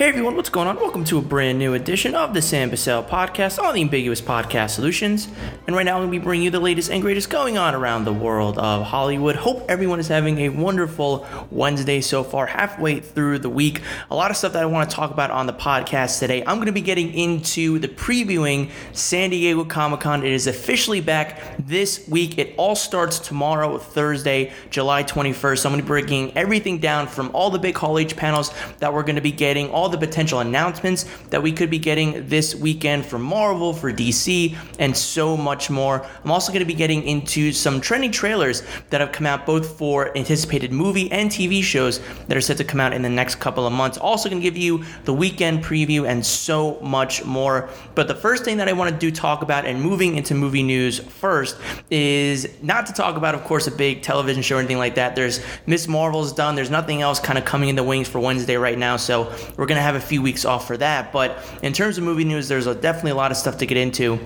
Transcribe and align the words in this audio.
Hey 0.00 0.08
everyone, 0.08 0.34
what's 0.34 0.48
going 0.48 0.66
on? 0.66 0.76
Welcome 0.76 1.04
to 1.04 1.18
a 1.18 1.20
brand 1.20 1.58
new 1.58 1.74
edition 1.74 2.14
of 2.14 2.32
the 2.32 2.40
Sam 2.40 2.70
Bussell 2.70 3.06
podcast 3.06 3.62
on 3.62 3.74
the 3.74 3.82
Ambiguous 3.82 4.22
Podcast 4.22 4.70
Solutions. 4.70 5.28
And 5.66 5.76
right 5.76 5.84
now, 5.84 5.96
I'm 5.96 6.04
going 6.04 6.10
to 6.10 6.18
be 6.18 6.24
bringing 6.24 6.46
you 6.46 6.50
the 6.50 6.58
latest 6.58 6.90
and 6.90 7.02
greatest 7.02 7.28
going 7.28 7.58
on 7.58 7.74
around 7.74 8.06
the 8.06 8.12
world 8.14 8.56
of 8.56 8.82
Hollywood. 8.82 9.36
Hope 9.36 9.62
everyone 9.68 10.00
is 10.00 10.08
having 10.08 10.38
a 10.38 10.48
wonderful 10.48 11.26
Wednesday 11.50 12.00
so 12.00 12.24
far, 12.24 12.46
halfway 12.46 13.00
through 13.00 13.40
the 13.40 13.50
week. 13.50 13.82
A 14.10 14.16
lot 14.16 14.30
of 14.30 14.38
stuff 14.38 14.54
that 14.54 14.62
I 14.62 14.64
want 14.64 14.88
to 14.88 14.96
talk 14.96 15.10
about 15.10 15.30
on 15.30 15.46
the 15.46 15.52
podcast 15.52 16.18
today. 16.18 16.42
I'm 16.46 16.56
going 16.56 16.64
to 16.64 16.72
be 16.72 16.80
getting 16.80 17.12
into 17.12 17.78
the 17.78 17.88
previewing 17.88 18.70
San 18.94 19.28
Diego 19.28 19.66
Comic 19.66 20.00
Con. 20.00 20.24
It 20.24 20.32
is 20.32 20.46
officially 20.46 21.02
back 21.02 21.42
this 21.58 22.08
week. 22.08 22.38
It 22.38 22.54
all 22.56 22.74
starts 22.74 23.18
tomorrow, 23.18 23.76
Thursday, 23.76 24.54
July 24.70 25.04
21st. 25.04 25.66
I'm 25.66 25.72
going 25.72 25.82
to 25.82 25.84
be 25.84 25.88
breaking 25.88 26.34
everything 26.38 26.78
down 26.78 27.06
from 27.06 27.30
all 27.34 27.50
the 27.50 27.58
big 27.58 27.76
Hall 27.76 27.98
H 27.98 28.16
panels 28.16 28.50
that 28.78 28.94
we're 28.94 29.02
going 29.02 29.16
to 29.16 29.20
be 29.20 29.30
getting, 29.30 29.68
all 29.68 29.89
the 29.90 29.98
potential 29.98 30.40
announcements 30.40 31.04
that 31.28 31.42
we 31.42 31.52
could 31.52 31.70
be 31.70 31.78
getting 31.78 32.26
this 32.28 32.54
weekend 32.54 33.04
for 33.04 33.18
Marvel, 33.18 33.72
for 33.72 33.92
DC, 33.92 34.56
and 34.78 34.96
so 34.96 35.36
much 35.36 35.70
more. 35.70 36.06
I'm 36.24 36.30
also 36.30 36.52
going 36.52 36.60
to 36.60 36.66
be 36.66 36.74
getting 36.74 37.02
into 37.02 37.52
some 37.52 37.80
trending 37.80 38.10
trailers 38.10 38.62
that 38.90 39.00
have 39.00 39.12
come 39.12 39.26
out 39.26 39.46
both 39.46 39.76
for 39.76 40.16
anticipated 40.16 40.72
movie 40.72 41.10
and 41.12 41.30
TV 41.30 41.62
shows 41.62 42.00
that 42.28 42.36
are 42.36 42.40
set 42.40 42.56
to 42.56 42.64
come 42.64 42.80
out 42.80 42.92
in 42.92 43.02
the 43.02 43.08
next 43.08 43.36
couple 43.36 43.66
of 43.66 43.72
months. 43.72 43.98
Also, 43.98 44.28
going 44.28 44.40
to 44.40 44.44
give 44.44 44.56
you 44.56 44.84
the 45.04 45.12
weekend 45.12 45.62
preview 45.62 46.08
and 46.08 46.24
so 46.24 46.80
much 46.80 47.24
more. 47.24 47.68
But 47.94 48.08
the 48.08 48.14
first 48.14 48.44
thing 48.44 48.56
that 48.58 48.68
I 48.68 48.72
want 48.72 48.92
to 48.92 48.98
do 48.98 49.10
talk 49.10 49.42
about 49.42 49.66
and 49.66 49.80
moving 49.82 50.16
into 50.16 50.34
movie 50.34 50.62
news 50.62 50.98
first 50.98 51.56
is 51.90 52.48
not 52.62 52.86
to 52.86 52.92
talk 52.92 53.16
about, 53.16 53.34
of 53.34 53.44
course, 53.44 53.66
a 53.66 53.70
big 53.70 54.02
television 54.02 54.42
show 54.42 54.56
or 54.56 54.58
anything 54.60 54.78
like 54.78 54.94
that. 54.94 55.16
There's 55.16 55.40
Miss 55.66 55.88
Marvel's 55.88 56.32
done. 56.32 56.54
There's 56.54 56.70
nothing 56.70 57.02
else 57.02 57.20
kind 57.20 57.38
of 57.38 57.44
coming 57.44 57.68
in 57.68 57.76
the 57.76 57.82
wings 57.82 58.08
for 58.08 58.20
Wednesday 58.20 58.56
right 58.56 58.78
now. 58.78 58.96
So 58.96 59.32
we're 59.56 59.66
going 59.66 59.76
to 59.76 59.79
have 59.80 59.94
a 59.94 60.00
few 60.00 60.22
weeks 60.22 60.44
off 60.44 60.66
for 60.66 60.76
that. 60.76 61.12
But 61.12 61.38
in 61.62 61.72
terms 61.72 61.98
of 61.98 62.04
movie 62.04 62.24
news, 62.24 62.48
there's 62.48 62.66
a, 62.66 62.74
definitely 62.74 63.12
a 63.12 63.16
lot 63.16 63.30
of 63.30 63.36
stuff 63.36 63.58
to 63.58 63.66
get 63.66 63.76
into. 63.76 64.18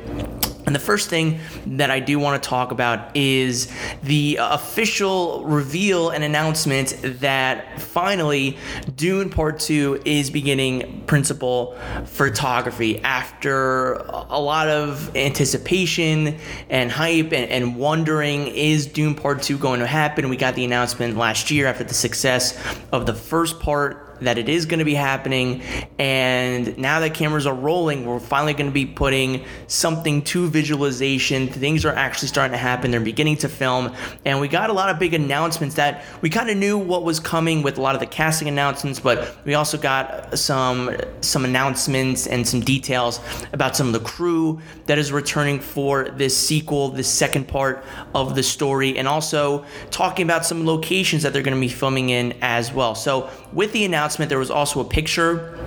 And 0.66 0.74
the 0.74 0.80
first 0.80 1.10
thing 1.10 1.40
that 1.66 1.90
I 1.90 2.00
do 2.00 2.18
want 2.18 2.42
to 2.42 2.48
talk 2.48 2.72
about 2.72 3.14
is 3.14 3.70
the 4.02 4.38
uh, 4.38 4.54
official 4.54 5.44
reveal 5.44 6.08
and 6.08 6.24
announcement 6.24 6.96
that 7.20 7.82
finally 7.82 8.56
Dune 8.96 9.28
Part 9.28 9.60
2 9.60 10.02
is 10.06 10.30
beginning 10.30 11.04
principal 11.06 11.76
photography 12.06 13.02
after 13.02 13.94
a 13.94 14.40
lot 14.40 14.68
of 14.68 15.14
anticipation 15.14 16.38
and 16.70 16.90
hype 16.90 17.32
and, 17.34 17.50
and 17.50 17.76
wondering 17.76 18.46
is 18.48 18.86
Dune 18.86 19.14
Part 19.14 19.42
2 19.42 19.58
going 19.58 19.80
to 19.80 19.86
happen? 19.86 20.30
We 20.30 20.38
got 20.38 20.54
the 20.54 20.64
announcement 20.64 21.18
last 21.18 21.50
year 21.50 21.66
after 21.66 21.84
the 21.84 21.94
success 21.94 22.58
of 22.90 23.04
the 23.04 23.14
first 23.14 23.60
part 23.60 24.13
that 24.24 24.38
it 24.38 24.48
is 24.48 24.66
going 24.66 24.78
to 24.78 24.84
be 24.84 24.94
happening. 24.94 25.62
And 25.98 26.76
now 26.76 27.00
that 27.00 27.14
cameras 27.14 27.46
are 27.46 27.54
rolling, 27.54 28.04
we're 28.06 28.20
finally 28.20 28.54
going 28.54 28.66
to 28.66 28.72
be 28.72 28.86
putting 28.86 29.44
something 29.66 30.22
to 30.22 30.48
visualization. 30.48 31.48
Things 31.48 31.84
are 31.84 31.94
actually 31.94 32.28
starting 32.28 32.52
to 32.52 32.58
happen. 32.58 32.90
They're 32.90 33.00
beginning 33.00 33.36
to 33.38 33.48
film. 33.48 33.94
And 34.24 34.40
we 34.40 34.48
got 34.48 34.70
a 34.70 34.72
lot 34.72 34.90
of 34.90 34.98
big 34.98 35.14
announcements 35.14 35.76
that 35.76 36.04
we 36.20 36.30
kind 36.30 36.50
of 36.50 36.56
knew 36.56 36.78
what 36.78 37.04
was 37.04 37.20
coming 37.20 37.62
with 37.62 37.78
a 37.78 37.80
lot 37.80 37.94
of 37.94 38.00
the 38.00 38.06
casting 38.06 38.48
announcements, 38.48 39.00
but 39.00 39.36
we 39.44 39.54
also 39.54 39.78
got 39.78 40.38
some 40.38 40.96
some 41.20 41.44
announcements 41.44 42.26
and 42.26 42.46
some 42.46 42.60
details 42.60 43.20
about 43.52 43.76
some 43.76 43.86
of 43.86 43.92
the 43.92 44.00
crew 44.00 44.60
that 44.86 44.98
is 44.98 45.12
returning 45.12 45.60
for 45.60 46.08
this 46.10 46.36
sequel, 46.36 46.90
this 46.90 47.08
second 47.08 47.48
part 47.48 47.84
of 48.14 48.34
the 48.34 48.42
story, 48.42 48.98
and 48.98 49.08
also 49.08 49.64
talking 49.90 50.24
about 50.24 50.44
some 50.44 50.66
locations 50.66 51.22
that 51.22 51.32
they're 51.32 51.42
going 51.42 51.54
to 51.56 51.60
be 51.60 51.68
filming 51.68 52.10
in 52.10 52.34
as 52.42 52.72
well. 52.72 52.94
So 52.94 53.30
with 53.54 53.72
the 53.72 53.84
announcement, 53.84 54.28
there 54.28 54.38
was 54.38 54.50
also 54.50 54.80
a 54.80 54.84
picture 54.84 55.58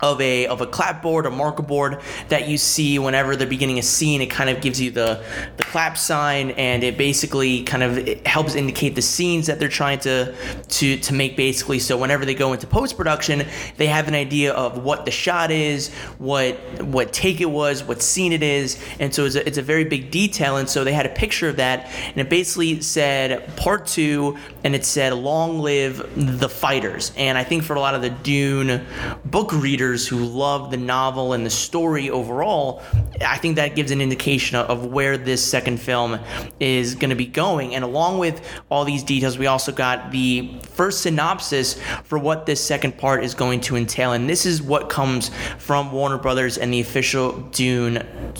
of 0.00 0.20
a 0.20 0.46
of 0.46 0.60
a 0.60 0.66
clapboard, 0.66 1.26
a 1.26 1.30
marker 1.30 1.62
board 1.62 2.00
that 2.28 2.48
you 2.48 2.58
see 2.58 2.98
whenever 2.98 3.36
they're 3.36 3.46
beginning 3.46 3.78
a 3.78 3.82
scene. 3.82 4.20
It 4.20 4.30
kind 4.30 4.50
of 4.50 4.60
gives 4.60 4.80
you 4.80 4.90
the 4.90 5.24
the 5.56 5.63
clap 5.74 5.98
sign, 5.98 6.52
and 6.52 6.84
it 6.84 6.96
basically 6.96 7.64
kind 7.64 7.82
of 7.82 8.24
helps 8.24 8.54
indicate 8.54 8.94
the 8.94 9.02
scenes 9.02 9.48
that 9.48 9.58
they're 9.58 9.76
trying 9.82 9.98
to 9.98 10.32
to 10.68 10.96
to 10.98 11.12
make. 11.12 11.36
Basically, 11.36 11.80
so 11.80 11.96
whenever 11.96 12.24
they 12.24 12.34
go 12.34 12.52
into 12.52 12.64
post 12.68 12.96
production, 12.96 13.44
they 13.76 13.88
have 13.88 14.06
an 14.06 14.14
idea 14.14 14.52
of 14.52 14.84
what 14.84 15.04
the 15.04 15.10
shot 15.10 15.50
is, 15.50 15.92
what 16.18 16.54
what 16.80 17.12
take 17.12 17.40
it 17.40 17.50
was, 17.50 17.82
what 17.82 18.00
scene 18.00 18.32
it 18.32 18.44
is, 18.44 18.78
and 19.00 19.12
so 19.12 19.24
it's 19.24 19.34
a, 19.34 19.44
it's 19.48 19.58
a 19.58 19.62
very 19.62 19.82
big 19.82 20.12
detail. 20.12 20.58
And 20.58 20.68
so 20.68 20.84
they 20.84 20.92
had 20.92 21.06
a 21.06 21.14
picture 21.24 21.48
of 21.48 21.56
that, 21.56 21.90
and 22.10 22.18
it 22.18 22.30
basically 22.30 22.80
said 22.80 23.56
part 23.56 23.84
two, 23.84 24.38
and 24.62 24.76
it 24.76 24.84
said 24.84 25.12
long 25.12 25.58
live 25.58 26.08
the 26.14 26.48
fighters. 26.48 27.10
And 27.16 27.36
I 27.36 27.42
think 27.42 27.64
for 27.64 27.74
a 27.74 27.80
lot 27.80 27.96
of 27.96 28.02
the 28.02 28.10
Dune 28.10 28.86
book 29.24 29.52
readers 29.52 30.06
who 30.06 30.18
love 30.24 30.70
the 30.70 30.76
novel 30.76 31.32
and 31.32 31.44
the 31.44 31.50
story 31.50 32.10
overall, 32.10 32.80
I 33.20 33.38
think 33.38 33.56
that 33.56 33.74
gives 33.74 33.90
an 33.90 34.00
indication 34.00 34.54
of 34.56 34.86
where 34.86 35.18
this 35.18 35.42
second 35.64 35.80
film 35.80 36.20
is 36.60 36.94
going 36.94 37.08
to 37.08 37.16
be 37.16 37.24
going. 37.24 37.74
And 37.74 37.82
along 37.84 38.18
with 38.18 38.46
all 38.70 38.84
these 38.84 39.02
details, 39.02 39.38
we 39.38 39.46
also 39.46 39.72
got 39.72 40.10
the 40.12 40.60
first 40.72 41.00
synopsis 41.00 41.80
for 42.04 42.18
what 42.18 42.44
this 42.44 42.62
second 42.62 42.98
part 42.98 43.24
is 43.24 43.34
going 43.34 43.62
to 43.62 43.76
entail. 43.76 44.12
And 44.12 44.28
this 44.28 44.44
is 44.44 44.60
what 44.60 44.90
comes 44.90 45.30
from 45.56 45.90
Warner 45.90 46.18
Brothers 46.18 46.58
and 46.58 46.70
the 46.70 46.80
official 46.80 47.40
Dune 47.52 47.96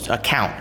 account. 0.07 0.53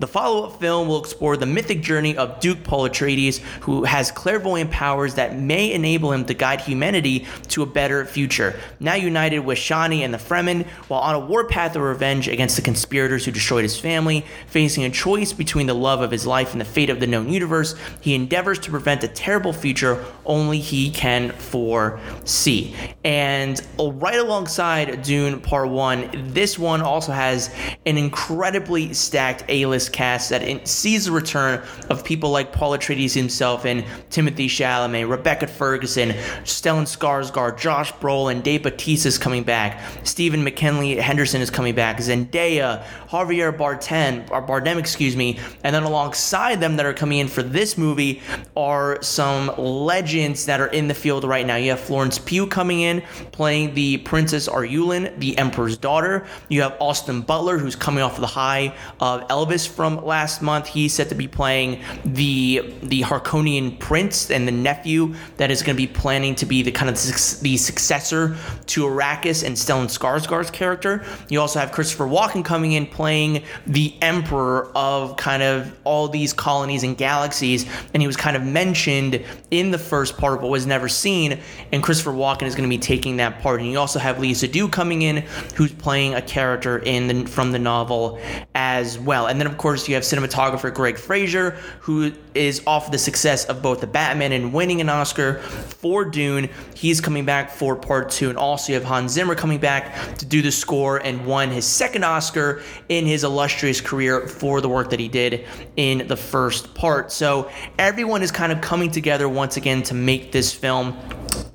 The 0.00 0.08
follow 0.08 0.48
up 0.48 0.58
film 0.58 0.88
will 0.88 0.98
explore 0.98 1.36
the 1.36 1.46
mythic 1.46 1.82
journey 1.82 2.16
of 2.16 2.40
Duke 2.40 2.64
Paul 2.64 2.88
Atreides, 2.88 3.38
who 3.60 3.84
has 3.84 4.10
clairvoyant 4.10 4.72
powers 4.72 5.14
that 5.14 5.38
may 5.38 5.72
enable 5.72 6.10
him 6.10 6.24
to 6.24 6.34
guide 6.34 6.60
humanity 6.60 7.26
to 7.48 7.62
a 7.62 7.66
better 7.66 8.04
future. 8.04 8.58
Now 8.80 8.94
united 8.94 9.40
with 9.40 9.58
Chani 9.58 10.00
and 10.00 10.12
the 10.12 10.18
Fremen, 10.18 10.66
while 10.88 11.00
on 11.00 11.14
a 11.14 11.20
warpath 11.20 11.76
of 11.76 11.82
revenge 11.82 12.26
against 12.26 12.56
the 12.56 12.62
conspirators 12.62 13.24
who 13.24 13.30
destroyed 13.30 13.62
his 13.62 13.78
family, 13.78 14.24
facing 14.48 14.82
a 14.82 14.90
choice 14.90 15.32
between 15.32 15.68
the 15.68 15.74
love 15.74 16.00
of 16.00 16.07
his 16.10 16.26
life 16.26 16.52
and 16.52 16.60
the 16.60 16.64
fate 16.64 16.90
of 16.90 17.00
the 17.00 17.06
known 17.06 17.28
universe, 17.30 17.74
he 18.00 18.14
endeavors 18.14 18.58
to 18.60 18.70
prevent 18.70 19.04
a 19.04 19.08
terrible 19.08 19.52
future 19.52 20.04
only 20.24 20.58
he 20.58 20.90
can 20.90 21.30
foresee. 21.32 22.74
And 23.04 23.60
right 23.78 24.18
alongside 24.18 25.02
Dune 25.02 25.40
Part 25.40 25.68
1, 25.68 26.32
this 26.32 26.58
one 26.58 26.80
also 26.80 27.12
has 27.12 27.54
an 27.86 27.96
incredibly 27.96 28.92
stacked 28.92 29.44
A-list 29.48 29.92
cast 29.92 30.30
that 30.30 30.68
sees 30.68 31.06
the 31.06 31.12
return 31.12 31.62
of 31.88 32.04
people 32.04 32.30
like 32.30 32.52
Paul 32.52 32.76
Atreides 32.76 33.14
himself 33.14 33.64
and 33.64 33.84
Timothée 34.10 34.46
Chalamet, 34.46 35.08
Rebecca 35.08 35.46
Ferguson, 35.46 36.10
Stellan 36.44 36.84
Skarsgård, 36.84 37.58
Josh 37.58 37.92
Brolin, 37.94 38.42
Dave 38.42 38.62
Bautista 38.62 39.08
is 39.08 39.18
coming 39.18 39.42
back, 39.42 39.80
Stephen 40.04 40.44
McKinley 40.44 40.96
Henderson 40.96 41.40
is 41.40 41.50
coming 41.50 41.74
back, 41.74 41.98
Zendaya, 41.98 42.84
Javier 43.08 43.56
Bardem, 43.56 44.30
or 44.30 44.42
Bardem, 44.46 44.78
excuse 44.78 45.16
me, 45.16 45.38
and 45.64 45.74
then 45.74 45.84
alongside 45.98 46.60
them 46.60 46.76
that 46.76 46.86
are 46.86 46.94
coming 46.94 47.18
in 47.18 47.26
for 47.26 47.42
this 47.42 47.76
movie 47.76 48.22
are 48.56 49.02
some 49.02 49.52
legends 49.58 50.46
that 50.46 50.60
are 50.60 50.68
in 50.68 50.86
the 50.86 50.94
field 50.94 51.24
right 51.24 51.44
now. 51.44 51.56
You 51.56 51.70
have 51.70 51.80
Florence 51.80 52.20
Pugh 52.20 52.46
coming 52.46 52.82
in 52.82 53.00
playing 53.32 53.74
the 53.74 53.98
Princess 53.98 54.48
Irulan, 54.48 55.18
the 55.18 55.36
Emperor's 55.36 55.76
daughter. 55.76 56.24
You 56.48 56.62
have 56.62 56.76
Austin 56.78 57.22
Butler, 57.22 57.58
who's 57.58 57.74
coming 57.74 58.04
off 58.04 58.20
the 58.20 58.28
high 58.28 58.74
of 59.00 59.26
Elvis 59.26 59.66
from 59.66 60.04
last 60.04 60.40
month. 60.40 60.68
He's 60.68 60.94
set 60.94 61.08
to 61.08 61.16
be 61.16 61.26
playing 61.26 61.82
the 62.04 62.74
the 62.84 63.02
Harkonnen 63.02 63.76
prince 63.80 64.30
and 64.30 64.46
the 64.46 64.52
nephew 64.52 65.16
that 65.36 65.50
is 65.50 65.62
going 65.64 65.76
to 65.76 65.82
be 65.82 65.92
planning 65.92 66.36
to 66.36 66.46
be 66.46 66.62
the 66.62 66.70
kind 66.70 66.88
of 66.88 66.94
the 66.94 67.56
successor 67.56 68.36
to 68.66 68.84
Arrakis 68.84 69.44
and 69.44 69.56
Stellan 69.56 69.86
Skarsgård's 69.86 70.52
character. 70.52 71.04
You 71.28 71.40
also 71.40 71.58
have 71.58 71.72
Christopher 71.72 72.04
Walken 72.04 72.44
coming 72.44 72.72
in 72.72 72.86
playing 72.86 73.42
the 73.66 73.94
emperor 74.00 74.70
of 74.76 75.16
kind 75.16 75.42
of 75.42 75.74
all 75.88 76.06
these 76.06 76.34
colonies 76.34 76.82
and 76.82 76.96
galaxies, 76.98 77.64
and 77.94 78.02
he 78.02 78.06
was 78.06 78.16
kind 78.16 78.36
of 78.36 78.42
mentioned 78.42 79.24
in 79.50 79.70
the 79.70 79.78
first 79.78 80.18
part, 80.18 80.40
but 80.42 80.48
was 80.48 80.66
never 80.66 80.86
seen. 80.86 81.40
And 81.72 81.82
Christopher 81.82 82.12
Walken 82.12 82.42
is 82.42 82.54
going 82.54 82.68
to 82.68 82.76
be 82.76 82.80
taking 82.80 83.16
that 83.16 83.40
part. 83.40 83.60
And 83.60 83.70
you 83.70 83.78
also 83.78 83.98
have 83.98 84.16
Léa 84.16 84.32
Seydoux 84.32 84.70
coming 84.70 85.02
in, 85.02 85.24
who's 85.56 85.72
playing 85.72 86.14
a 86.14 86.20
character 86.22 86.78
in 86.78 87.08
the, 87.08 87.26
from 87.26 87.52
the 87.52 87.58
novel 87.58 88.20
as 88.54 88.98
well. 88.98 89.28
And 89.28 89.40
then 89.40 89.46
of 89.46 89.56
course 89.56 89.88
you 89.88 89.94
have 89.94 90.04
cinematographer 90.04 90.72
Greig 90.72 90.98
Fraser, 90.98 91.52
who 91.80 92.12
is 92.34 92.62
off 92.66 92.90
the 92.90 92.98
success 92.98 93.46
of 93.46 93.62
both 93.62 93.80
the 93.80 93.86
Batman 93.86 94.32
and 94.32 94.52
winning 94.52 94.80
an 94.80 94.90
Oscar 94.90 95.38
for 95.38 96.04
Dune. 96.04 96.50
He's 96.74 97.00
coming 97.00 97.24
back 97.24 97.50
for 97.50 97.74
part 97.74 98.10
two, 98.10 98.28
and 98.28 98.38
also 98.38 98.72
you 98.72 98.74
have 98.74 98.84
Hans 98.84 99.12
Zimmer 99.12 99.34
coming 99.34 99.58
back 99.58 100.16
to 100.18 100.26
do 100.26 100.42
the 100.42 100.52
score 100.52 100.98
and 100.98 101.24
won 101.24 101.50
his 101.50 101.64
second 101.64 102.04
Oscar 102.04 102.62
in 102.88 103.06
his 103.06 103.24
illustrious 103.24 103.80
career 103.80 104.28
for 104.28 104.60
the 104.60 104.68
work 104.68 104.90
that 104.90 105.00
he 105.00 105.08
did 105.08 105.46
in 105.78 106.08
the 106.08 106.16
first 106.16 106.74
part. 106.74 107.12
So 107.12 107.50
everyone 107.78 108.22
is 108.22 108.32
kind 108.32 108.50
of 108.50 108.60
coming 108.60 108.90
together 108.90 109.28
once 109.28 109.56
again 109.56 109.84
to 109.84 109.94
make 109.94 110.32
this 110.32 110.52
film 110.52 110.98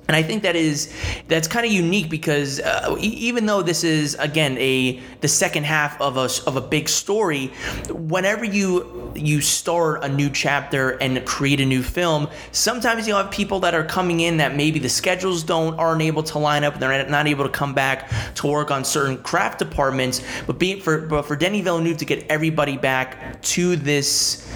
and 0.06 0.16
I 0.16 0.22
think 0.22 0.42
that 0.42 0.54
is 0.54 0.92
that's 1.28 1.48
kind 1.48 1.64
of 1.64 1.72
unique 1.72 2.10
because 2.10 2.60
uh, 2.60 2.94
even 3.00 3.46
though 3.46 3.62
this 3.62 3.84
is 3.84 4.14
again 4.16 4.56
a 4.58 5.00
the 5.20 5.28
second 5.28 5.64
half 5.64 5.98
of 6.00 6.16
a 6.16 6.28
of 6.46 6.56
a 6.56 6.60
big 6.60 6.88
story, 6.88 7.48
whenever 7.88 8.44
you 8.44 9.12
you 9.14 9.40
start 9.40 10.04
a 10.04 10.08
new 10.08 10.28
chapter 10.28 10.90
and 10.90 11.24
create 11.24 11.60
a 11.60 11.64
new 11.64 11.82
film, 11.82 12.28
sometimes 12.52 13.08
you'll 13.08 13.16
have 13.16 13.30
people 13.30 13.60
that 13.60 13.74
are 13.74 13.84
coming 13.84 14.20
in 14.20 14.36
that 14.36 14.54
maybe 14.54 14.78
the 14.78 14.88
schedules 14.88 15.42
don't 15.42 15.74
aren't 15.78 16.02
able 16.02 16.22
to 16.22 16.38
line 16.38 16.64
up, 16.64 16.74
and 16.74 16.82
they're 16.82 17.08
not 17.08 17.26
able 17.26 17.44
to 17.44 17.50
come 17.50 17.72
back 17.72 18.10
to 18.34 18.46
work 18.46 18.70
on 18.70 18.84
certain 18.84 19.16
craft 19.22 19.58
departments. 19.58 20.22
But 20.46 20.58
being 20.58 20.80
for 20.80 20.98
but 20.98 21.22
for 21.22 21.34
Denis 21.34 21.62
Villeneuve 21.62 21.96
to 21.98 22.04
get 22.04 22.26
everybody 22.28 22.76
back 22.76 23.40
to 23.42 23.76
this 23.76 24.46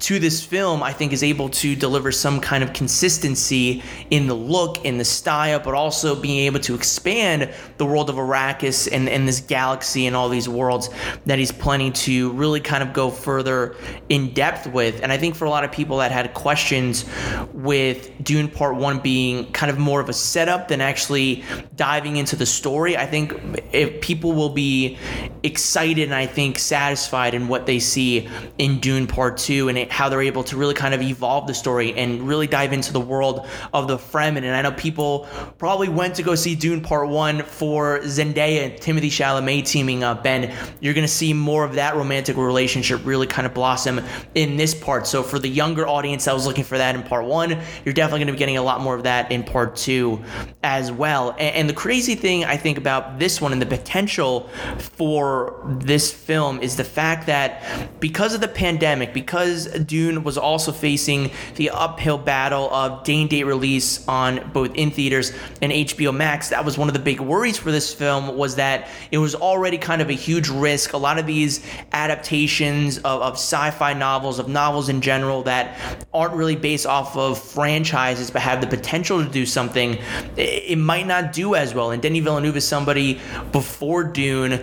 to 0.00 0.18
this 0.18 0.44
film, 0.44 0.82
I 0.82 0.92
think 0.92 1.12
is 1.12 1.22
able 1.22 1.48
to 1.50 1.76
deliver 1.76 2.12
some 2.12 2.40
kind 2.40 2.64
of 2.64 2.72
consistency 2.72 3.82
in 4.10 4.26
the 4.26 4.34
look, 4.34 4.84
in 4.84 4.98
the 4.98 5.04
style, 5.04 5.60
but 5.60 5.74
also 5.74 6.14
being 6.14 6.40
able 6.46 6.60
to 6.60 6.74
expand 6.74 7.52
the 7.76 7.86
world 7.86 8.10
of 8.10 8.16
Arrakis 8.16 8.88
and, 8.90 9.08
and 9.08 9.26
this 9.28 9.40
galaxy 9.40 10.06
and 10.06 10.16
all 10.16 10.28
these 10.28 10.48
worlds 10.48 10.90
that 11.26 11.38
he's 11.38 11.52
planning 11.52 11.92
to 11.92 12.32
really 12.32 12.60
kind 12.60 12.82
of 12.82 12.92
go 12.92 13.10
further 13.10 13.76
in 14.08 14.32
depth 14.34 14.66
with. 14.66 15.02
And 15.02 15.12
I 15.12 15.16
think 15.16 15.34
for 15.34 15.44
a 15.44 15.50
lot 15.50 15.64
of 15.64 15.72
people 15.72 15.98
that 15.98 16.10
had 16.10 16.34
questions 16.34 17.04
with 17.52 18.10
Dune 18.22 18.48
Part 18.48 18.76
1 18.76 19.00
being 19.00 19.50
kind 19.52 19.70
of 19.70 19.78
more 19.78 20.00
of 20.00 20.08
a 20.08 20.12
setup 20.12 20.68
than 20.68 20.80
actually 20.80 21.44
diving 21.76 22.16
into 22.16 22.36
the 22.36 22.46
story, 22.46 22.96
I 22.96 23.06
think 23.06 23.34
if 23.72 24.00
people 24.00 24.32
will 24.32 24.50
be 24.50 24.98
excited 25.42 26.04
and 26.04 26.14
I 26.14 26.26
think 26.26 26.58
satisfied 26.58 27.34
in 27.34 27.48
what 27.48 27.66
they 27.66 27.78
see 27.78 28.28
in 28.58 28.78
Dune 28.78 29.06
Part 29.06 29.36
2 29.38 29.68
and 29.72 29.78
it 29.78 29.90
how 29.90 30.10
they're 30.10 30.20
able 30.20 30.44
to 30.44 30.56
really 30.58 30.74
kind 30.74 30.92
of 30.92 31.00
evolve 31.00 31.46
the 31.46 31.54
story 31.54 31.94
and 31.94 32.28
really 32.28 32.46
dive 32.46 32.74
into 32.74 32.92
the 32.92 33.00
world 33.00 33.48
of 33.72 33.88
the 33.88 33.96
Fremen. 33.96 34.38
And 34.38 34.54
I 34.54 34.60
know 34.60 34.72
people 34.72 35.26
probably 35.56 35.88
went 35.88 36.14
to 36.16 36.22
go 36.22 36.34
see 36.34 36.54
Dune 36.54 36.82
Part 36.82 37.08
1 37.08 37.42
for 37.44 38.00
Zendaya 38.00 38.64
and 38.64 38.74
Timothée 38.74 39.06
Chalamet 39.06 39.66
teaming 39.66 40.04
up. 40.04 40.26
And 40.26 40.52
you're 40.80 40.92
going 40.92 41.06
to 41.06 41.12
see 41.12 41.32
more 41.32 41.64
of 41.64 41.74
that 41.76 41.96
romantic 41.96 42.36
relationship 42.36 43.00
really 43.04 43.26
kind 43.26 43.46
of 43.46 43.54
blossom 43.54 44.02
in 44.34 44.58
this 44.58 44.74
part. 44.74 45.06
So 45.06 45.22
for 45.22 45.38
the 45.38 45.48
younger 45.48 45.88
audience 45.88 46.26
that 46.26 46.34
was 46.34 46.46
looking 46.46 46.64
for 46.64 46.76
that 46.76 46.94
in 46.94 47.02
Part 47.02 47.24
1, 47.24 47.58
you're 47.84 47.94
definitely 47.94 48.20
going 48.20 48.26
to 48.26 48.32
be 48.34 48.38
getting 48.38 48.58
a 48.58 48.62
lot 48.62 48.82
more 48.82 48.94
of 48.94 49.04
that 49.04 49.32
in 49.32 49.42
Part 49.42 49.74
2 49.76 50.22
as 50.62 50.92
well. 50.92 51.30
And, 51.30 51.56
and 51.56 51.68
the 51.68 51.74
crazy 51.74 52.14
thing 52.14 52.44
I 52.44 52.58
think 52.58 52.76
about 52.76 53.18
this 53.18 53.40
one 53.40 53.52
and 53.52 53.62
the 53.62 53.66
potential 53.66 54.50
for 54.78 55.62
this 55.64 56.12
film 56.12 56.60
is 56.60 56.76
the 56.76 56.84
fact 56.84 57.26
that 57.26 57.62
because 58.00 58.34
of 58.34 58.42
the 58.42 58.48
pandemic, 58.48 59.14
because 59.14 59.61
Dune 59.66 60.24
was 60.24 60.38
also 60.38 60.72
facing 60.72 61.30
the 61.56 61.70
uphill 61.70 62.18
battle 62.18 62.72
of 62.72 63.04
day 63.04 63.20
and 63.20 63.30
date 63.30 63.44
release 63.44 64.06
on 64.08 64.50
both 64.52 64.74
in 64.74 64.90
theaters 64.90 65.32
and 65.60 65.72
HBO 65.72 66.14
Max. 66.14 66.50
That 66.50 66.64
was 66.64 66.78
one 66.78 66.88
of 66.88 66.94
the 66.94 67.00
big 67.00 67.20
worries 67.20 67.58
for 67.58 67.70
this 67.70 67.92
film 67.92 68.36
was 68.36 68.56
that 68.56 68.88
it 69.10 69.18
was 69.18 69.34
already 69.34 69.78
kind 69.78 70.02
of 70.02 70.10
a 70.10 70.14
huge 70.14 70.48
risk. 70.48 70.92
A 70.92 70.96
lot 70.96 71.18
of 71.18 71.26
these 71.26 71.64
adaptations 71.92 72.98
of, 72.98 73.22
of 73.22 73.34
sci-fi 73.34 73.94
novels, 73.94 74.38
of 74.38 74.48
novels 74.48 74.88
in 74.88 75.00
general 75.00 75.42
that 75.44 75.78
aren't 76.12 76.34
really 76.34 76.56
based 76.56 76.86
off 76.86 77.16
of 77.16 77.38
franchises 77.42 78.30
but 78.30 78.42
have 78.42 78.60
the 78.60 78.66
potential 78.66 79.24
to 79.24 79.30
do 79.30 79.46
something, 79.46 79.98
it, 80.36 80.64
it 80.72 80.78
might 80.78 81.06
not 81.06 81.32
do 81.32 81.54
as 81.54 81.74
well. 81.74 81.90
And 81.90 82.02
Denis 82.02 82.22
Villeneuve 82.22 82.56
is 82.56 82.66
somebody 82.66 83.20
before 83.52 84.04
Dune 84.04 84.62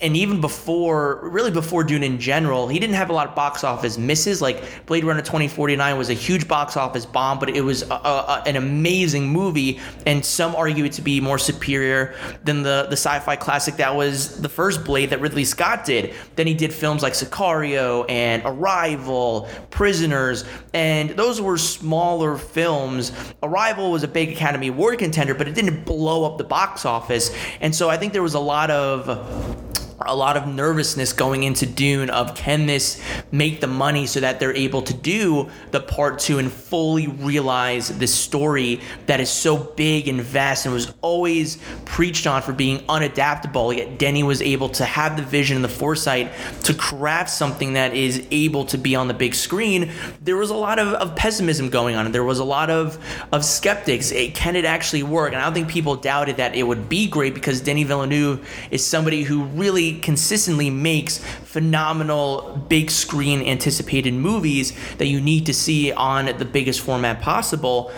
and 0.00 0.16
even 0.16 0.40
before, 0.40 1.20
really 1.22 1.50
before 1.50 1.84
Dune 1.84 2.02
in 2.02 2.18
general, 2.18 2.68
he 2.68 2.78
didn't 2.78 2.96
have 2.96 3.10
a 3.10 3.12
lot 3.12 3.28
of 3.28 3.34
box 3.34 3.64
office 3.64 3.98
misses 4.10 4.42
like 4.42 4.64
Blade 4.86 5.04
Runner 5.04 5.20
2049 5.20 5.96
was 5.96 6.10
a 6.10 6.14
huge 6.14 6.48
box 6.48 6.76
office 6.76 7.06
bomb, 7.06 7.38
but 7.38 7.48
it 7.48 7.60
was 7.60 7.82
a, 7.82 7.94
a, 7.94 8.42
an 8.44 8.56
amazing 8.56 9.28
movie, 9.28 9.78
and 10.04 10.24
some 10.24 10.56
argue 10.56 10.84
it 10.84 10.90
to 10.94 11.02
be 11.02 11.20
more 11.20 11.38
superior 11.38 12.16
than 12.42 12.64
the, 12.64 12.86
the 12.90 12.96
sci 12.96 13.20
fi 13.20 13.36
classic 13.36 13.76
that 13.76 13.94
was 13.94 14.40
the 14.40 14.48
first 14.48 14.84
Blade 14.84 15.10
that 15.10 15.20
Ridley 15.20 15.44
Scott 15.44 15.84
did. 15.84 16.12
Then 16.34 16.48
he 16.48 16.54
did 16.54 16.72
films 16.72 17.04
like 17.04 17.12
Sicario 17.12 18.04
and 18.10 18.42
Arrival, 18.44 19.48
Prisoners, 19.70 20.44
and 20.74 21.10
those 21.10 21.40
were 21.40 21.56
smaller 21.56 22.36
films. 22.36 23.12
Arrival 23.44 23.92
was 23.92 24.02
a 24.02 24.08
big 24.08 24.30
Academy 24.30 24.66
Award 24.66 24.98
contender, 24.98 25.34
but 25.34 25.46
it 25.46 25.54
didn't 25.54 25.84
blow 25.84 26.24
up 26.24 26.36
the 26.36 26.42
box 26.58 26.84
office. 26.84 27.32
And 27.60 27.72
so 27.72 27.88
I 27.88 27.96
think 27.96 28.12
there 28.12 28.24
was 28.24 28.34
a 28.34 28.40
lot 28.40 28.72
of 28.72 29.69
a 30.06 30.16
lot 30.16 30.36
of 30.36 30.46
nervousness 30.46 31.12
going 31.12 31.42
into 31.42 31.66
Dune 31.66 32.08
of 32.08 32.34
can 32.34 32.66
this 32.66 33.02
make 33.30 33.60
the 33.60 33.66
money 33.66 34.06
so 34.06 34.20
that 34.20 34.40
they're 34.40 34.54
able 34.54 34.80
to 34.82 34.94
do 34.94 35.50
the 35.72 35.80
part 35.80 36.18
two 36.18 36.38
and 36.38 36.50
fully 36.50 37.06
realize 37.06 37.88
this 37.98 38.14
story 38.14 38.80
that 39.06 39.20
is 39.20 39.28
so 39.28 39.58
big 39.58 40.08
and 40.08 40.22
vast 40.22 40.64
and 40.64 40.74
was 40.74 40.94
always 41.02 41.58
preached 41.84 42.26
on 42.26 42.40
for 42.40 42.52
being 42.52 42.78
unadaptable. 42.86 43.76
Yet 43.76 43.98
Denny 43.98 44.22
was 44.22 44.40
able 44.40 44.70
to 44.70 44.84
have 44.84 45.16
the 45.16 45.22
vision 45.22 45.56
and 45.56 45.64
the 45.64 45.68
foresight 45.68 46.32
to 46.62 46.72
craft 46.72 47.30
something 47.30 47.74
that 47.74 47.94
is 47.94 48.26
able 48.30 48.64
to 48.66 48.78
be 48.78 48.94
on 48.94 49.08
the 49.08 49.14
big 49.14 49.34
screen. 49.34 49.90
There 50.22 50.36
was 50.36 50.50
a 50.50 50.54
lot 50.54 50.78
of, 50.78 50.88
of 50.94 51.14
pessimism 51.14 51.68
going 51.68 51.94
on, 51.96 52.06
and 52.06 52.14
there 52.14 52.24
was 52.24 52.38
a 52.38 52.44
lot 52.44 52.70
of, 52.70 52.98
of 53.32 53.44
skeptics. 53.44 54.12
It, 54.12 54.34
can 54.34 54.56
it 54.56 54.64
actually 54.64 55.02
work? 55.02 55.32
And 55.32 55.42
I 55.42 55.44
don't 55.44 55.54
think 55.54 55.68
people 55.68 55.96
doubted 55.96 56.38
that 56.38 56.54
it 56.54 56.62
would 56.62 56.88
be 56.88 57.06
great 57.06 57.34
because 57.34 57.60
Denis 57.60 57.86
Villeneuve 57.86 58.48
is 58.70 58.84
somebody 58.84 59.22
who 59.22 59.44
really 59.44 59.89
consistently 59.98 60.70
makes 60.70 61.18
phenomenal 61.18 62.64
big 62.68 62.90
screen 62.90 63.42
anticipated 63.42 64.14
movies 64.14 64.72
that 64.98 65.06
you 65.06 65.20
need 65.20 65.46
to 65.46 65.52
see 65.52 65.90
on 65.92 66.26
the 66.38 66.44
biggest 66.44 66.80
format 66.80 67.20
possible. 67.20 67.92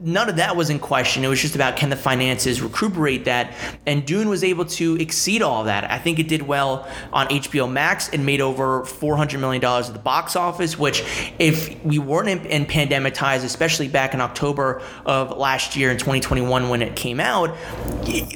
None 0.00 0.30
of 0.30 0.36
that 0.36 0.56
was 0.56 0.70
in 0.70 0.78
question. 0.78 1.22
It 1.22 1.28
was 1.28 1.40
just 1.40 1.54
about 1.54 1.76
can 1.76 1.90
the 1.90 1.96
finances 1.96 2.62
recuperate 2.62 3.26
that? 3.26 3.52
And 3.84 4.06
Dune 4.06 4.30
was 4.30 4.42
able 4.42 4.64
to 4.64 4.96
exceed 4.96 5.42
all 5.42 5.64
that. 5.64 5.90
I 5.90 5.98
think 5.98 6.18
it 6.18 6.28
did 6.28 6.42
well 6.42 6.88
on 7.12 7.26
HBO 7.28 7.70
Max. 7.70 8.08
It 8.08 8.18
made 8.18 8.40
over 8.40 8.82
$400 8.84 9.38
million 9.38 9.62
at 9.62 9.92
the 9.92 9.98
box 9.98 10.34
office, 10.34 10.78
which, 10.78 11.04
if 11.38 11.84
we 11.84 11.98
weren't 11.98 12.28
in, 12.28 12.46
in 12.46 12.64
pandemic 12.64 13.12
ties, 13.12 13.44
especially 13.44 13.88
back 13.88 14.14
in 14.14 14.22
October 14.22 14.80
of 15.04 15.36
last 15.36 15.76
year 15.76 15.90
in 15.90 15.98
2021 15.98 16.70
when 16.70 16.80
it 16.80 16.96
came 16.96 17.20
out, 17.20 17.54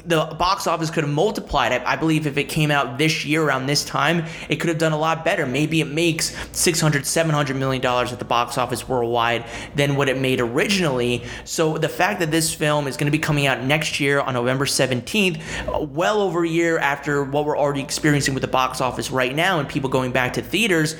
the 0.05 0.35
box 0.37 0.67
office 0.67 0.91
could 0.91 1.03
have 1.03 1.13
multiplied. 1.13 1.71
I, 1.71 1.93
I 1.93 1.95
believe 1.95 2.27
if 2.27 2.37
it 2.37 2.45
came 2.45 2.69
out 2.69 2.98
this 2.99 3.25
year 3.25 3.41
around 3.41 3.65
this 3.65 3.83
time, 3.83 4.25
it 4.49 4.57
could 4.57 4.69
have 4.69 4.77
done 4.77 4.91
a 4.91 4.97
lot 4.97 5.25
better. 5.25 5.47
Maybe 5.47 5.81
it 5.81 5.87
makes 5.87 6.35
600, 6.51 7.05
700 7.05 7.55
million 7.55 7.81
dollars 7.81 8.13
at 8.13 8.19
the 8.19 8.25
box 8.25 8.57
office 8.57 8.87
worldwide 8.87 9.45
than 9.75 9.95
what 9.95 10.07
it 10.07 10.19
made 10.19 10.39
originally. 10.39 11.23
So 11.45 11.77
the 11.77 11.89
fact 11.89 12.19
that 12.19 12.29
this 12.29 12.53
film 12.53 12.87
is 12.87 12.97
going 12.97 13.11
to 13.11 13.17
be 13.17 13.21
coming 13.21 13.47
out 13.47 13.63
next 13.63 13.99
year 13.99 14.19
on 14.19 14.35
November 14.35 14.65
17th, 14.65 15.89
well 15.89 16.21
over 16.21 16.43
a 16.43 16.47
year 16.47 16.77
after 16.77 17.23
what 17.23 17.45
we're 17.45 17.57
already 17.57 17.81
experiencing 17.81 18.33
with 18.33 18.41
the 18.41 18.47
box 18.47 18.81
office 18.81 19.11
right 19.11 19.35
now 19.35 19.59
and 19.59 19.67
people 19.67 19.89
going 19.89 20.11
back 20.11 20.33
to 20.33 20.41
theaters, 20.41 20.95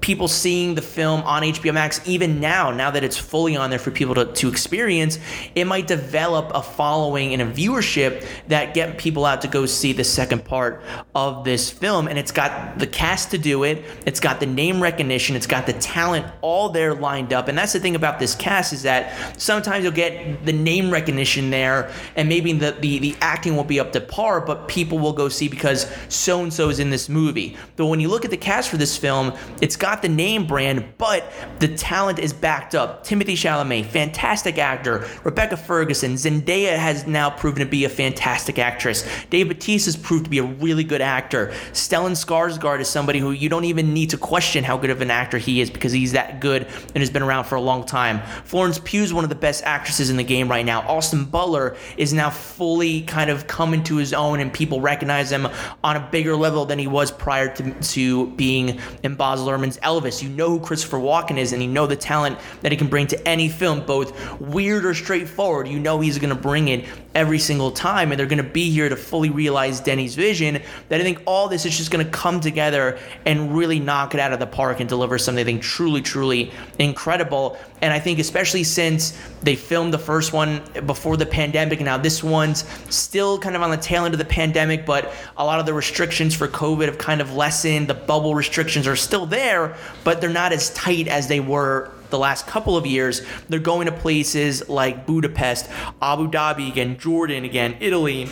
people 0.00 0.28
seeing 0.28 0.76
the 0.76 0.82
film 0.82 1.20
on 1.22 1.42
HBO 1.42 1.74
Max 1.74 2.00
even 2.06 2.38
now, 2.38 2.70
now 2.70 2.92
that 2.92 3.02
it's 3.02 3.16
fully 3.16 3.56
on 3.56 3.70
there 3.70 3.78
for 3.78 3.90
people 3.90 4.14
to, 4.14 4.26
to 4.34 4.48
experience, 4.48 5.18
it 5.56 5.64
might 5.64 5.88
develop 5.88 6.52
a 6.54 6.62
following 6.62 7.32
and 7.32 7.42
a 7.42 7.46
viewership 7.46 8.24
that 8.46 8.72
get 8.72 8.98
people 8.98 9.24
out 9.24 9.40
to 9.42 9.48
go 9.48 9.66
see 9.66 9.92
the 9.92 10.04
second 10.04 10.44
part 10.44 10.82
of 11.14 11.25
this 11.32 11.70
film. 11.70 12.08
And 12.08 12.18
it's 12.18 12.32
got 12.32 12.78
the 12.78 12.86
cast 12.86 13.30
to 13.30 13.38
do 13.38 13.64
it, 13.64 13.84
it's 14.06 14.20
got 14.20 14.40
the 14.40 14.46
name 14.46 14.82
recognition, 14.82 15.36
it's 15.36 15.46
got 15.46 15.66
the 15.66 15.72
talent 15.74 16.26
all 16.40 16.68
there 16.68 16.94
lined 16.94 17.32
up. 17.32 17.48
And 17.48 17.56
that's 17.56 17.72
the 17.72 17.80
thing 17.80 17.96
about 17.96 18.18
this 18.18 18.34
cast 18.34 18.72
is 18.72 18.82
that 18.82 19.40
sometimes 19.40 19.84
you'll 19.84 19.92
get 19.92 20.44
the 20.44 20.52
name 20.52 20.90
recognition 20.90 21.50
there 21.50 21.90
and 22.16 22.28
maybe 22.28 22.52
the, 22.52 22.72
the, 22.72 22.98
the 22.98 23.16
acting 23.20 23.56
won't 23.56 23.68
be 23.68 23.80
up 23.80 23.92
to 23.92 24.00
par, 24.00 24.40
but 24.40 24.68
people 24.68 24.98
will 24.98 25.12
go 25.12 25.28
see 25.28 25.48
because 25.48 25.90
so 26.08 26.42
and 26.42 26.52
so 26.52 26.68
is 26.68 26.78
in 26.78 26.90
this 26.90 27.08
movie. 27.08 27.56
But 27.76 27.86
when 27.86 28.00
you 28.00 28.08
look 28.08 28.24
at 28.24 28.30
the 28.30 28.36
cast 28.36 28.70
for 28.70 28.76
this 28.76 28.96
film, 28.96 29.32
it's 29.60 29.76
got 29.76 30.02
the 30.02 30.08
name 30.08 30.46
brand, 30.46 30.84
but 30.98 31.32
the 31.58 31.68
talent 31.68 32.18
is 32.18 32.32
backed 32.32 32.74
up. 32.74 33.04
Timothée 33.04 33.32
Chalamet, 33.32 33.86
fantastic 33.86 34.58
actor. 34.58 35.06
Rebecca 35.24 35.56
Ferguson, 35.56 36.14
Zendaya 36.14 36.76
has 36.76 37.06
now 37.06 37.30
proven 37.30 37.60
to 37.60 37.66
be 37.66 37.84
a 37.84 37.88
fantastic 37.88 38.58
actress. 38.58 39.06
Dave 39.30 39.48
Bautista 39.48 39.88
has 39.88 39.96
proved 39.96 40.24
to 40.24 40.30
be 40.30 40.38
a 40.38 40.44
really 40.44 40.84
good 40.84 41.00
actor. 41.00 41.15
Stellan 41.24 42.12
Skarsgård 42.12 42.80
is 42.80 42.88
somebody 42.88 43.18
who 43.18 43.32
you 43.32 43.48
don't 43.48 43.64
even 43.64 43.92
need 43.92 44.10
to 44.10 44.18
question 44.18 44.64
how 44.64 44.76
good 44.76 44.90
of 44.90 45.00
an 45.00 45.10
actor 45.10 45.38
he 45.38 45.60
is 45.60 45.70
because 45.70 45.92
he's 45.92 46.12
that 46.12 46.40
good 46.40 46.62
and 46.62 46.96
has 46.96 47.10
been 47.10 47.22
around 47.22 47.44
for 47.44 47.56
a 47.56 47.60
long 47.60 47.84
time. 47.84 48.20
Florence 48.44 48.78
Pugh 48.82 49.02
is 49.02 49.12
one 49.12 49.24
of 49.24 49.30
the 49.30 49.36
best 49.36 49.64
actresses 49.64 50.10
in 50.10 50.16
the 50.16 50.24
game 50.24 50.48
right 50.48 50.64
now. 50.64 50.80
Austin 50.82 51.24
Butler 51.24 51.76
is 51.96 52.12
now 52.12 52.30
fully 52.30 53.02
kind 53.02 53.30
of 53.30 53.46
coming 53.46 53.82
to 53.84 53.96
his 53.96 54.12
own 54.12 54.40
and 54.40 54.52
people 54.52 54.80
recognize 54.80 55.30
him 55.30 55.48
on 55.82 55.96
a 55.96 56.08
bigger 56.10 56.36
level 56.36 56.64
than 56.64 56.78
he 56.78 56.86
was 56.86 57.10
prior 57.10 57.54
to, 57.54 57.72
to 57.80 58.26
being 58.32 58.80
in 59.02 59.14
Baz 59.14 59.40
Luhrmann's 59.40 59.78
Elvis. 59.78 60.22
You 60.22 60.28
know 60.28 60.50
who 60.50 60.60
Christopher 60.60 60.98
Walken 60.98 61.38
is, 61.38 61.52
and 61.52 61.62
you 61.62 61.68
know 61.68 61.86
the 61.86 61.96
talent 61.96 62.38
that 62.62 62.72
he 62.72 62.78
can 62.78 62.88
bring 62.88 63.06
to 63.08 63.28
any 63.28 63.48
film, 63.48 63.84
both 63.84 64.40
weird 64.40 64.84
or 64.84 64.94
straightforward. 64.94 65.68
You 65.68 65.78
know 65.78 66.00
he's 66.00 66.18
going 66.18 66.34
to 66.34 66.40
bring 66.40 66.68
it 66.68 66.84
every 67.14 67.38
single 67.38 67.70
time, 67.70 68.12
and 68.12 68.18
they're 68.18 68.26
going 68.26 68.42
to 68.42 68.50
be 68.50 68.70
here 68.70 68.88
to 68.88 68.96
fully 68.96 69.30
realize 69.30 69.80
Denny's 69.80 70.14
vision. 70.14 70.62
That 70.88 71.00
think 71.06 71.22
all 71.24 71.46
this 71.46 71.64
is 71.64 71.76
just 71.76 71.92
going 71.92 72.04
to 72.04 72.10
come 72.10 72.40
together 72.40 72.98
and 73.24 73.56
really 73.56 73.78
knock 73.78 74.12
it 74.14 74.18
out 74.18 74.32
of 74.32 74.40
the 74.40 74.46
park 74.46 74.80
and 74.80 74.88
deliver 74.88 75.18
something 75.18 75.60
truly, 75.60 76.02
truly 76.02 76.50
incredible. 76.80 77.56
And 77.80 77.92
I 77.92 78.00
think 78.00 78.18
especially 78.18 78.64
since 78.64 79.16
they 79.40 79.54
filmed 79.54 79.94
the 79.94 79.98
first 79.98 80.32
one 80.32 80.62
before 80.84 81.16
the 81.16 81.24
pandemic, 81.24 81.80
now 81.80 81.96
this 81.96 82.24
one's 82.24 82.64
still 82.90 83.38
kind 83.38 83.54
of 83.54 83.62
on 83.62 83.70
the 83.70 83.76
tail 83.76 84.04
end 84.04 84.14
of 84.14 84.18
the 84.18 84.24
pandemic, 84.24 84.84
but 84.84 85.12
a 85.36 85.44
lot 85.44 85.60
of 85.60 85.66
the 85.66 85.74
restrictions 85.74 86.34
for 86.34 86.48
COVID 86.48 86.86
have 86.86 86.98
kind 86.98 87.20
of 87.20 87.34
lessened. 87.34 87.86
The 87.86 87.94
bubble 87.94 88.34
restrictions 88.34 88.88
are 88.88 88.96
still 88.96 89.26
there, 89.26 89.76
but 90.02 90.20
they're 90.20 90.28
not 90.28 90.52
as 90.52 90.70
tight 90.74 91.06
as 91.06 91.28
they 91.28 91.38
were 91.38 91.92
the 92.10 92.18
last 92.18 92.48
couple 92.48 92.76
of 92.76 92.84
years. 92.84 93.22
They're 93.48 93.60
going 93.60 93.86
to 93.86 93.92
places 93.92 94.68
like 94.68 95.06
Budapest, 95.06 95.70
Abu 96.02 96.28
Dhabi 96.28 96.68
again, 96.68 96.98
Jordan 96.98 97.44
again, 97.44 97.76
Italy 97.78 98.28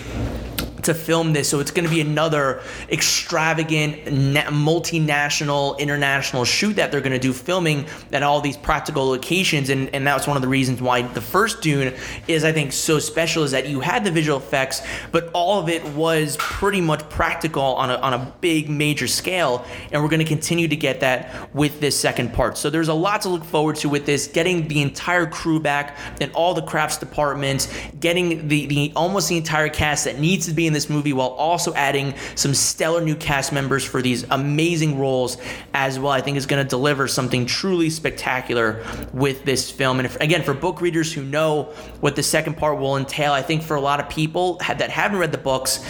to 0.84 0.94
film 0.94 1.32
this. 1.32 1.48
So 1.48 1.60
it's 1.60 1.70
going 1.70 1.84
to 1.84 1.94
be 1.94 2.00
another 2.00 2.62
extravagant, 2.90 4.04
multinational, 4.04 5.78
international 5.78 6.44
shoot 6.44 6.76
that 6.76 6.92
they're 6.92 7.00
going 7.00 7.12
to 7.12 7.18
do 7.18 7.32
filming 7.32 7.86
at 8.12 8.22
all 8.22 8.40
these 8.40 8.56
practical 8.56 9.06
locations. 9.06 9.70
And, 9.70 9.94
and 9.94 10.06
that 10.06 10.14
was 10.14 10.26
one 10.26 10.36
of 10.36 10.42
the 10.42 10.48
reasons 10.48 10.80
why 10.80 11.02
the 11.02 11.20
first 11.20 11.62
Dune 11.62 11.94
is, 12.28 12.44
I 12.44 12.52
think, 12.52 12.72
so 12.72 12.98
special 12.98 13.42
is 13.42 13.50
that 13.52 13.68
you 13.68 13.80
had 13.80 14.04
the 14.04 14.10
visual 14.10 14.38
effects, 14.38 14.82
but 15.12 15.30
all 15.32 15.60
of 15.60 15.68
it 15.68 15.84
was 15.94 16.36
pretty 16.38 16.80
much 16.80 17.08
practical 17.08 17.62
on 17.62 17.90
a, 17.90 17.94
on 17.96 18.14
a 18.14 18.34
big, 18.40 18.68
major 18.68 19.06
scale. 19.06 19.64
And 19.92 20.02
we're 20.02 20.08
going 20.08 20.20
to 20.20 20.24
continue 20.24 20.68
to 20.68 20.76
get 20.76 21.00
that 21.00 21.54
with 21.54 21.80
this 21.80 21.98
second 21.98 22.32
part. 22.32 22.58
So 22.58 22.70
there's 22.70 22.88
a 22.88 22.94
lot 22.94 23.22
to 23.22 23.28
look 23.28 23.44
forward 23.44 23.76
to 23.76 23.88
with 23.88 24.06
this, 24.06 24.26
getting 24.26 24.68
the 24.68 24.82
entire 24.82 25.26
crew 25.26 25.60
back 25.60 25.96
and 26.20 26.30
all 26.32 26.54
the 26.54 26.62
crafts 26.62 26.98
departments, 26.98 27.72
getting 28.00 28.48
the, 28.48 28.66
the 28.66 28.92
almost 28.94 29.28
the 29.28 29.36
entire 29.36 29.68
cast 29.68 30.04
that 30.04 30.18
needs 30.18 30.46
to 30.46 30.52
be 30.52 30.66
in 30.66 30.72
this 30.74 30.90
movie 30.90 31.12
while 31.12 31.28
also 31.28 31.72
adding 31.74 32.14
some 32.34 32.52
stellar 32.54 33.00
new 33.00 33.16
cast 33.16 33.52
members 33.52 33.84
for 33.84 34.02
these 34.02 34.24
amazing 34.30 34.98
roles 34.98 35.38
as 35.72 35.98
well. 35.98 36.12
I 36.12 36.20
think 36.20 36.36
is 36.36 36.46
going 36.46 36.62
to 36.62 36.68
deliver 36.68 37.08
something 37.08 37.46
truly 37.46 37.90
spectacular 37.90 38.84
with 39.12 39.44
this 39.44 39.70
film. 39.70 39.98
And 39.98 40.06
if, 40.06 40.16
again, 40.20 40.42
for 40.42 40.54
book 40.54 40.80
readers 40.80 41.12
who 41.12 41.24
know 41.24 41.64
what 42.00 42.16
the 42.16 42.22
second 42.22 42.56
part 42.56 42.78
will 42.78 42.96
entail, 42.96 43.32
I 43.32 43.42
think 43.42 43.62
for 43.62 43.76
a 43.76 43.80
lot 43.80 44.00
of 44.00 44.08
people 44.08 44.56
that 44.56 44.90
haven't 44.90 45.18
read 45.18 45.32
the 45.32 45.38
books, 45.38 45.84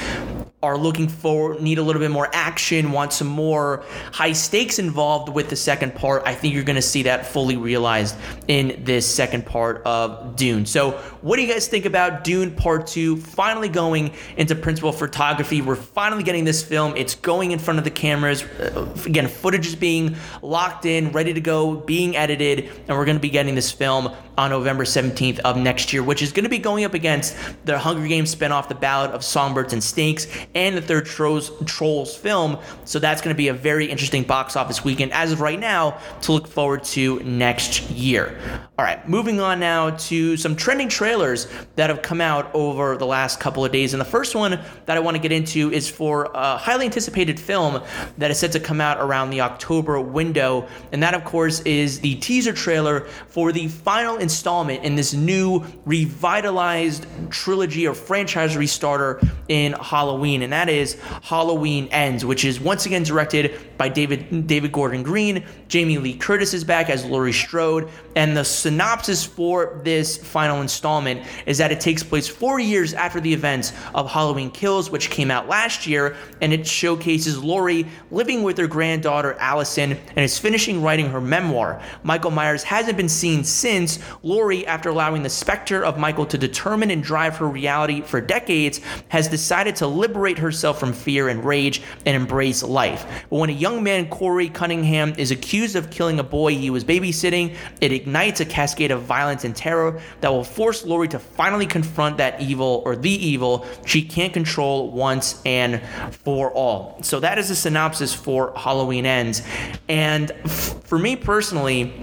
are 0.64 0.78
looking 0.78 1.08
for 1.08 1.58
need 1.60 1.78
a 1.78 1.82
little 1.82 2.00
bit 2.00 2.10
more 2.10 2.28
action, 2.32 2.90
want 2.90 3.12
some 3.12 3.26
more 3.26 3.84
high 4.12 4.32
stakes 4.32 4.78
involved 4.78 5.28
with 5.28 5.50
the 5.50 5.56
second 5.56 5.94
part, 5.94 6.22
I 6.24 6.34
think 6.34 6.54
you're 6.54 6.64
going 6.64 6.76
to 6.76 6.82
see 6.82 7.04
that 7.04 7.26
fully 7.26 7.56
realized 7.56 8.16
in 8.48 8.82
this 8.84 9.06
second 9.06 9.46
part 9.46 9.82
of 9.84 10.36
Dune. 10.36 10.66
So, 10.66 10.92
what 11.20 11.36
do 11.36 11.42
you 11.42 11.52
guys 11.52 11.68
think 11.68 11.84
about 11.84 12.24
Dune 12.24 12.54
Part 12.54 12.86
2 12.86 13.16
finally 13.18 13.68
going 13.68 14.12
into 14.36 14.54
principal 14.54 14.92
photography? 14.92 15.62
We're 15.62 15.76
finally 15.76 16.22
getting 16.22 16.44
this 16.44 16.62
film. 16.62 16.96
It's 16.96 17.14
going 17.14 17.52
in 17.52 17.58
front 17.58 17.78
of 17.78 17.84
the 17.84 17.90
cameras. 17.90 18.42
Uh, 18.42 18.88
again, 19.06 19.28
footage 19.28 19.66
is 19.66 19.76
being 19.76 20.16
locked 20.42 20.86
in, 20.86 21.12
ready 21.12 21.34
to 21.34 21.40
go, 21.40 21.76
being 21.76 22.16
edited, 22.16 22.70
and 22.88 22.96
we're 22.96 23.04
going 23.04 23.16
to 23.16 23.22
be 23.22 23.30
getting 23.30 23.54
this 23.54 23.70
film 23.70 24.14
on 24.36 24.50
November 24.50 24.84
17th 24.84 25.38
of 25.40 25.56
next 25.56 25.92
year, 25.92 26.02
which 26.02 26.22
is 26.22 26.32
going 26.32 26.44
to 26.44 26.50
be 26.50 26.58
going 26.58 26.84
up 26.84 26.94
against 26.94 27.36
the 27.64 27.78
Hunger 27.78 28.06
Games 28.06 28.34
spinoff, 28.34 28.68
The 28.68 28.74
Ballad 28.74 29.10
of 29.12 29.24
Songbirds 29.24 29.72
and 29.72 29.82
Snakes, 29.82 30.26
and 30.54 30.76
the 30.76 30.82
third 30.82 31.06
Trolls, 31.06 31.52
Trolls 31.66 32.16
film. 32.16 32.58
So 32.84 32.98
that's 32.98 33.20
going 33.20 33.34
to 33.34 33.38
be 33.38 33.48
a 33.48 33.54
very 33.54 33.86
interesting 33.86 34.24
box 34.24 34.56
office 34.56 34.84
weekend 34.84 35.12
as 35.12 35.32
of 35.32 35.40
right 35.40 35.58
now 35.58 35.98
to 36.22 36.32
look 36.32 36.46
forward 36.46 36.84
to 36.84 37.20
next 37.20 37.90
year. 37.90 38.38
All 38.78 38.84
right, 38.84 39.08
moving 39.08 39.40
on 39.40 39.60
now 39.60 39.90
to 39.90 40.36
some 40.36 40.56
trending 40.56 40.88
trailers 40.88 41.46
that 41.76 41.90
have 41.90 42.02
come 42.02 42.20
out 42.20 42.52
over 42.54 42.96
the 42.96 43.06
last 43.06 43.38
couple 43.38 43.64
of 43.64 43.70
days. 43.70 43.94
And 43.94 44.00
the 44.00 44.04
first 44.04 44.34
one 44.34 44.58
that 44.86 44.96
I 44.96 45.00
want 45.00 45.16
to 45.16 45.22
get 45.22 45.32
into 45.32 45.72
is 45.72 45.88
for 45.88 46.30
a 46.34 46.56
highly 46.56 46.86
anticipated 46.86 47.38
film 47.38 47.82
that 48.18 48.30
is 48.30 48.38
set 48.38 48.52
to 48.52 48.60
come 48.60 48.80
out 48.80 48.98
around 49.00 49.30
the 49.30 49.42
October 49.42 50.00
window. 50.00 50.66
And 50.92 51.02
that, 51.02 51.14
of 51.14 51.24
course, 51.24 51.60
is 51.60 52.00
the 52.00 52.16
teaser 52.16 52.52
trailer 52.52 53.02
for 53.28 53.52
the 53.52 53.68
final 53.68 54.16
installment 54.24 54.82
in 54.82 54.96
this 54.96 55.14
new 55.14 55.62
revitalized 55.84 57.06
trilogy 57.30 57.86
or 57.86 57.94
franchise 57.94 58.56
restarter 58.56 59.22
in 59.48 59.74
Halloween 59.74 60.42
and 60.42 60.52
that 60.52 60.68
is 60.68 60.94
Halloween 61.22 61.88
Ends, 61.88 62.24
which 62.24 62.44
is 62.44 62.58
once 62.58 62.86
again 62.86 63.02
directed 63.02 63.76
by 63.76 63.88
David 63.88 64.46
David 64.46 64.72
Gordon 64.72 65.02
Green. 65.02 65.44
Jamie 65.68 65.98
Lee 65.98 66.16
Curtis 66.16 66.54
is 66.54 66.64
back 66.64 66.88
as 66.88 67.04
Laurie 67.04 67.32
Strode, 67.32 67.90
and 68.16 68.36
the 68.36 68.44
synopsis 68.44 69.24
for 69.24 69.80
this 69.82 70.16
final 70.16 70.60
installment 70.60 71.22
is 71.46 71.58
that 71.58 71.72
it 71.72 71.80
takes 71.80 72.02
place 72.02 72.28
four 72.28 72.60
years 72.60 72.94
after 72.94 73.20
the 73.20 73.32
events 73.32 73.72
of 73.94 74.10
Halloween 74.10 74.50
Kills, 74.50 74.90
which 74.90 75.10
came 75.10 75.30
out 75.30 75.48
last 75.48 75.86
year, 75.86 76.16
and 76.40 76.52
it 76.52 76.66
showcases 76.66 77.42
Laurie 77.42 77.86
living 78.10 78.42
with 78.42 78.56
her 78.58 78.66
granddaughter 78.66 79.36
Allison 79.40 79.92
and 79.92 80.18
is 80.18 80.38
finishing 80.38 80.82
writing 80.82 81.08
her 81.10 81.20
memoir. 81.20 81.82
Michael 82.02 82.30
Myers 82.30 82.62
hasn't 82.62 82.96
been 82.96 83.08
seen 83.08 83.44
since 83.44 83.98
Laurie, 84.22 84.66
after 84.66 84.88
allowing 84.88 85.22
the 85.22 85.30
specter 85.30 85.84
of 85.84 85.98
Michael 85.98 86.26
to 86.26 86.38
determine 86.38 86.90
and 86.90 87.02
drive 87.02 87.36
her 87.36 87.48
reality 87.48 88.00
for 88.00 88.20
decades, 88.20 88.80
has 89.08 89.28
decided 89.28 89.76
to 89.76 89.86
liberate 89.86 90.38
herself 90.38 90.78
from 90.78 90.92
fear 90.92 91.28
and 91.28 91.44
rage 91.44 91.82
and 92.06 92.16
embrace 92.16 92.62
life. 92.62 93.24
But 93.30 93.36
when 93.36 93.50
a 93.50 93.54
young 93.54 93.82
man, 93.82 94.08
Corey 94.08 94.48
Cunningham, 94.48 95.14
is 95.18 95.30
accused 95.30 95.76
of 95.76 95.90
killing 95.90 96.18
a 96.18 96.24
boy 96.24 96.54
he 96.54 96.70
was 96.70 96.84
babysitting, 96.84 97.56
it 97.80 97.92
ignites 98.04 98.40
a 98.40 98.44
cascade 98.44 98.90
of 98.90 99.00
violence 99.02 99.44
and 99.44 99.56
terror 99.56 99.98
that 100.20 100.30
will 100.30 100.44
force 100.44 100.84
Laurie 100.84 101.08
to 101.08 101.18
finally 101.18 101.66
confront 101.66 102.18
that 102.18 102.38
evil 102.38 102.82
or 102.84 102.96
the 102.96 103.10
evil 103.10 103.66
she 103.86 104.02
can't 104.02 104.34
control 104.34 104.90
once 104.90 105.40
and 105.46 105.80
for 106.12 106.50
all. 106.50 106.98
So 107.02 107.18
that 107.20 107.38
is 107.38 107.48
a 107.48 107.56
synopsis 107.56 108.12
for 108.12 108.52
Halloween 108.56 109.06
Ends. 109.06 109.42
And 109.88 110.30
for 110.50 110.98
me 110.98 111.16
personally, 111.16 111.94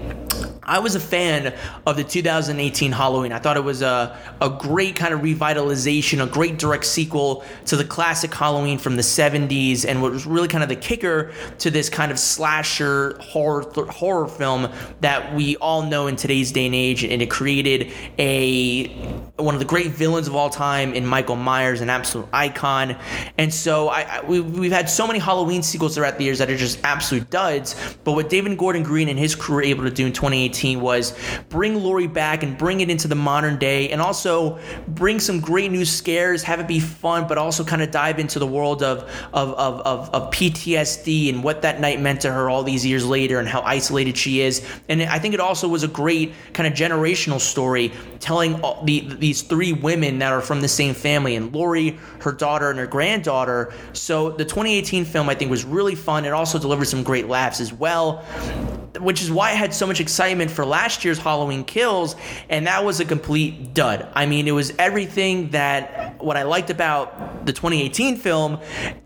I 0.64 0.78
was 0.78 0.94
a 0.94 1.00
fan 1.00 1.54
of 1.86 1.96
the 1.96 2.04
2018 2.04 2.92
Halloween. 2.92 3.32
I 3.32 3.40
thought 3.40 3.56
it 3.56 3.64
was 3.64 3.82
a, 3.82 4.16
a 4.40 4.48
great 4.48 4.94
kind 4.94 5.12
of 5.12 5.20
revitalization, 5.20 6.22
a 6.22 6.26
great 6.26 6.56
direct 6.56 6.84
sequel 6.84 7.44
to 7.66 7.76
the 7.76 7.84
classic 7.84 8.32
Halloween 8.32 8.78
from 8.78 8.94
the 8.94 9.02
70s, 9.02 9.84
and 9.84 10.00
what 10.00 10.12
was 10.12 10.24
really 10.24 10.46
kind 10.46 10.62
of 10.62 10.68
the 10.68 10.76
kicker 10.76 11.32
to 11.58 11.70
this 11.70 11.88
kind 11.88 12.12
of 12.12 12.18
slasher 12.18 13.18
horror 13.18 13.62
horror 13.90 14.28
film 14.28 14.70
that 15.00 15.34
we 15.34 15.56
all 15.56 15.82
know 15.82 16.06
in 16.06 16.14
today's 16.14 16.52
day 16.52 16.66
and 16.66 16.74
age. 16.76 17.02
And 17.02 17.20
it 17.20 17.28
created 17.28 17.90
a 18.20 18.86
one 19.38 19.54
of 19.54 19.58
the 19.58 19.66
great 19.66 19.88
villains 19.88 20.28
of 20.28 20.36
all 20.36 20.48
time 20.48 20.94
in 20.94 21.04
Michael 21.04 21.36
Myers, 21.36 21.80
an 21.80 21.90
absolute 21.90 22.28
icon. 22.32 22.96
And 23.36 23.52
so 23.52 23.88
I, 23.88 24.02
I 24.02 24.20
we, 24.24 24.40
we've 24.40 24.70
had 24.70 24.88
so 24.88 25.08
many 25.08 25.18
Halloween 25.18 25.64
sequels 25.64 25.96
throughout 25.96 26.18
the 26.18 26.24
years 26.24 26.38
that 26.38 26.48
are 26.48 26.56
just 26.56 26.78
absolute 26.84 27.30
duds. 27.30 27.96
But 28.04 28.12
what 28.12 28.28
David 28.28 28.56
Gordon 28.56 28.84
Green 28.84 29.08
and 29.08 29.18
his 29.18 29.34
crew 29.34 29.56
were 29.56 29.62
able 29.62 29.82
to 29.84 29.90
do 29.90 30.06
in 30.06 30.12
2018 30.12 30.52
2018 30.62 30.80
was 30.80 31.16
bring 31.48 31.82
Laurie 31.82 32.06
back 32.06 32.42
and 32.42 32.56
bring 32.56 32.80
it 32.80 32.90
into 32.90 33.08
the 33.08 33.14
modern 33.14 33.58
day 33.58 33.90
and 33.90 34.00
also 34.00 34.58
bring 34.88 35.20
some 35.20 35.40
great 35.40 35.70
new 35.70 35.84
scares, 35.84 36.42
have 36.42 36.60
it 36.60 36.68
be 36.68 36.80
fun, 36.80 37.26
but 37.26 37.38
also 37.38 37.64
kind 37.64 37.82
of 37.82 37.90
dive 37.90 38.18
into 38.18 38.38
the 38.38 38.46
world 38.46 38.82
of, 38.82 39.02
of, 39.32 39.50
of, 39.54 39.80
of, 39.80 40.10
of 40.10 40.30
PTSD 40.32 41.28
and 41.28 41.42
what 41.42 41.62
that 41.62 41.80
night 41.80 42.00
meant 42.00 42.20
to 42.20 42.32
her 42.32 42.48
all 42.48 42.62
these 42.62 42.86
years 42.86 43.04
later 43.04 43.38
and 43.38 43.48
how 43.48 43.62
isolated 43.62 44.16
she 44.16 44.40
is. 44.40 44.64
And 44.88 45.02
I 45.02 45.18
think 45.18 45.34
it 45.34 45.40
also 45.40 45.68
was 45.68 45.82
a 45.82 45.88
great 45.88 46.32
kind 46.52 46.66
of 46.66 46.74
generational 46.74 47.40
story 47.40 47.92
telling 48.20 48.60
the, 48.84 49.00
these 49.18 49.42
three 49.42 49.72
women 49.72 50.18
that 50.20 50.32
are 50.32 50.40
from 50.40 50.60
the 50.60 50.68
same 50.68 50.94
family 50.94 51.36
and 51.36 51.52
Laurie, 51.52 51.98
her 52.20 52.32
daughter, 52.32 52.70
and 52.70 52.78
her 52.78 52.86
granddaughter. 52.86 53.72
So 53.92 54.30
the 54.30 54.44
2018 54.44 55.04
film 55.04 55.28
I 55.28 55.34
think 55.34 55.50
was 55.50 55.64
really 55.64 55.94
fun. 55.94 56.24
It 56.24 56.32
also 56.32 56.58
delivered 56.58 56.86
some 56.86 57.02
great 57.02 57.28
laughs 57.28 57.60
as 57.60 57.72
well 57.72 58.24
which 59.00 59.22
is 59.22 59.30
why 59.30 59.50
I 59.50 59.54
had 59.54 59.72
so 59.72 59.86
much 59.86 60.00
excitement 60.00 60.41
for 60.50 60.64
last 60.64 61.04
year's 61.04 61.18
Halloween 61.18 61.64
Kills, 61.64 62.16
and 62.48 62.66
that 62.66 62.84
was 62.84 63.00
a 63.00 63.04
complete 63.04 63.74
dud. 63.74 64.08
I 64.14 64.26
mean, 64.26 64.48
it 64.48 64.52
was 64.52 64.72
everything 64.78 65.50
that 65.50 66.22
what 66.22 66.36
I 66.36 66.42
liked 66.42 66.70
about 66.70 67.46
the 67.46 67.52
2018 67.52 68.16
film, 68.16 68.58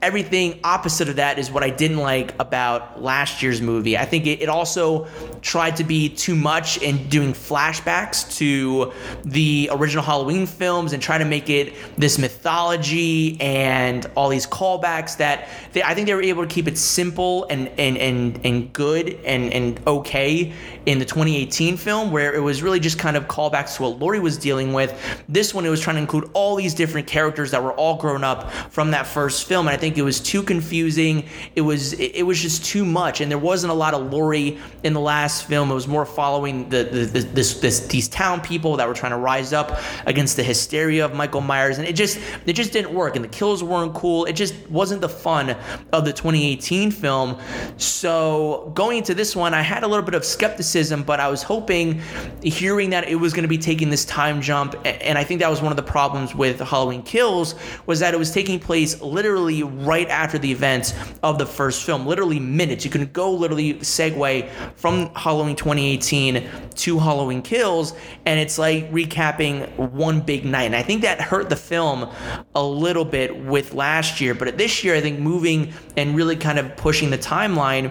everything 0.03 0.61
opposite 0.65 1.09
of 1.09 1.17
that 1.17 1.39
is 1.39 1.51
what 1.51 1.63
I 1.63 1.71
didn't 1.71 1.99
like 1.99 2.35
about 2.39 3.03
last 3.03 3.43
year's 3.43 3.61
movie. 3.61 3.97
I 3.97 4.05
think 4.05 4.27
it, 4.27 4.43
it 4.43 4.49
also 4.49 5.07
tried 5.41 5.77
to 5.77 5.85
be 5.85 6.09
too 6.09 6.35
much 6.35 6.79
in 6.79 7.09
doing 7.09 7.33
flashbacks 7.33 8.37
to 8.39 8.93
the 9.25 9.69
original 9.73 10.03
Halloween 10.03 10.47
films 10.47 10.93
and 10.93 11.03
try 11.03 11.19
to 11.19 11.25
make 11.25 11.49
it 11.49 11.75
this 11.97 12.19
mythology 12.19 13.41
and 13.41 14.07
all 14.17 14.29
these 14.29 14.47
callbacks 14.47 15.17
that 15.19 15.49
they, 15.73 15.83
I 15.83 15.95
think 15.95 16.07
they 16.07 16.15
were 16.15 16.23
able 16.23 16.43
to 16.43 16.49
keep 16.49 16.69
it 16.69 16.77
simple 16.79 17.45
and 17.49 17.69
and 17.79 17.97
and, 17.97 18.41
and 18.45 18.73
good 18.73 19.19
and 19.25 19.53
and 19.53 19.81
okay 19.87 20.53
in 20.85 20.99
the 20.99 21.05
2018 21.27 21.77
film, 21.77 22.13
where 22.13 22.35
it 22.35 22.41
was 22.41 22.63
really 22.63 22.79
just 22.79 22.99
kind 22.99 23.17
of 23.17 23.27
callbacks 23.27 23.77
to 23.77 23.83
what 23.83 23.99
Laurie 23.99 24.21
was 24.21 24.37
dealing 24.39 24.73
with. 24.73 24.95
This 25.29 25.53
one, 25.53 25.67
it 25.67 25.69
was 25.69 25.81
trying 25.81 25.97
to 25.97 26.01
include 26.01 26.31
all 26.35 26.55
these 26.55 26.75
different 26.75 27.07
characters 27.07 27.51
that 27.51 27.63
were 27.63 27.73
all 27.73 27.97
grown 27.97 28.23
up 28.23 28.51
from 28.71 28.93
that 28.93 29.07
first 29.07 29.49
film, 29.49 29.67
and 29.67 29.75
I 29.75 29.77
think 29.77 29.99
it 29.99 30.03
was 30.03 30.21
too 30.21 30.43
confusing. 30.43 31.25
It 31.57 31.63
was 31.63 31.95
it 31.95 32.23
was 32.23 32.41
just 32.41 32.65
too 32.65 32.85
much, 32.85 33.21
and 33.21 33.31
there 33.31 33.39
wasn't 33.39 33.73
a 33.73 33.75
lot 33.75 33.95
of 33.95 34.13
Laurie 34.13 34.59
in 34.85 34.93
the 34.93 35.01
last 35.01 35.47
film. 35.47 35.71
It 35.71 35.75
was 35.75 35.89
more 35.89 36.07
following 36.07 36.69
the, 36.69 36.85
the, 36.85 37.21
this, 37.21 37.55
this 37.61 37.81
these 37.89 38.09
town 38.09 38.41
people 38.41 38.77
that 38.77 38.87
were 38.87 38.95
trying 38.95 39.13
to 39.13 39.19
rise 39.19 39.53
up 39.53 39.79
against 40.07 40.37
the 40.37 40.43
hysteria 40.43 41.05
of 41.05 41.15
Michael 41.15 41.41
Myers, 41.41 41.79
and 41.79 41.89
it 41.89 41.95
just 41.95 42.21
it 42.47 42.53
just 42.53 42.73
didn't 42.73 42.95
work, 42.95 43.17
and 43.17 43.25
the 43.25 43.29
kills 43.29 43.65
weren't 43.65 43.95
cool. 43.95 44.27
It 44.27 44.35
just 44.35 44.55
wasn't 44.71 45.01
the 45.01 45.09
fun 45.09 45.57
of 45.93 46.05
the 46.05 46.13
2018 46.13 46.93
film. 46.93 47.39
So 47.79 48.71
going 48.75 48.99
into 48.99 49.15
this 49.15 49.35
one, 49.35 49.55
I 49.55 49.63
had 49.63 49.83
a 49.83 49.89
little 49.89 50.05
bit 50.05 50.15
of 50.15 50.25
skepticism, 50.25 51.03
but 51.03 51.16
I 51.21 51.29
was 51.29 51.43
hoping, 51.43 52.01
hearing 52.43 52.91
that 52.91 53.09
it 53.09 53.17
was 53.17 53.33
going 53.33 53.43
to 53.43 53.49
be 53.49 53.59
taking 53.59 53.91
this 53.91 54.05
time 54.05 54.41
jump, 54.41 54.75
and 54.85 55.19
I 55.19 55.25
think 55.25 55.41
that 55.41 55.51
was 55.51 55.63
one 55.63 55.73
of 55.73 55.77
the 55.77 55.83
problems 55.83 56.35
with 56.35 56.61
Halloween 56.61 57.03
Kills 57.03 57.55
was 57.87 58.01
that 58.01 58.15
it 58.15 58.17
was 58.19 58.33
taking 58.33 58.59
place 58.59 59.01
literally 59.01 59.63
right 59.63 60.09
after 60.09 60.39
the 60.39 60.51
events 60.51 60.95
of 61.23 61.39
the 61.39 61.47
first 61.47 61.85
film, 61.85 62.07
literally 62.07 62.41
minutes. 62.41 62.85
You 62.85 62.91
can 62.91 63.07
go 63.07 63.33
literally 63.33 63.75
segue 63.75 64.49
from 64.77 65.11
Halloween 65.15 65.57
2018 65.57 66.49
to 66.75 66.99
Halloween 66.99 67.43
Kills, 67.43 67.95
and 68.25 68.39
it's 68.39 68.59
like 68.59 68.91
recapping 68.93 69.77
one 69.77 70.21
big 70.21 70.45
night. 70.45 70.65
And 70.65 70.77
I 70.77 70.83
think 70.83 71.03
that 71.03 71.21
hurt 71.21 71.49
the 71.49 71.57
film 71.57 72.09
a 72.55 72.63
little 72.63 73.05
bit 73.05 73.45
with 73.45 73.75
last 73.75 74.21
year, 74.21 74.35
but 74.35 74.57
this 74.59 74.85
year 74.85 74.95
I 74.95 75.01
think 75.01 75.19
moving 75.19 75.73
and 75.97 76.15
really 76.15 76.37
kind 76.37 76.59
of 76.59 76.77
pushing 76.77 77.11
the 77.11 77.19
timeline 77.19 77.91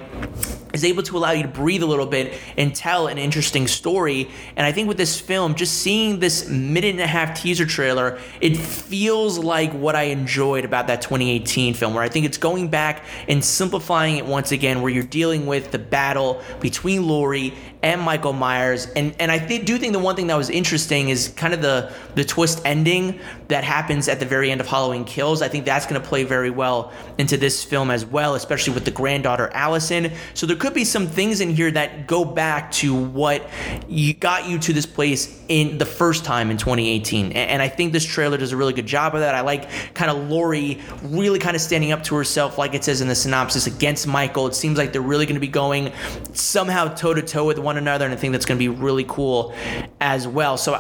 is 0.74 0.84
able 0.84 1.04
to 1.04 1.18
allow 1.18 1.32
you 1.32 1.44
to 1.44 1.48
breathe 1.48 1.84
a 1.84 1.86
little 1.86 2.06
bit 2.06 2.38
and 2.58 2.76
tell 2.76 3.08
an 3.18 3.24
interesting 3.24 3.68
story. 3.68 4.30
And 4.56 4.66
I 4.66 4.72
think 4.72 4.88
with 4.88 4.98
this 4.98 5.20
film, 5.20 5.56
just 5.56 5.82
seeing 5.82 6.20
this 6.20 6.50
minute 6.50 6.92
and 6.92 7.00
a 7.00 7.08
half 7.08 7.42
teaser 7.42 7.66
trailer, 7.66 8.20
it 8.42 8.58
feels 8.58 9.40
like 9.40 9.72
what 9.74 9.96
I 9.96 10.04
enjoyed 10.04 10.66
about 10.66 10.88
that 10.88 11.02
2018 11.02 11.74
film, 11.74 11.94
where 11.94 12.04
I 12.04 12.10
think 12.10 12.26
it's 12.26 12.38
going 12.38 12.70
back 12.70 13.04
and 13.28 13.44
simplifying 13.44 14.18
it 14.18 14.26
once 14.26 14.52
again, 14.52 14.82
where 14.82 14.92
you're 14.92 15.04
dealing 15.04 15.46
with 15.46 15.72
the 15.72 15.80
battle 15.80 16.42
between 16.60 17.08
Laurie 17.08 17.54
and 17.84 18.02
Michael 18.02 18.34
Myers. 18.34 18.88
And 18.96 19.16
and 19.20 19.32
I 19.32 19.40
th- 19.40 19.66
do 19.66 19.78
think 19.78 19.94
the 19.94 20.00
one 20.00 20.16
thing 20.16 20.28
that 20.28 20.36
was 20.36 20.50
interesting 20.50 21.10
is 21.10 21.30
kind 21.30 21.54
of 21.54 21.62
the 21.62 21.94
the 22.16 22.24
twist 22.24 22.62
ending 22.66 23.20
that 23.48 23.64
happens 23.64 24.08
at 24.08 24.20
the 24.20 24.26
very 24.26 24.52
end 24.52 24.62
of 24.62 24.68
Halloween 24.68 25.06
Kills. 25.06 25.42
I 25.42 25.48
think 25.48 25.66
that's 25.66 25.86
going 25.86 26.02
to 26.02 26.08
play 26.08 26.24
very 26.24 26.50
well 26.50 26.92
into 27.18 27.38
this 27.38 27.64
film 27.64 27.92
as 27.92 28.06
well, 28.06 28.36
especially 28.36 28.74
with 28.74 28.86
the 28.86 28.92
granddaughter 28.92 29.50
Allison. 29.54 30.12
So 30.34 30.46
there 30.46 30.58
could 30.58 30.74
be 30.74 30.84
some 30.84 31.08
things 31.08 31.42
in 31.42 31.50
here 31.50 31.72
that 31.72 32.08
go 32.08 32.26
back 32.26 32.72
to 32.74 32.94
what 32.94 33.48
you 33.88 34.14
got 34.14 34.48
you 34.48 34.58
to 34.60 34.74
this 34.74 34.86
place 34.86 35.40
in 35.48 35.78
the 35.78 35.86
first 35.86 36.26
time 36.26 36.50
in 36.50 36.58
2018. 36.58 37.28
And, 37.28 37.36
and 37.36 37.62
I 37.62 37.68
think 37.68 37.94
this 37.94 38.06
trailer 38.06 38.38
does 38.38 38.52
a 38.52 38.58
really 38.58 38.74
good 38.74 38.88
job 38.88 39.14
of 39.14 39.22
that. 39.22 39.36
I 39.36 39.42
like 39.42 39.70
kind 39.94 40.10
of 40.10 40.30
Laurie 40.30 40.80
really 41.04 41.40
kind 41.40 41.56
of 41.56 41.62
standing 41.62 41.92
up 41.92 42.04
to 42.04 42.16
herself, 42.16 42.58
like 42.58 42.74
it 42.74 42.84
says 42.84 43.02
in 43.02 43.08
the 43.08 43.16
synopsis, 43.16 43.68
against 43.68 44.08
Michael. 44.08 44.48
It 44.48 44.56
seems 44.56 44.78
like 44.78 44.92
they're 44.92 45.02
really 45.02 45.26
going 45.26 45.36
to 45.36 45.40
be 45.40 45.48
going 45.48 45.92
somehow 46.34 46.88
toe 46.88 47.14
to 47.14 47.22
toe 47.22 47.46
with 47.46 47.60
one 47.66 47.78
another, 47.78 48.06
and 48.06 48.14
I 48.14 48.18
think 48.18 48.32
that's 48.32 48.46
going 48.46 48.58
to 48.58 48.64
be 48.64 48.70
really 48.70 49.04
cool 49.06 49.54
as 50.00 50.28
well. 50.28 50.56
So, 50.56 50.80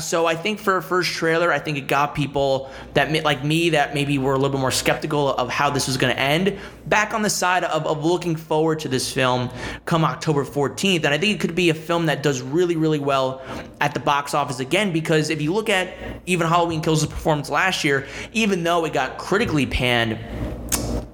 so 0.00 0.26
I 0.26 0.36
think 0.36 0.60
for 0.60 0.76
a 0.76 0.82
first 0.82 1.12
trailer, 1.12 1.52
I 1.52 1.58
think 1.58 1.78
it 1.78 1.88
got 1.88 2.14
people 2.14 2.70
that 2.94 3.24
like 3.24 3.42
me 3.42 3.70
that 3.70 3.94
maybe 3.94 4.18
were 4.18 4.34
a 4.34 4.36
little 4.36 4.50
bit 4.50 4.60
more 4.60 4.70
skeptical 4.70 5.34
of 5.34 5.48
how 5.48 5.70
this 5.70 5.88
was 5.88 5.96
going 5.96 6.14
to 6.14 6.20
end 6.20 6.58
back 6.86 7.14
on 7.14 7.22
the 7.22 7.30
side 7.30 7.64
of, 7.64 7.86
of 7.86 8.04
looking 8.04 8.36
forward 8.36 8.78
to 8.80 8.88
this 8.88 9.12
film 9.12 9.50
come 9.84 10.04
October 10.04 10.44
14th. 10.44 11.04
And 11.04 11.08
I 11.08 11.18
think 11.18 11.34
it 11.34 11.40
could 11.40 11.54
be 11.54 11.70
a 11.70 11.74
film 11.74 12.06
that 12.06 12.22
does 12.22 12.42
really, 12.42 12.76
really 12.76 13.00
well 13.00 13.42
at 13.80 13.94
the 13.94 14.00
box 14.00 14.34
office 14.34 14.60
again 14.60 14.92
because 14.92 15.30
if 15.30 15.42
you 15.42 15.52
look 15.52 15.68
at 15.68 15.94
even 16.26 16.46
Halloween 16.46 16.82
Kills' 16.82 17.06
performance 17.06 17.50
last 17.50 17.82
year, 17.82 18.06
even 18.32 18.62
though 18.62 18.84
it 18.84 18.92
got 18.92 19.18
critically 19.18 19.66
panned, 19.66 20.18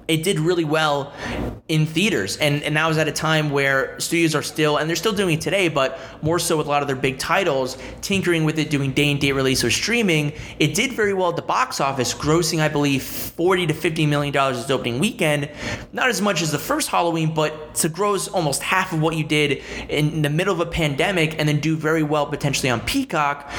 it 0.07 0.23
did 0.23 0.39
really 0.39 0.65
well 0.65 1.13
in 1.69 1.85
theaters. 1.85 2.35
And 2.37 2.61
and 2.63 2.75
that 2.75 2.87
was 2.87 2.97
at 2.97 3.07
a 3.07 3.11
time 3.11 3.49
where 3.49 3.97
studios 3.99 4.35
are 4.35 4.41
still 4.41 4.77
and 4.77 4.89
they're 4.89 4.97
still 4.97 5.13
doing 5.13 5.35
it 5.35 5.41
today 5.41 5.69
but 5.69 5.97
more 6.21 6.37
so 6.37 6.57
with 6.57 6.67
a 6.67 6.69
lot 6.69 6.81
of 6.81 6.87
their 6.87 6.97
big 6.97 7.17
titles 7.17 7.77
tinkering 8.01 8.43
with 8.43 8.59
it 8.59 8.69
doing 8.69 8.91
day 8.91 9.09
and 9.09 9.19
date 9.19 9.31
release 9.31 9.63
or 9.63 9.71
streaming. 9.71 10.33
It 10.59 10.75
did 10.75 10.91
very 10.91 11.13
well 11.13 11.29
at 11.29 11.37
the 11.37 11.41
box 11.41 11.79
office 11.79 12.13
grossing 12.13 12.59
i 12.59 12.67
believe 12.67 13.01
40 13.01 13.67
to 13.67 13.73
50 13.73 14.05
million 14.07 14.33
dollars 14.33 14.59
its 14.59 14.69
opening 14.69 14.99
weekend. 14.99 15.49
Not 15.93 16.09
as 16.09 16.21
much 16.21 16.41
as 16.41 16.51
the 16.51 16.59
first 16.59 16.89
halloween 16.89 17.33
but 17.33 17.75
to 17.75 17.87
gross 17.87 18.27
almost 18.27 18.61
half 18.61 18.91
of 18.91 19.01
what 19.01 19.15
you 19.15 19.23
did 19.23 19.63
in 19.87 20.21
the 20.21 20.29
middle 20.29 20.53
of 20.53 20.59
a 20.59 20.69
pandemic 20.69 21.39
and 21.39 21.47
then 21.47 21.61
do 21.61 21.77
very 21.77 22.03
well 22.03 22.25
potentially 22.25 22.69
on 22.69 22.81
peacock 22.81 23.49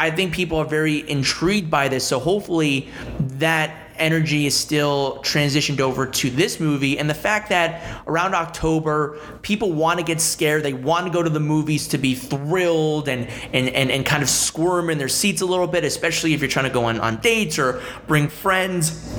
i 0.00 0.10
think 0.10 0.34
people 0.34 0.58
are 0.58 0.64
very 0.64 1.08
intrigued 1.08 1.70
by 1.70 1.88
this. 1.88 2.06
So 2.06 2.18
hopefully 2.18 2.88
that 3.20 3.81
energy 4.02 4.46
is 4.46 4.54
still 4.54 5.20
transitioned 5.22 5.80
over 5.80 6.06
to 6.06 6.30
this 6.30 6.60
movie. 6.60 6.98
And 6.98 7.08
the 7.08 7.14
fact 7.14 7.48
that 7.48 8.02
around 8.06 8.34
October 8.34 9.18
people 9.42 9.72
want 9.72 9.98
to 9.98 10.04
get 10.04 10.20
scared. 10.20 10.62
They 10.62 10.72
want 10.72 11.06
to 11.06 11.12
go 11.12 11.22
to 11.22 11.30
the 11.30 11.40
movies 11.40 11.88
to 11.88 11.98
be 11.98 12.14
thrilled 12.14 13.08
and 13.08 13.26
and 13.52 13.68
and, 13.68 13.90
and 13.90 14.04
kind 14.04 14.22
of 14.22 14.28
squirm 14.28 14.90
in 14.90 14.98
their 14.98 15.08
seats 15.08 15.40
a 15.40 15.46
little 15.46 15.66
bit 15.66 15.84
especially 15.84 16.34
if 16.34 16.40
you're 16.40 16.50
trying 16.50 16.66
to 16.66 16.72
go 16.72 16.84
on, 16.84 17.00
on 17.00 17.16
dates 17.20 17.58
or 17.58 17.80
bring 18.06 18.28
friends. 18.28 19.16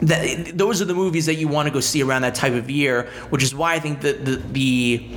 That 0.00 0.56
those 0.56 0.80
are 0.80 0.84
the 0.84 0.94
movies 0.94 1.26
that 1.26 1.34
you 1.34 1.48
want 1.48 1.66
to 1.66 1.74
go 1.74 1.80
see 1.80 2.02
around 2.02 2.22
that 2.22 2.36
type 2.36 2.52
of 2.52 2.70
year 2.70 3.08
which 3.30 3.42
is 3.42 3.52
why 3.52 3.74
I 3.74 3.80
think 3.80 4.00
that 4.02 4.24
the 4.24 4.36
the 4.36 5.10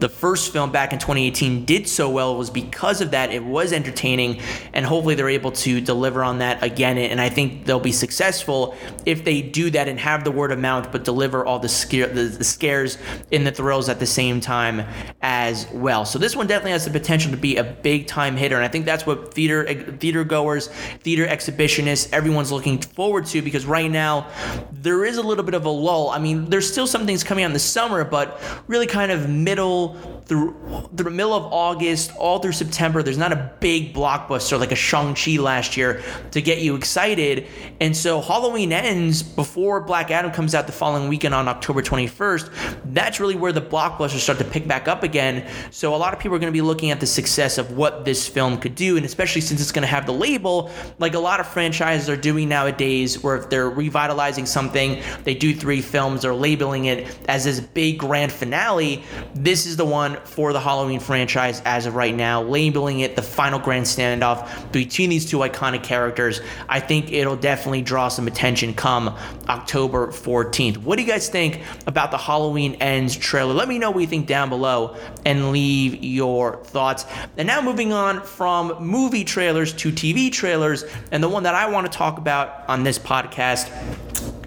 the 0.00 0.08
first 0.08 0.52
film 0.52 0.72
back 0.72 0.92
in 0.92 0.98
2018 0.98 1.64
did 1.64 1.86
so 1.88 2.08
well 2.08 2.36
was 2.36 2.50
because 2.50 3.00
of 3.00 3.10
that. 3.12 3.32
It 3.32 3.44
was 3.44 3.72
entertaining, 3.72 4.40
and 4.72 4.84
hopefully 4.84 5.14
they're 5.14 5.28
able 5.28 5.52
to 5.52 5.80
deliver 5.80 6.24
on 6.24 6.38
that 6.38 6.62
again. 6.62 6.98
And 6.98 7.20
I 7.20 7.28
think 7.28 7.66
they'll 7.66 7.78
be 7.78 7.92
successful 7.92 8.74
if 9.04 9.24
they 9.24 9.42
do 9.42 9.70
that 9.70 9.88
and 9.88 9.98
have 10.00 10.24
the 10.24 10.30
word 10.30 10.52
of 10.52 10.58
mouth, 10.58 10.90
but 10.90 11.04
deliver 11.04 11.44
all 11.44 11.58
the, 11.58 11.68
scare, 11.68 12.08
the, 12.08 12.24
the 12.24 12.44
scares 12.44 12.98
and 13.30 13.46
the 13.46 13.52
thrills 13.52 13.88
at 13.88 13.98
the 14.00 14.06
same 14.06 14.40
time 14.40 14.86
as 15.20 15.68
well. 15.72 16.04
So 16.04 16.18
this 16.18 16.34
one 16.34 16.46
definitely 16.46 16.72
has 16.72 16.84
the 16.84 16.90
potential 16.90 17.30
to 17.30 17.36
be 17.36 17.56
a 17.56 17.64
big 17.64 18.06
time 18.06 18.36
hitter, 18.36 18.56
and 18.56 18.64
I 18.64 18.68
think 18.68 18.86
that's 18.86 19.06
what 19.06 19.34
theater 19.34 19.66
theater 19.98 20.24
goers, 20.24 20.68
theater 20.68 21.26
exhibitionists, 21.26 22.12
everyone's 22.12 22.50
looking 22.50 22.80
forward 22.80 23.26
to 23.26 23.42
because 23.42 23.66
right 23.66 23.90
now 23.90 24.28
there 24.72 25.04
is 25.04 25.18
a 25.18 25.22
little 25.22 25.44
bit 25.44 25.54
of 25.54 25.64
a 25.66 25.70
lull. 25.70 26.10
I 26.10 26.18
mean, 26.18 26.46
there's 26.46 26.70
still 26.70 26.86
some 26.86 27.06
things 27.06 27.22
coming 27.22 27.44
out 27.44 27.48
in 27.48 27.52
the 27.52 27.58
summer, 27.58 28.04
but 28.04 28.40
really 28.66 28.86
kind 28.86 29.12
of 29.12 29.28
middle 29.28 29.89
people 29.92 30.19
through 30.30 30.88
the 30.92 31.10
middle 31.10 31.34
of 31.34 31.52
August, 31.52 32.12
all 32.16 32.38
through 32.38 32.52
September. 32.52 33.02
There's 33.02 33.18
not 33.18 33.32
a 33.32 33.50
big 33.58 33.92
blockbuster 33.92 34.60
like 34.60 34.70
a 34.70 34.76
Shang-Chi 34.76 35.38
last 35.38 35.76
year 35.76 36.04
to 36.30 36.40
get 36.40 36.58
you 36.58 36.76
excited. 36.76 37.48
And 37.80 37.96
so 37.96 38.20
Halloween 38.20 38.72
ends 38.72 39.24
before 39.24 39.80
Black 39.80 40.12
Adam 40.12 40.30
comes 40.30 40.54
out 40.54 40.68
the 40.68 40.72
following 40.72 41.08
weekend 41.08 41.34
on 41.34 41.48
October 41.48 41.82
21st. 41.82 42.84
That's 42.94 43.18
really 43.18 43.34
where 43.34 43.50
the 43.50 43.60
blockbusters 43.60 44.20
start 44.20 44.38
to 44.38 44.44
pick 44.44 44.68
back 44.68 44.86
up 44.86 45.02
again. 45.02 45.50
So 45.72 45.96
a 45.96 45.98
lot 45.98 46.14
of 46.14 46.20
people 46.20 46.36
are 46.36 46.38
going 46.38 46.52
to 46.52 46.56
be 46.56 46.62
looking 46.62 46.92
at 46.92 47.00
the 47.00 47.08
success 47.08 47.58
of 47.58 47.72
what 47.72 48.04
this 48.04 48.28
film 48.28 48.56
could 48.58 48.76
do. 48.76 48.96
And 48.96 49.04
especially 49.04 49.40
since 49.40 49.60
it's 49.60 49.72
going 49.72 49.82
to 49.82 49.88
have 49.88 50.06
the 50.06 50.12
label, 50.12 50.70
like 51.00 51.14
a 51.14 51.18
lot 51.18 51.40
of 51.40 51.48
franchises 51.48 52.08
are 52.08 52.16
doing 52.16 52.48
nowadays, 52.48 53.20
where 53.20 53.36
if 53.36 53.50
they're 53.50 53.68
revitalizing 53.68 54.46
something, 54.46 55.02
they 55.24 55.34
do 55.34 55.52
three 55.52 55.80
films, 55.80 56.22
they're 56.22 56.32
labeling 56.32 56.84
it 56.84 57.18
as 57.28 57.46
this 57.46 57.58
big 57.58 57.98
grand 57.98 58.30
finale. 58.30 59.02
This 59.34 59.66
is 59.66 59.76
the 59.76 59.84
one 59.84 60.19
for 60.24 60.52
the 60.52 60.60
Halloween 60.60 61.00
franchise 61.00 61.62
as 61.64 61.86
of 61.86 61.94
right 61.94 62.14
now, 62.14 62.42
labeling 62.42 63.00
it 63.00 63.16
the 63.16 63.22
final 63.22 63.58
grand 63.58 63.86
standoff 63.86 64.72
between 64.72 65.10
these 65.10 65.28
two 65.28 65.38
iconic 65.38 65.82
characters. 65.82 66.40
I 66.68 66.80
think 66.80 67.12
it'll 67.12 67.36
definitely 67.36 67.82
draw 67.82 68.08
some 68.08 68.26
attention 68.26 68.74
come 68.74 69.16
October 69.48 70.08
14th. 70.08 70.78
What 70.78 70.96
do 70.96 71.02
you 71.02 71.08
guys 71.08 71.28
think 71.28 71.62
about 71.86 72.10
the 72.10 72.18
Halloween 72.18 72.74
Ends 72.76 73.16
trailer? 73.16 73.54
Let 73.54 73.68
me 73.68 73.78
know 73.78 73.90
what 73.90 74.00
you 74.00 74.06
think 74.06 74.26
down 74.26 74.48
below 74.48 74.96
and 75.24 75.52
leave 75.52 76.02
your 76.02 76.62
thoughts. 76.64 77.06
And 77.36 77.46
now 77.46 77.60
moving 77.60 77.92
on 77.92 78.22
from 78.22 78.82
movie 78.84 79.24
trailers 79.24 79.72
to 79.74 79.90
TV 79.90 80.30
trailers, 80.32 80.84
and 81.10 81.22
the 81.22 81.28
one 81.28 81.42
that 81.44 81.54
I 81.54 81.68
want 81.70 81.90
to 81.90 81.96
talk 81.96 82.18
about 82.18 82.68
on 82.68 82.82
this 82.82 82.98
podcast 82.98 83.70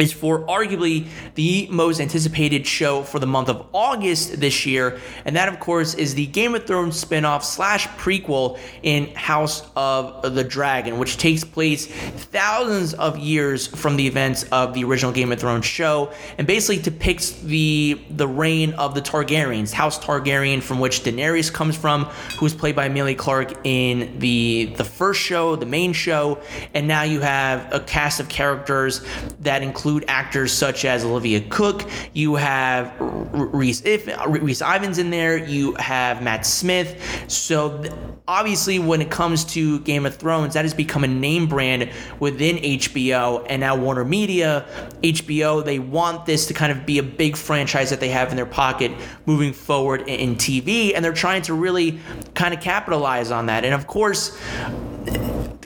is 0.04 0.12
for 0.12 0.42
arguably 0.42 1.08
the 1.36 1.68
most 1.72 2.00
anticipated 2.02 2.68
show 2.68 3.02
for 3.04 3.20
the 3.20 3.26
month 3.26 3.50
of 3.50 3.66
August 3.74 4.40
this 4.40 4.66
year, 4.66 5.00
and 5.26 5.36
that, 5.36 5.48
of 5.48 5.60
course, 5.60 5.94
is 5.96 6.14
the 6.14 6.28
Game 6.28 6.54
of 6.56 6.66
Thrones 6.68 7.04
spinoff 7.04 7.42
slash 7.42 7.88
prequel 8.04 8.60
in 8.84 9.08
House 9.16 9.64
of 9.76 10.36
the 10.36 10.44
Dragon, 10.44 11.00
which 11.00 11.18
takes 11.18 11.44
place 11.44 11.88
thousands 11.88 12.94
of 12.96 13.18
years 13.18 13.68
from 13.68 13.96
the 13.96 14.06
events 14.06 14.44
of 14.52 14.74
the 14.74 14.84
original 14.84 15.14
Game 15.14 15.32
of 15.32 15.40
Thrones 15.40 15.66
show, 15.66 16.12
and 16.38 16.46
basically 16.46 16.82
depicts 16.82 17.32
the 17.42 18.00
the 18.10 18.28
reign 18.28 18.74
of 18.74 18.94
the 18.94 19.02
Targaryens, 19.02 19.72
House 19.72 19.98
Targaryen, 19.98 20.62
from 20.62 20.80
which 20.80 21.04
Daenerys 21.04 21.52
comes 21.52 21.78
from, 21.78 22.06
who 22.38 22.46
was 22.46 22.54
played 22.54 22.76
by 22.76 22.86
Emilia 22.86 23.16
Clarke 23.16 23.54
in 23.64 24.20
the 24.20 24.74
the 24.76 24.84
first 24.84 25.22
show, 25.22 25.56
the 25.56 25.66
main 25.66 25.94
show, 25.94 26.40
and 26.74 26.88
now 26.88 27.04
you 27.04 27.22
have 27.22 27.72
a 27.74 27.80
cast 27.80 28.20
of 28.20 28.28
characters 28.28 29.02
that 29.40 29.62
include 29.62 29.93
include 29.94 30.10
actors 30.10 30.52
such 30.52 30.86
as 30.86 31.04
Olivia 31.04 31.42
Cooke. 31.50 31.88
You 32.14 32.36
have 32.36 32.96
Rhys, 33.00 33.86
if, 33.86 34.08
Rhys 34.28 34.62
Ifans 34.62 34.98
in 34.98 35.12
there. 35.12 35.38
You 35.38 35.74
have 35.76 36.24
Matt 36.24 36.46
Smith. 36.46 37.00
So 37.28 37.84
obviously, 38.28 38.80
when 38.80 39.02
it 39.02 39.12
comes 39.12 39.46
to 39.46 39.80
Game 39.82 40.06
of 40.06 40.16
Thrones, 40.16 40.56
that 40.56 40.66
has 40.66 40.74
become 40.74 41.04
a 41.04 41.08
name 41.08 41.48
brand 41.48 41.92
within 42.20 42.58
HBO 42.58 43.46
and 43.48 43.60
now 43.60 43.76
Warner 43.76 44.06
Media. 44.06 44.66
HBO, 45.04 45.64
they 45.64 45.78
want 45.78 46.26
this 46.26 46.48
to 46.48 46.54
kind 46.54 46.72
of 46.72 46.86
be 46.86 46.98
a 46.98 47.04
big 47.04 47.38
franchise 47.38 47.92
that 47.92 48.00
they 48.00 48.10
have 48.10 48.30
in 48.30 48.36
their 48.36 48.48
pocket 48.48 48.92
moving 49.28 49.54
forward 49.54 50.08
in 50.08 50.36
TV, 50.36 50.94
and 50.96 51.06
they're 51.06 51.14
trying 51.14 51.44
to 51.44 51.54
really 51.54 52.00
kind 52.34 52.54
of 52.54 52.62
capitalize 52.62 53.30
on 53.30 53.46
that. 53.46 53.64
And 53.64 53.76
of 53.76 53.86
course, 53.86 54.36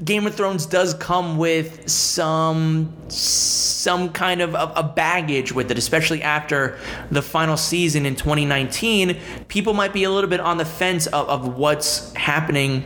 Game 0.04 0.28
of 0.28 0.36
Thrones 0.36 0.66
does 0.66 0.94
come 0.94 1.38
with 1.38 1.90
some 1.90 2.94
some 3.10 4.10
kind 4.10 4.42
of 4.42 4.54
a, 4.54 4.84
baggage 4.84 5.52
with 5.52 5.72
it, 5.72 5.78
especially 5.78 6.22
after 6.22 6.78
the 7.10 7.22
final 7.22 7.56
season 7.56 8.06
in 8.06 8.16
2019. 8.16 9.18
People 9.48 9.74
might 9.74 9.94
be 9.94 10.04
a 10.04 10.10
little 10.10 10.30
bit 10.30 10.40
on 10.40 10.58
the 10.58 10.66
fence 10.66 11.08
of, 11.08 11.30
of 11.30 11.56
what's 11.56 12.14
happening 12.14 12.84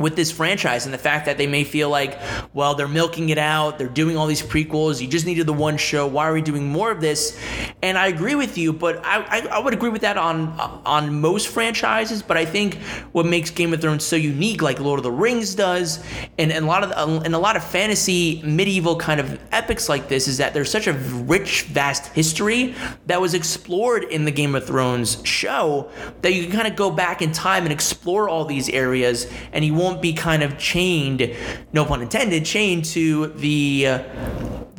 with 0.00 0.16
this 0.16 0.32
franchise 0.32 0.86
and 0.86 0.94
the 0.94 0.98
fact 0.98 1.26
that 1.26 1.38
they 1.38 1.46
may 1.46 1.62
feel 1.62 1.90
like, 1.90 2.18
well, 2.54 2.74
they're 2.74 2.88
milking 2.88 3.28
it 3.28 3.38
out, 3.38 3.78
they're 3.78 3.86
doing 3.86 4.16
all 4.16 4.26
these 4.26 4.42
prequels, 4.42 5.00
you 5.00 5.06
just 5.06 5.26
needed 5.26 5.46
the 5.46 5.52
one 5.52 5.76
show, 5.76 6.06
why 6.06 6.26
are 6.26 6.32
we 6.32 6.42
doing 6.42 6.66
more 6.66 6.90
of 6.90 7.00
this? 7.00 7.38
And 7.82 7.98
I 7.98 8.08
agree 8.08 8.34
with 8.34 8.56
you, 8.56 8.72
but 8.72 9.04
I, 9.04 9.20
I, 9.20 9.46
I, 9.48 9.58
would 9.58 9.74
agree 9.74 9.90
with 9.90 10.02
that 10.02 10.16
on 10.16 10.48
on 10.86 11.20
most 11.20 11.48
franchises, 11.48 12.22
but 12.22 12.36
I 12.36 12.44
think 12.44 12.76
what 13.12 13.26
makes 13.26 13.50
Game 13.50 13.74
of 13.74 13.80
Thrones 13.80 14.04
so 14.04 14.16
unique, 14.16 14.62
like 14.62 14.80
Lord 14.80 14.98
of 14.98 15.04
the 15.04 15.12
Rings 15.12 15.54
does, 15.54 16.02
and, 16.38 16.50
and 16.50 16.64
a 16.64 16.68
lot 16.68 16.82
of 16.82 17.24
and 17.24 17.34
a 17.34 17.38
lot 17.38 17.56
of 17.56 17.64
fantasy 17.64 18.40
medieval 18.42 18.96
kind 18.96 19.20
of 19.20 19.38
epics 19.52 19.88
like 19.88 20.08
this, 20.08 20.28
is 20.28 20.38
that 20.38 20.54
there's 20.54 20.70
such 20.70 20.86
a 20.86 20.94
rich, 20.94 21.62
vast 21.64 22.06
history 22.14 22.74
that 23.06 23.20
was 23.20 23.34
explored 23.34 24.04
in 24.04 24.24
the 24.24 24.30
Game 24.30 24.54
of 24.54 24.66
Thrones 24.66 25.20
show 25.24 25.90
that 26.22 26.32
you 26.32 26.44
can 26.44 26.52
kind 26.52 26.68
of 26.68 26.76
go 26.76 26.90
back 26.90 27.20
in 27.20 27.32
time 27.32 27.64
and 27.64 27.72
explore 27.72 28.28
all 28.28 28.44
these 28.44 28.68
areas, 28.70 29.30
and 29.52 29.64
you 29.64 29.74
won't 29.74 29.89
won't 29.90 30.02
be 30.02 30.12
kind 30.12 30.44
of 30.44 30.56
chained, 30.56 31.34
no 31.72 31.84
pun 31.84 32.00
intended, 32.00 32.44
chained 32.44 32.84
to 32.84 33.26
the 33.28 33.86
uh, 33.88 33.98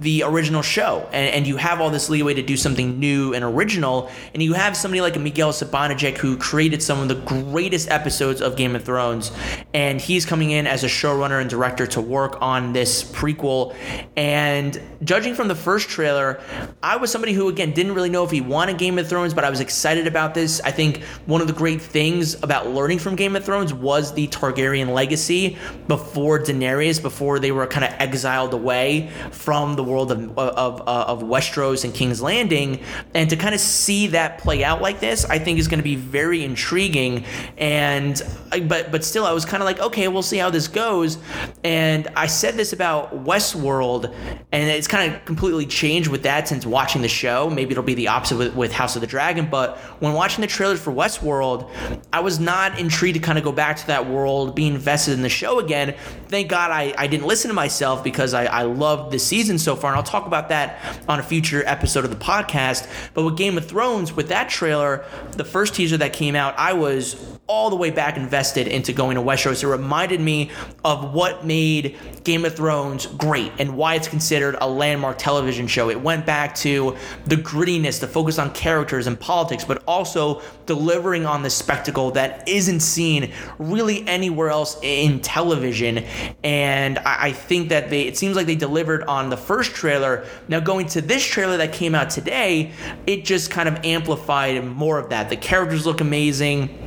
the 0.02 0.24
original 0.24 0.64
show. 0.64 1.08
And, 1.14 1.36
and 1.36 1.48
you 1.48 1.58
have 1.58 1.80
all 1.80 1.92
this 1.92 2.10
leeway 2.10 2.34
to 2.34 2.42
do 2.42 2.58
something 2.58 3.00
new 3.00 3.36
and 3.36 3.46
original. 3.46 4.10
And 4.34 4.42
you 4.42 4.54
have 4.54 4.76
somebody 4.76 5.00
like 5.00 5.18
Miguel 5.20 5.52
Sapochnik 5.52 6.18
who 6.18 6.38
created 6.38 6.82
some 6.82 7.00
of 7.00 7.08
the 7.08 7.16
greatest 7.16 7.90
episodes 7.92 8.42
of 8.42 8.56
Game 8.56 8.76
of 8.76 8.84
Thrones. 8.84 9.32
And 9.76 10.02
he's 10.02 10.26
coming 10.26 10.52
in 10.52 10.66
as 10.66 10.84
a 10.84 10.88
showrunner 10.88 11.40
and 11.40 11.50
director 11.50 11.86
to 11.88 12.02
work 12.02 12.42
on 12.42 12.74
this 12.74 13.04
prequel. 13.04 13.76
And 14.18 14.82
judging 15.04 15.36
from 15.36 15.48
the 15.48 15.56
first 15.56 15.88
trailer 15.90 16.42
I 16.82 16.98
was 16.98 17.12
somebody 17.12 17.34
who 17.34 17.50
again 17.50 17.72
didn't 17.72 17.94
really 17.94 18.10
know 18.10 18.24
if 18.24 18.32
he 18.32 18.42
wanted 18.42 18.78
Game 18.78 18.98
of 18.98 19.08
Thrones 19.08 19.34
but 19.34 19.44
I 19.44 19.50
was 19.50 19.60
excited 19.60 20.08
about 20.08 20.34
this. 20.34 20.62
I 20.62 20.72
think 20.72 21.04
one 21.26 21.42
of 21.42 21.48
the 21.48 21.54
great 21.54 21.82
things 21.82 22.42
about 22.42 22.70
learning 22.70 23.00
from 23.00 23.16
Game 23.16 23.36
of 23.36 23.46
Thrones 23.46 23.74
was 23.74 24.14
the 24.14 24.28
Targaryen 24.30 24.94
legacy 24.94 25.58
before 25.88 26.40
Daenerys 26.40 27.02
before 27.02 27.40
they 27.40 27.52
were 27.52 27.68
kind 27.68 27.86
of 27.86 27.92
exiled 28.00 28.54
away 28.54 29.10
from 29.32 29.76
the 29.76 29.84
world 29.92 30.12
of, 30.12 30.38
of, 30.38 30.82
uh, 30.82 31.06
of 31.08 31.24
Westeros 31.24 31.84
and 31.84 31.94
King's 31.94 32.22
Landing. 32.22 32.80
And 33.14 33.30
to 33.30 33.36
kind 33.36 33.54
of 33.54 33.62
see 33.62 34.08
that 34.08 34.38
play 34.40 34.64
out 34.64 34.82
like 34.82 35.00
this, 35.00 35.26
I 35.26 35.40
think 35.40 35.60
is 35.60 35.68
going 35.68 35.80
to 35.80 35.84
be 35.84 35.96
very 35.96 36.44
intriguing. 36.44 37.26
And 37.58 38.22
but 38.68 38.92
but 38.92 39.04
still, 39.04 39.26
I 39.26 39.32
was 39.32 39.46
kind 39.46 39.62
of 39.62 39.66
like, 39.66 39.80
okay, 39.80 40.08
we'll 40.08 40.22
see 40.22 40.38
how 40.38 40.50
this 40.50 40.68
goes. 40.68 41.18
And 41.64 42.08
I 42.16 42.28
said 42.28 42.56
this 42.56 42.74
about 42.74 43.24
Westworld, 43.26 44.14
and 44.52 44.70
it's 44.70 44.88
kind 44.88 45.14
of 45.14 45.24
completely 45.26 45.66
changed 45.66 46.10
with 46.10 46.24
that 46.24 46.48
since 46.48 46.66
watching 46.66 47.02
the 47.02 47.08
show. 47.08 47.50
Maybe 47.50 47.72
it'll 47.72 47.84
be 47.84 47.94
the 47.94 48.08
opposite 48.08 48.38
with, 48.38 48.56
with 48.56 48.72
House 48.72 48.96
of 48.96 49.02
the 49.02 49.08
Dragon. 49.08 49.50
But 49.50 49.78
when 50.00 50.14
watching 50.14 50.42
the 50.42 50.48
trailers 50.48 50.82
for 50.82 50.92
Westworld, 50.92 51.70
I 52.12 52.20
was 52.20 52.40
not 52.40 52.80
intrigued 52.80 53.16
to 53.16 53.22
kind 53.22 53.38
of 53.38 53.44
go 53.44 53.52
back 53.52 53.78
to 53.78 53.88
that 53.88 54.08
world, 54.08 54.56
be 54.56 54.68
invested 54.68 55.14
in 55.14 55.22
the 55.22 55.30
show 55.30 55.60
again. 55.60 55.96
Thank 56.28 56.50
God 56.50 56.72
I, 56.72 56.94
I 56.98 57.08
didn't 57.08 57.26
listen 57.26 57.50
to 57.50 57.56
myself 57.56 58.04
because 58.04 58.34
I, 58.34 58.46
I 58.46 58.64
loved 58.64 59.12
the 59.12 59.20
season 59.20 59.58
so 59.58 59.76
far, 59.82 59.91
and 59.91 59.98
I'll 59.98 60.04
talk 60.04 60.28
about 60.28 60.50
that 60.50 60.80
on 61.10 61.20
a 61.20 61.24
future 61.24 61.63
episode 61.65 62.06
of 62.06 62.12
the 62.12 62.24
podcast. 62.24 62.88
But 63.13 63.24
with 63.24 63.36
Game 63.36 63.58
of 63.58 63.65
Thrones, 63.65 64.13
with 64.13 64.30
that 64.30 64.50
trailer, 64.50 65.04
the 65.32 65.44
first 65.44 65.76
teaser 65.76 65.98
that 65.98 66.13
came 66.13 66.36
out, 66.36 66.54
I 66.58 66.74
was 66.74 67.38
all 67.48 67.70
the 67.70 67.76
way 67.76 67.89
back 67.89 68.15
invested 68.15 68.67
into 68.67 68.94
going 68.94 69.15
to 69.15 69.22
Westeros. 69.22 69.63
It 69.63 69.67
reminded 69.67 70.22
me 70.22 70.52
of 70.86 71.13
what 71.13 71.46
made 71.46 71.98
Game 72.24 72.46
of 72.46 72.56
Thrones 72.56 73.08
great 73.08 73.52
and 73.60 73.76
why 73.76 73.96
it's 73.96 74.08
considered 74.08 74.56
a 74.62 74.70
landmark 74.70 75.17
television 75.17 75.67
show. 75.67 75.89
It 75.89 76.00
went 76.00 76.26
back 76.26 76.56
to 76.56 76.96
the 77.26 77.36
grittiness, 77.36 78.00
the 78.00 78.08
focus 78.08 78.39
on 78.39 78.54
characters 78.54 79.08
and 79.08 79.20
politics, 79.20 79.65
but 79.65 79.84
also 79.88 80.41
delivering 80.65 81.26
on 81.26 81.44
the 81.44 81.50
spectacle 81.50 82.12
that 82.12 82.48
isn't 82.48 82.80
seen 82.80 83.32
really 83.60 84.08
anywhere 84.08 84.50
else 84.50 84.78
in 84.82 85.20
television. 85.20 86.06
And 86.44 87.00
I, 87.00 87.34
think 87.34 87.70
that 87.70 87.89
they 87.89 88.04
it 88.04 88.17
seems 88.17 88.36
like 88.36 88.46
they 88.46 88.56
delivered 88.56 89.04
on 89.04 89.30
the 89.30 89.38
first 89.38 89.71
trailer. 89.72 90.26
Now 90.48 90.60
going 90.60 90.88
to 90.88 91.02
this 91.02 91.24
trailer 91.24 91.58
that 91.58 91.74
came 91.74 91.96
out 91.96 92.10
today, 92.10 92.72
it 93.08 93.26
just 93.26 93.52
kind 93.52 93.68
of 93.68 93.84
amplified 93.84 94.64
more 94.64 95.00
of 95.00 95.10
that. 95.10 95.30
The 95.30 95.38
characters 95.38 95.86
look 95.86 96.02
amazing 96.02 96.78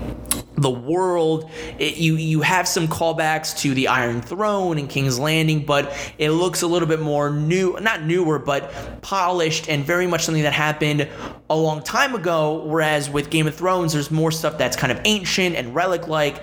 the 0.57 0.71
world. 0.71 1.51
It, 1.79 1.97
you 1.97 2.14
you 2.17 2.40
have 2.43 2.69
some 2.69 2.87
callbacks 2.87 3.57
to 3.59 3.75
the 3.75 3.88
Iron 3.88 4.23
Throne 4.23 4.79
and 4.79 4.88
King's 4.88 5.19
Landing, 5.19 5.64
but 5.64 5.93
it 6.19 6.31
looks 6.31 6.62
a 6.62 6.67
little 6.67 6.88
bit 6.88 7.01
more 7.01 7.31
new, 7.31 7.77
not 7.81 8.03
newer, 8.03 8.38
but 8.38 9.03
polished 9.03 9.69
and 9.69 9.85
very 9.85 10.07
much 10.07 10.25
something 10.25 10.45
that 10.45 10.53
happened 10.53 11.09
a 11.51 11.57
long 11.57 11.83
time 11.83 12.14
ago. 12.14 12.62
Whereas 12.64 13.11
with 13.11 13.31
Game 13.31 13.47
of 13.47 13.55
Thrones, 13.55 13.93
there's 13.93 14.11
more 14.11 14.31
stuff 14.31 14.59
that's 14.59 14.77
kind 14.77 14.93
of 14.93 15.01
ancient 15.05 15.57
and 15.57 15.75
relic 15.75 16.09
like. 16.09 16.43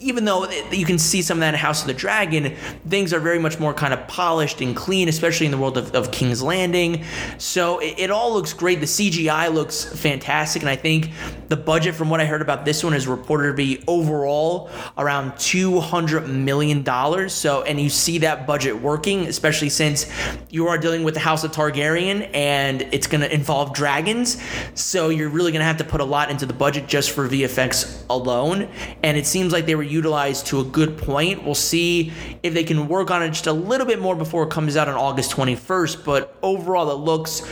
Even 0.00 0.24
though 0.24 0.50
you 0.70 0.84
can 0.84 0.98
see 0.98 1.22
some 1.22 1.38
of 1.38 1.40
that 1.40 1.54
in 1.54 1.60
House 1.60 1.82
of 1.82 1.86
the 1.86 1.94
Dragon, 1.94 2.56
things 2.88 3.12
are 3.12 3.20
very 3.20 3.38
much 3.38 3.60
more 3.60 3.72
kind 3.72 3.94
of 3.94 4.06
polished 4.08 4.60
and 4.60 4.74
clean, 4.74 5.08
especially 5.08 5.46
in 5.46 5.52
the 5.52 5.58
world 5.58 5.76
of, 5.76 5.94
of 5.94 6.10
King's 6.10 6.42
Landing. 6.42 7.04
So 7.38 7.78
it, 7.78 7.94
it 7.98 8.10
all 8.10 8.32
looks 8.32 8.52
great. 8.52 8.80
The 8.80 8.86
CGI 8.86 9.52
looks 9.52 9.84
fantastic, 9.84 10.62
and 10.62 10.68
I 10.68 10.76
think 10.76 11.10
the 11.48 11.56
budget, 11.56 11.94
from 11.94 12.10
what 12.10 12.20
I 12.20 12.24
heard 12.24 12.42
about 12.42 12.64
this 12.64 12.82
one, 12.82 12.94
is 12.94 13.06
reported 13.06 13.41
to 13.42 13.54
be 13.54 13.82
overall 13.86 14.70
around 14.98 15.32
$200 15.32 16.28
million. 16.28 17.28
So, 17.28 17.62
and 17.62 17.80
you 17.80 17.90
see 17.90 18.18
that 18.18 18.46
budget 18.46 18.80
working, 18.80 19.26
especially 19.26 19.68
since 19.68 20.10
you 20.50 20.68
are 20.68 20.78
dealing 20.78 21.04
with 21.04 21.14
the 21.14 21.20
House 21.20 21.44
of 21.44 21.52
Targaryen 21.52 22.30
and 22.34 22.82
it's 22.92 23.06
going 23.06 23.20
to 23.20 23.32
involve 23.32 23.74
dragons. 23.74 24.42
So, 24.74 25.08
you're 25.08 25.28
really 25.28 25.52
going 25.52 25.60
to 25.60 25.66
have 25.66 25.78
to 25.78 25.84
put 25.84 26.00
a 26.00 26.04
lot 26.04 26.30
into 26.30 26.46
the 26.46 26.52
budget 26.52 26.86
just 26.86 27.10
for 27.10 27.28
VFX 27.28 28.04
alone. 28.10 28.68
And 29.02 29.16
it 29.16 29.26
seems 29.26 29.52
like 29.52 29.66
they 29.66 29.74
were 29.74 29.82
utilized 29.82 30.46
to 30.48 30.60
a 30.60 30.64
good 30.64 30.98
point. 30.98 31.44
We'll 31.44 31.54
see 31.54 32.12
if 32.42 32.54
they 32.54 32.64
can 32.64 32.88
work 32.88 33.10
on 33.10 33.22
it 33.22 33.28
just 33.28 33.46
a 33.46 33.52
little 33.52 33.86
bit 33.86 34.00
more 34.00 34.16
before 34.16 34.44
it 34.44 34.50
comes 34.50 34.76
out 34.76 34.88
on 34.88 34.94
August 34.94 35.32
21st. 35.32 36.04
But 36.04 36.36
overall, 36.42 36.90
it 36.90 36.94
looks 36.94 37.42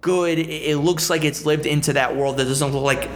good. 0.00 0.38
It 0.38 0.78
looks 0.78 1.10
like 1.10 1.24
it's 1.24 1.44
lived 1.44 1.66
into 1.66 1.92
that 1.94 2.14
world 2.14 2.36
that 2.36 2.44
doesn't 2.44 2.72
look 2.72 2.82
like 2.82 3.08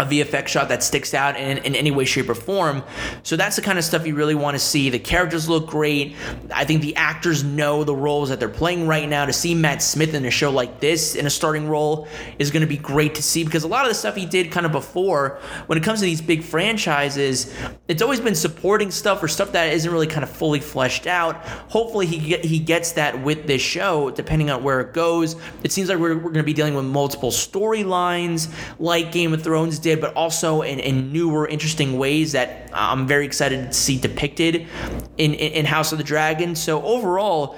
a 0.00 0.04
VFX 0.04 0.48
shot 0.48 0.68
that 0.68 0.82
sticks 0.82 1.14
out 1.14 1.36
in, 1.36 1.58
in 1.58 1.74
any 1.74 1.90
way, 1.90 2.04
shape, 2.04 2.28
or 2.28 2.34
form. 2.34 2.82
So 3.22 3.36
that's 3.36 3.56
the 3.56 3.62
kind 3.62 3.78
of 3.78 3.84
stuff 3.84 4.06
you 4.06 4.14
really 4.14 4.34
want 4.34 4.54
to 4.54 4.58
see. 4.58 4.90
The 4.90 4.98
characters 4.98 5.48
look 5.48 5.66
great. 5.66 6.16
I 6.52 6.64
think 6.64 6.82
the 6.82 6.96
actors 6.96 7.44
know 7.44 7.84
the 7.84 7.94
roles 7.94 8.28
that 8.28 8.40
they're 8.40 8.48
playing 8.48 8.86
right 8.86 9.08
now. 9.08 9.26
To 9.26 9.32
see 9.32 9.54
Matt 9.54 9.82
Smith 9.82 10.14
in 10.14 10.24
a 10.24 10.30
show 10.30 10.50
like 10.50 10.80
this 10.80 11.14
in 11.14 11.26
a 11.26 11.30
starting 11.30 11.68
role 11.68 12.08
is 12.38 12.50
going 12.50 12.62
to 12.62 12.66
be 12.66 12.76
great 12.76 13.14
to 13.16 13.22
see 13.22 13.44
because 13.44 13.64
a 13.64 13.68
lot 13.68 13.84
of 13.84 13.90
the 13.90 13.94
stuff 13.94 14.16
he 14.16 14.26
did 14.26 14.50
kind 14.50 14.66
of 14.66 14.72
before, 14.72 15.40
when 15.66 15.78
it 15.78 15.84
comes 15.84 16.00
to 16.00 16.06
these 16.06 16.22
big 16.22 16.42
franchises, 16.42 17.54
it's 17.88 18.02
always 18.02 18.20
been 18.20 18.34
supporting 18.34 18.90
stuff 18.90 19.22
or 19.22 19.28
stuff 19.28 19.52
that 19.52 19.72
isn't 19.72 19.90
really 19.90 20.06
kind 20.06 20.22
of 20.22 20.30
fully 20.30 20.60
fleshed 20.60 21.06
out. 21.06 21.36
Hopefully, 21.68 22.06
he 22.06 22.18
get, 22.18 22.44
he 22.44 22.58
gets 22.58 22.92
that 22.92 23.22
with 23.22 23.46
this 23.46 23.62
show, 23.62 24.10
depending 24.10 24.50
on 24.50 24.62
where 24.62 24.80
it 24.80 24.94
goes. 24.94 25.36
It 25.62 25.72
seems 25.72 25.88
like 25.88 25.98
we're, 25.98 26.14
we're 26.14 26.22
going 26.22 26.34
to 26.34 26.42
be 26.42 26.52
dealing 26.52 26.74
with 26.74 26.84
multiple 26.84 27.30
storylines 27.30 28.48
like 28.78 29.12
Game 29.12 29.32
of 29.32 29.42
Thrones 29.42 29.78
did 29.78 29.89
did, 29.90 30.00
but 30.00 30.14
also 30.14 30.62
in, 30.62 30.80
in 30.80 31.12
newer, 31.12 31.46
interesting 31.46 31.98
ways 31.98 32.32
that 32.32 32.70
I'm 32.72 33.06
very 33.06 33.26
excited 33.26 33.66
to 33.66 33.72
see 33.72 33.98
depicted 33.98 34.66
in, 35.18 35.34
in, 35.34 35.52
in 35.52 35.66
House 35.66 35.92
of 35.92 35.98
the 35.98 36.04
Dragon. 36.04 36.54
So 36.54 36.82
overall, 36.82 37.56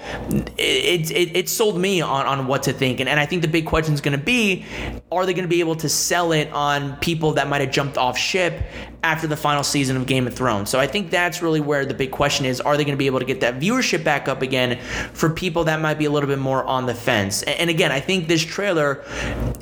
it, 0.58 1.10
it, 1.10 1.36
it 1.36 1.48
sold 1.48 1.78
me 1.78 2.00
on, 2.00 2.26
on 2.26 2.46
what 2.46 2.62
to 2.64 2.72
think. 2.72 3.00
And, 3.00 3.08
and 3.08 3.20
I 3.20 3.26
think 3.26 3.42
the 3.42 3.48
big 3.48 3.66
question 3.66 3.94
is 3.94 4.00
going 4.00 4.18
to 4.18 4.24
be 4.24 4.64
are 5.10 5.26
they 5.26 5.34
going 5.34 5.44
to 5.44 5.48
be 5.48 5.60
able 5.60 5.76
to 5.76 5.88
sell 5.88 6.32
it 6.32 6.50
on 6.52 6.96
people 6.96 7.32
that 7.32 7.48
might 7.48 7.60
have 7.60 7.70
jumped 7.70 7.98
off 7.98 8.16
ship 8.16 8.62
after 9.02 9.26
the 9.26 9.36
final 9.36 9.62
season 9.62 9.96
of 9.96 10.06
Game 10.06 10.26
of 10.26 10.34
Thrones? 10.34 10.70
So 10.70 10.80
I 10.80 10.86
think 10.86 11.10
that's 11.10 11.42
really 11.42 11.60
where 11.60 11.84
the 11.84 11.94
big 11.94 12.10
question 12.10 12.46
is 12.46 12.60
are 12.60 12.76
they 12.76 12.84
going 12.84 12.96
to 12.96 12.98
be 12.98 13.06
able 13.06 13.18
to 13.18 13.24
get 13.24 13.40
that 13.40 13.60
viewership 13.60 14.04
back 14.04 14.28
up 14.28 14.42
again 14.42 14.80
for 15.12 15.28
people 15.30 15.64
that 15.64 15.80
might 15.80 15.98
be 15.98 16.06
a 16.06 16.10
little 16.10 16.28
bit 16.28 16.38
more 16.38 16.64
on 16.64 16.86
the 16.86 16.94
fence? 16.94 17.42
And, 17.42 17.60
and 17.60 17.70
again, 17.70 17.92
I 17.92 18.00
think 18.00 18.28
this 18.28 18.42
trailer 18.42 19.04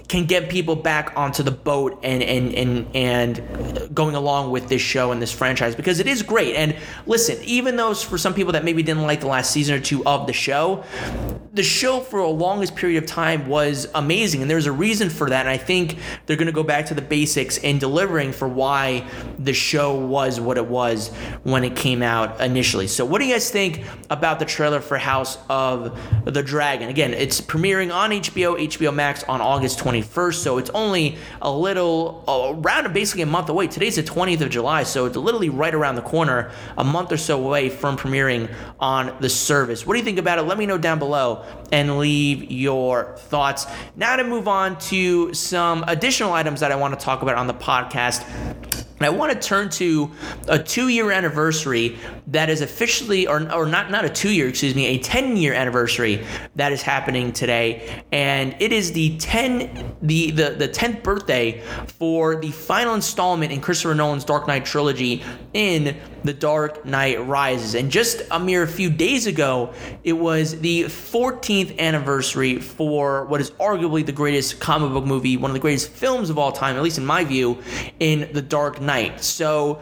can 0.09 0.26
get 0.26 0.48
people 0.48 0.76
back 0.76 1.12
onto 1.16 1.42
the 1.42 1.50
boat 1.50 1.98
and, 2.02 2.22
and, 2.22 2.49
and, 2.54 2.86
and 2.94 3.94
going 3.94 4.14
along 4.14 4.50
with 4.50 4.68
this 4.68 4.82
show 4.82 5.12
and 5.12 5.20
this 5.20 5.32
franchise 5.32 5.74
because 5.74 6.00
it 6.00 6.06
is 6.06 6.22
great. 6.22 6.56
And 6.56 6.76
listen, 7.06 7.38
even 7.44 7.76
though 7.76 7.94
for 7.94 8.18
some 8.18 8.34
people 8.34 8.52
that 8.52 8.64
maybe 8.64 8.82
didn't 8.82 9.02
like 9.02 9.20
the 9.20 9.26
last 9.26 9.50
season 9.50 9.74
or 9.74 9.80
two 9.80 10.04
of 10.04 10.26
the 10.26 10.32
show, 10.32 10.84
the 11.52 11.62
show 11.64 12.00
for 12.00 12.20
a 12.20 12.28
longest 12.28 12.76
period 12.76 13.02
of 13.02 13.08
time 13.08 13.48
was 13.48 13.88
amazing, 13.94 14.40
and 14.40 14.50
there's 14.50 14.66
a 14.66 14.72
reason 14.72 15.10
for 15.10 15.28
that. 15.28 15.40
And 15.40 15.48
I 15.48 15.56
think 15.56 15.98
they're 16.26 16.36
going 16.36 16.46
to 16.46 16.52
go 16.52 16.62
back 16.62 16.86
to 16.86 16.94
the 16.94 17.02
basics 17.02 17.58
in 17.58 17.78
delivering 17.78 18.32
for 18.32 18.46
why 18.46 19.04
the 19.38 19.52
show 19.52 19.94
was 19.94 20.40
what 20.40 20.58
it 20.58 20.66
was 20.66 21.08
when 21.42 21.64
it 21.64 21.74
came 21.74 22.02
out 22.02 22.40
initially. 22.40 22.86
So, 22.86 23.04
what 23.04 23.20
do 23.20 23.26
you 23.26 23.34
guys 23.34 23.50
think 23.50 23.84
about 24.10 24.38
the 24.38 24.44
trailer 24.44 24.80
for 24.80 24.96
House 24.96 25.38
of 25.48 25.98
the 26.24 26.42
Dragon? 26.42 26.88
Again, 26.88 27.14
it's 27.14 27.40
premiering 27.40 27.92
on 27.92 28.10
HBO, 28.10 28.56
HBO 28.68 28.94
Max 28.94 29.24
on 29.24 29.40
August 29.40 29.80
21st, 29.80 30.34
so 30.34 30.58
it's 30.58 30.70
only 30.70 31.16
a 31.42 31.50
little 31.50 32.24
around 32.48 32.92
basically 32.92 33.22
a 33.22 33.26
month 33.26 33.48
away. 33.48 33.66
Today's 33.66 33.96
the 33.96 34.03
20th 34.03 34.40
of 34.40 34.50
July, 34.50 34.83
so 34.83 35.07
it's 35.07 35.16
literally 35.16 35.48
right 35.48 35.74
around 35.74 35.94
the 35.94 36.03
corner, 36.03 36.50
a 36.76 36.85
month 36.85 37.12
or 37.12 37.16
so 37.16 37.42
away 37.42 37.68
from 37.68 37.96
premiering 37.96 38.53
on 38.79 39.16
the 39.20 39.29
service. 39.29 39.87
What 39.87 39.94
do 39.94 39.98
you 39.98 40.05
think 40.05 40.18
about 40.18 40.38
it? 40.38 40.42
Let 40.42 40.59
me 40.59 40.66
know 40.66 40.79
down 40.79 40.98
below 40.98 41.44
and 41.72 41.98
leave 41.98 42.50
your 42.50 43.16
thoughts. 43.16 43.66
Now 43.96 44.16
to 44.16 44.24
move 44.24 44.48
on 44.48 44.79
to 44.81 45.33
some 45.35 45.85
additional 45.87 46.33
items 46.33 46.61
that 46.61 46.72
I 46.72 46.76
want 46.76 46.98
to 46.98 47.05
talk 47.05 47.22
about 47.22 47.37
on 47.37 47.46
the 47.46 47.55
podcast. 47.55 48.79
And 49.00 49.06
I 49.06 49.10
want 49.10 49.32
to 49.32 49.48
turn 49.48 49.70
to 49.70 50.10
a 50.46 50.58
two 50.58 50.88
year 50.88 51.10
anniversary 51.10 51.96
that 52.26 52.50
is 52.50 52.60
officially, 52.60 53.26
or, 53.26 53.50
or 53.50 53.64
not, 53.64 53.90
not 53.90 54.04
a 54.04 54.10
two 54.10 54.28
year, 54.30 54.46
excuse 54.48 54.74
me, 54.74 54.88
a 54.88 54.98
10 54.98 55.38
year 55.38 55.54
anniversary 55.54 56.22
that 56.56 56.70
is 56.70 56.82
happening 56.82 57.32
today. 57.32 58.04
And 58.12 58.54
it 58.60 58.72
is 58.72 58.92
the 58.92 59.16
10, 59.16 59.96
the, 60.02 60.32
the, 60.32 60.50
the 60.50 60.68
10th 60.68 61.02
birthday 61.02 61.62
for 61.86 62.36
the 62.36 62.50
final 62.50 62.94
installment 62.94 63.52
in 63.52 63.62
Christopher 63.62 63.94
Nolan's 63.94 64.26
Dark 64.26 64.46
Knight 64.46 64.66
trilogy 64.66 65.24
in 65.54 65.96
The 66.24 66.33
Dark 66.33 66.85
Knight 66.85 67.26
Rises. 67.26 67.74
And 67.74 67.90
just 67.90 68.22
a 68.30 68.38
mere 68.38 68.66
few 68.66 68.90
days 68.90 69.26
ago, 69.26 69.72
it 70.04 70.12
was 70.12 70.61
the 70.61 70.85
14th 70.85 71.78
anniversary 71.78 72.59
for 72.59 73.24
what 73.26 73.40
is 73.40 73.50
arguably 73.52 74.04
the 74.04 74.12
greatest 74.12 74.61
comic 74.61 74.92
book 74.92 75.04
movie, 75.04 75.37
one 75.37 75.50
of 75.50 75.54
the 75.54 75.61
greatest 75.61 75.90
films 75.90 76.30
of 76.30 76.38
all 76.38 76.52
time, 76.52 76.76
at 76.76 76.83
least 76.83 76.98
in 76.98 77.06
my 77.06 77.24
view, 77.24 77.59
in 77.98 78.30
The 78.33 78.42
Dark 78.42 78.80
Knight. 78.80 79.22
So 79.22 79.80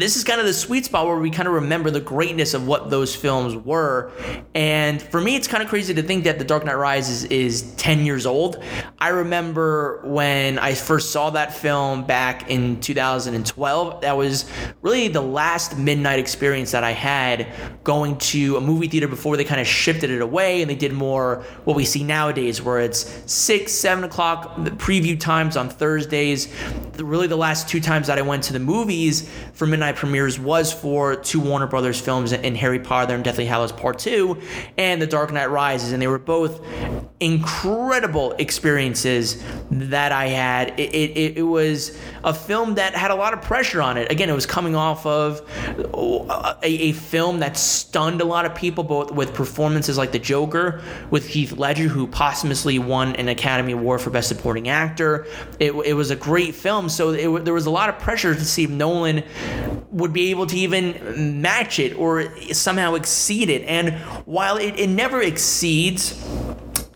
this 0.00 0.16
is 0.16 0.24
kind 0.24 0.40
of 0.40 0.46
the 0.46 0.54
sweet 0.54 0.84
spot 0.84 1.06
where 1.06 1.16
we 1.16 1.30
kind 1.30 1.48
of 1.48 1.54
remember 1.54 1.90
the 1.90 2.00
greatness 2.00 2.54
of 2.54 2.66
what 2.66 2.90
those 2.90 3.14
films 3.14 3.56
were. 3.56 4.12
And 4.54 5.00
for 5.00 5.20
me, 5.20 5.36
it's 5.36 5.48
kind 5.48 5.62
of 5.62 5.68
crazy 5.68 5.94
to 5.94 6.02
think 6.02 6.24
that 6.24 6.38
The 6.38 6.44
Dark 6.44 6.64
Knight 6.64 6.76
Rises 6.76 7.24
is, 7.24 7.62
is 7.62 7.74
10 7.74 8.04
years 8.04 8.26
old. 8.26 8.62
I 8.98 9.08
remember 9.08 10.00
when 10.04 10.58
I 10.58 10.74
first 10.74 11.10
saw 11.10 11.30
that 11.30 11.54
film 11.54 12.04
back 12.04 12.50
in 12.50 12.80
2012. 12.80 14.00
That 14.02 14.16
was 14.16 14.50
really 14.82 15.08
the 15.08 15.20
last 15.20 15.76
midnight 15.76 16.18
experience 16.18 16.70
that 16.72 16.84
I 16.84 16.92
had 16.92 17.48
going 17.84 18.16
to 18.18 18.56
a 18.56 18.60
movie 18.60 18.88
theater 18.88 19.08
before 19.08 19.36
they 19.36 19.44
kind 19.44 19.60
of 19.60 19.66
shifted 19.66 20.10
it 20.10 20.22
away 20.22 20.62
and 20.62 20.70
they 20.70 20.74
did 20.74 20.92
more 20.92 21.44
what 21.64 21.76
we 21.76 21.84
see 21.84 22.04
nowadays, 22.04 22.62
where 22.62 22.80
it's 22.80 23.22
six, 23.30 23.72
seven 23.72 24.04
o'clock 24.04 24.56
preview 24.78 25.18
times 25.18 25.56
on 25.56 25.68
Thursdays. 25.68 26.52
Really, 26.96 27.26
the 27.26 27.36
last 27.36 27.68
two 27.68 27.80
times 27.80 28.06
that 28.06 28.18
I 28.18 28.22
went 28.22 28.44
to 28.44 28.52
the 28.52 28.58
movies 28.58 29.28
for 29.54 29.66
midnight 29.66 29.89
premieres 29.92 30.38
was 30.38 30.72
for 30.72 31.16
two 31.16 31.40
Warner 31.40 31.66
Brothers 31.66 32.00
films 32.00 32.32
in 32.32 32.54
Harry 32.54 32.80
Potter 32.80 33.14
and 33.14 33.24
Deathly 33.24 33.46
Hallows 33.46 33.72
Part 33.72 33.98
2 33.98 34.40
and 34.78 35.00
The 35.00 35.06
Dark 35.06 35.32
Knight 35.32 35.50
Rises. 35.50 35.92
And 35.92 36.00
they 36.00 36.06
were 36.06 36.18
both 36.18 36.64
incredible 37.20 38.32
experiences 38.32 39.42
that 39.70 40.10
I 40.10 40.28
had. 40.28 40.80
It, 40.80 40.94
it, 40.94 41.38
it 41.38 41.42
was 41.42 41.98
a 42.24 42.32
film 42.32 42.76
that 42.76 42.94
had 42.94 43.10
a 43.10 43.14
lot 43.14 43.34
of 43.34 43.42
pressure 43.42 43.82
on 43.82 43.98
it. 43.98 44.10
Again, 44.10 44.30
it 44.30 44.34
was 44.34 44.46
coming 44.46 44.74
off 44.74 45.04
of 45.04 45.42
uh, 45.94 46.54
a, 46.62 46.66
a 46.66 46.92
film 46.92 47.40
that 47.40 47.56
stunned 47.56 48.20
a 48.20 48.24
lot 48.24 48.46
of 48.46 48.54
people, 48.54 48.84
both 48.84 49.12
with 49.12 49.34
performances 49.34 49.98
like 49.98 50.12
The 50.12 50.18
Joker 50.18 50.82
with 51.10 51.26
Heath 51.26 51.52
Ledger, 51.52 51.88
who 51.88 52.06
posthumously 52.06 52.78
won 52.78 53.14
an 53.16 53.28
Academy 53.28 53.72
Award 53.72 54.00
for 54.00 54.10
Best 54.10 54.28
Supporting 54.28 54.68
Actor. 54.68 55.26
It, 55.58 55.72
it 55.72 55.94
was 55.94 56.10
a 56.10 56.16
great 56.16 56.54
film, 56.54 56.88
so 56.88 57.10
it, 57.10 57.44
there 57.44 57.54
was 57.54 57.66
a 57.66 57.70
lot 57.70 57.88
of 57.88 57.98
pressure 57.98 58.34
to 58.34 58.44
see 58.44 58.64
if 58.64 58.70
Nolan 58.70 59.22
would 59.90 60.12
be 60.12 60.30
able 60.30 60.46
to 60.46 60.56
even 60.56 61.40
match 61.42 61.78
it 61.78 61.98
or 61.98 62.32
somehow 62.52 62.94
exceed 62.94 63.48
it. 63.48 63.62
And 63.62 63.94
while 64.26 64.56
it, 64.56 64.78
it 64.78 64.88
never 64.88 65.20
exceeds, 65.20 66.22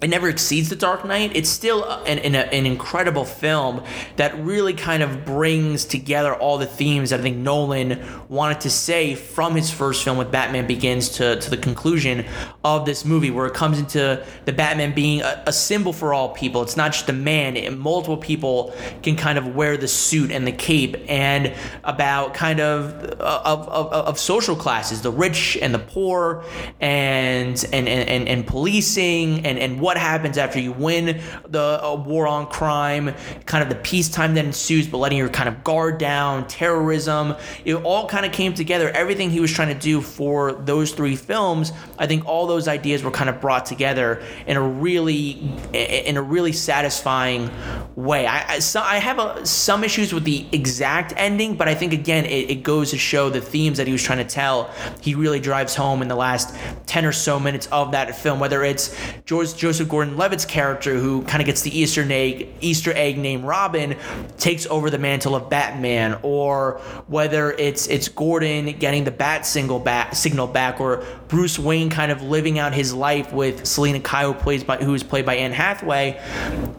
it 0.05 0.11
never 0.11 0.29
exceeds 0.29 0.69
The 0.69 0.77
Dark 0.77 1.03
Knight. 1.07 1.35
It's 1.35 1.49
still 1.49 1.83
an, 1.83 2.19
an, 2.19 2.35
an, 2.35 2.67
incredible 2.67 3.25
film 3.25 3.83
that 4.17 4.39
really 4.39 4.75
kind 4.75 5.03
of 5.03 5.25
brings 5.25 5.87
together 5.87 6.35
all 6.35 6.59
the 6.59 6.67
themes 6.67 7.09
that 7.09 7.21
I 7.21 7.23
think 7.23 7.39
Nolan 7.39 8.05
wanted 8.29 8.61
to 8.61 8.71
say 8.71 9.15
from 9.15 9.55
his 9.55 9.71
first 9.71 10.05
film 10.05 10.19
with 10.19 10.31
Batman 10.31 10.67
Begins 10.67 11.09
to, 11.11 11.41
to 11.41 11.49
the 11.49 11.57
conclusion 11.57 12.27
of 12.63 12.85
this 12.85 13.07
movie, 13.07 13.31
where 13.31 13.47
it 13.47 13.55
comes 13.55 13.79
into 13.79 14.23
the 14.45 14.53
Batman 14.53 14.95
being 14.95 15.23
a, 15.23 15.43
a 15.47 15.53
symbol 15.55 15.95
for 15.95 16.13
all 16.13 16.29
people. 16.35 16.61
It's 16.63 16.77
not 16.77 16.93
just 16.93 17.09
a 17.09 17.15
man, 17.15 17.57
and 17.57 17.79
multiple 17.79 18.19
people 18.19 18.75
can 19.03 19.17
kind 19.17 19.39
of 19.39 19.55
wear 19.55 19.79
the 19.79 19.89
suit 19.89 20.31
and 20.31 20.47
the 20.47 20.53
cape, 20.53 20.97
and 21.09 21.55
about 21.83 22.35
kind 22.35 22.61
of 22.61 22.93
uh, 23.21 23.41
of, 23.43 23.67
of, 23.71 23.93
of 23.93 24.19
social 24.19 24.55
classes, 24.55 25.01
the 25.01 25.13
rich 25.13 25.57
and 25.63 25.73
the 25.73 25.79
poor, 25.79 26.45
and 26.79 27.65
and, 27.73 27.89
and, 27.89 28.29
and 28.29 28.47
policing, 28.47 29.47
and, 29.47 29.59
and 29.59 29.81
what 29.81 29.94
what 29.95 30.01
happens 30.01 30.37
after 30.39 30.59
you 30.59 30.73
win 30.73 31.21
the 31.47 31.81
uh, 31.81 31.95
war 31.95 32.27
on 32.27 32.49
crime, 32.49 33.15
kind 33.47 33.63
of 33.63 33.69
the 33.69 33.77
peacetime 33.77 34.35
that 34.35 34.45
ensues, 34.45 34.89
but 34.89 34.99
letting 34.99 35.17
your 35.17 35.29
kind 35.29 35.49
of 35.49 35.63
guard 35.63 35.99
down, 35.99 36.49
terrorism. 36.49 37.37
It 37.65 37.77
all 37.77 38.09
kind 38.09 38.27
of 38.27 38.33
came 38.33 38.55
together. 38.55 38.91
Everything 38.91 39.31
he 39.31 39.39
was 39.39 39.53
trying 39.53 39.73
to 39.73 39.81
do 39.81 40.01
for 40.01 40.53
those 40.53 40.91
three 40.91 41.15
films, 41.15 41.73
I 41.97 42.09
think 42.09 42.27
all 42.27 42.49
those 42.49 42.67
ideas 42.67 43.05
were 43.05 43.13
kind 43.13 43.31
of 43.31 43.41
brought 43.41 43.67
together 43.67 44.21
in 44.49 44.57
a 44.57 44.61
really 44.61 45.49
in 45.73 46.17
a 46.17 46.23
really 46.23 46.53
satisfying 46.53 47.51
way. 47.95 48.27
I 48.27 48.55
I, 48.55 48.59
so 48.59 48.81
I 48.81 48.97
have 48.97 49.21
a, 49.21 49.47
some 49.47 49.85
issues 49.85 50.13
with 50.13 50.25
the 50.25 50.47
exact 50.51 51.15
ending, 51.17 51.57
but 51.57 51.69
I 51.69 51.75
think 51.77 51.93
again 51.93 52.25
it, 52.25 52.51
it 52.51 52.63
goes 52.65 52.91
to 52.91 52.99
show 52.99 53.31
the 53.31 53.41
themes 53.41 53.79
that 53.79 53.87
he 53.87 53.93
was 53.93 54.03
trying 54.03 54.19
to 54.19 54.25
tell. 54.25 54.71
He 55.01 55.15
really 55.15 55.39
drives 55.39 55.77
home 55.77 56.03
in 56.03 56.09
the 56.09 56.17
last 56.17 56.53
ten 56.87 57.05
or 57.05 57.13
so 57.13 57.39
minutes 57.39 57.69
of 57.71 57.93
that 57.93 58.17
film, 58.17 58.41
whether 58.41 58.65
it's 58.65 58.97
George 59.25 59.55
Joseph 59.57 59.84
Joseph 59.85 59.91
Gordon-Levitt's 59.91 60.45
character, 60.47 60.95
who 60.95 61.23
kind 61.25 61.43
of 61.43 61.47
gets 61.47 61.61
the 61.61 61.79
Easter 61.79 62.11
egg, 62.11 62.49
Easter 62.61 62.93
egg 62.95 63.19
named 63.19 63.45
Robin, 63.45 63.97
takes 64.39 64.67
over 64.67 64.89
the 64.89 64.99
mantle 64.99 65.35
of 65.35 65.51
Batman, 65.51 66.19
or 66.23 66.81
whether 67.07 67.53
it's 67.53 67.87
it's 67.89 68.09
Gordon 68.09 68.79
getting 68.79 69.05
the 69.05 69.11
Bat 69.11 69.45
single 69.45 69.79
back, 69.79 70.15
signal 70.15 70.47
back, 70.47 70.81
or 70.81 71.05
Bruce 71.29 71.59
Wayne 71.59 71.91
kind 71.91 72.11
of 72.11 72.23
living 72.23 72.59
out 72.59 72.73
his 72.73 72.95
life 72.95 73.33
with 73.33 73.67
Selina 73.67 74.01
Kyle, 74.01 74.33
plays 74.33 74.65
by 74.65 74.79
who 74.79 74.95
is 74.95 75.03
played 75.03 75.27
by 75.27 75.37
Anne 75.37 75.53
Hathaway. 75.53 76.21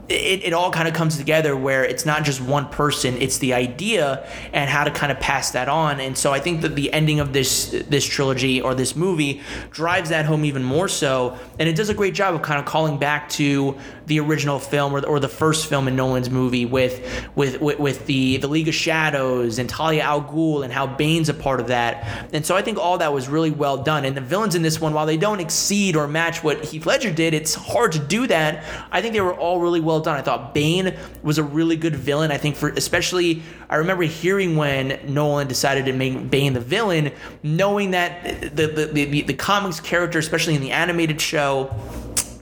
It, 0.09 0.45
it 0.45 0.53
all 0.53 0.71
kind 0.71 0.87
of 0.87 0.93
comes 0.93 1.17
together 1.17 1.55
where 1.55 1.83
it's 1.83 2.05
not 2.05 2.23
just 2.23 2.41
one 2.41 2.69
person; 2.69 3.15
it's 3.21 3.37
the 3.37 3.53
idea 3.53 4.27
and 4.51 4.69
how 4.69 4.83
to 4.83 4.91
kind 4.91 5.11
of 5.11 5.19
pass 5.19 5.51
that 5.51 5.69
on. 5.69 5.99
And 5.99 6.17
so 6.17 6.33
I 6.33 6.39
think 6.39 6.61
that 6.61 6.75
the 6.75 6.91
ending 6.91 7.19
of 7.19 7.33
this 7.33 7.69
this 7.87 8.05
trilogy 8.05 8.61
or 8.61 8.73
this 8.73 8.95
movie 8.95 9.41
drives 9.69 10.09
that 10.09 10.25
home 10.25 10.43
even 10.45 10.63
more 10.63 10.87
so, 10.87 11.37
and 11.59 11.69
it 11.69 11.75
does 11.75 11.89
a 11.89 11.93
great 11.93 12.15
job 12.15 12.33
of 12.33 12.41
kind 12.41 12.59
of 12.59 12.65
calling 12.65 12.94
calling 12.95 12.99
back 12.99 13.29
to 13.29 13.75
the 14.07 14.19
original 14.19 14.59
film 14.59 14.93
or, 14.93 15.05
or 15.05 15.19
the 15.19 15.27
first 15.27 15.67
film 15.67 15.87
in 15.87 15.95
Nolan's 15.95 16.29
movie 16.29 16.65
with 16.65 17.01
with 17.35 17.59
with, 17.59 17.79
with 17.79 18.05
the 18.05 18.37
the 18.37 18.47
League 18.47 18.67
of 18.67 18.75
Shadows 18.75 19.57
and 19.57 19.67
Talia 19.67 20.03
al 20.03 20.21
Ghul 20.21 20.63
and 20.63 20.71
how 20.71 20.85
Bane's 20.85 21.29
a 21.29 21.33
part 21.33 21.59
of 21.59 21.67
that. 21.67 22.29
And 22.33 22.45
so 22.45 22.55
I 22.55 22.61
think 22.61 22.77
all 22.77 22.99
that 22.99 23.13
was 23.13 23.27
really 23.27 23.51
well 23.51 23.77
done. 23.77 24.05
And 24.05 24.15
the 24.15 24.21
villains 24.21 24.55
in 24.55 24.61
this 24.61 24.79
one, 24.79 24.93
while 24.93 25.05
they 25.05 25.17
don't 25.17 25.39
exceed 25.39 25.95
or 25.95 26.07
match 26.07 26.43
what 26.43 26.63
Heath 26.63 26.85
Ledger 26.85 27.11
did, 27.11 27.33
it's 27.33 27.55
hard 27.55 27.93
to 27.93 27.99
do 27.99 28.27
that. 28.27 28.63
I 28.91 29.01
think 29.01 29.13
they 29.13 29.21
were 29.21 29.33
all 29.33 29.59
really 29.59 29.81
well 29.81 29.99
done. 29.99 30.17
I 30.17 30.21
thought 30.21 30.53
Bane 30.53 30.95
was 31.23 31.37
a 31.37 31.43
really 31.43 31.75
good 31.75 31.95
villain. 31.95 32.31
I 32.31 32.37
think 32.37 32.55
for 32.55 32.69
especially 32.69 33.41
I 33.69 33.77
remember 33.77 34.03
hearing 34.03 34.55
when 34.55 34.99
Nolan 35.11 35.47
decided 35.47 35.85
to 35.85 35.93
make 35.93 36.29
Bane 36.29 36.53
the 36.53 36.59
villain, 36.59 37.11
knowing 37.41 37.91
that 37.91 38.55
the 38.55 38.67
the, 38.67 38.85
the, 38.85 39.21
the 39.23 39.33
comics 39.33 39.79
character, 39.79 40.19
especially 40.19 40.53
in 40.53 40.61
the 40.61 40.71
animated 40.71 41.19
show, 41.19 41.73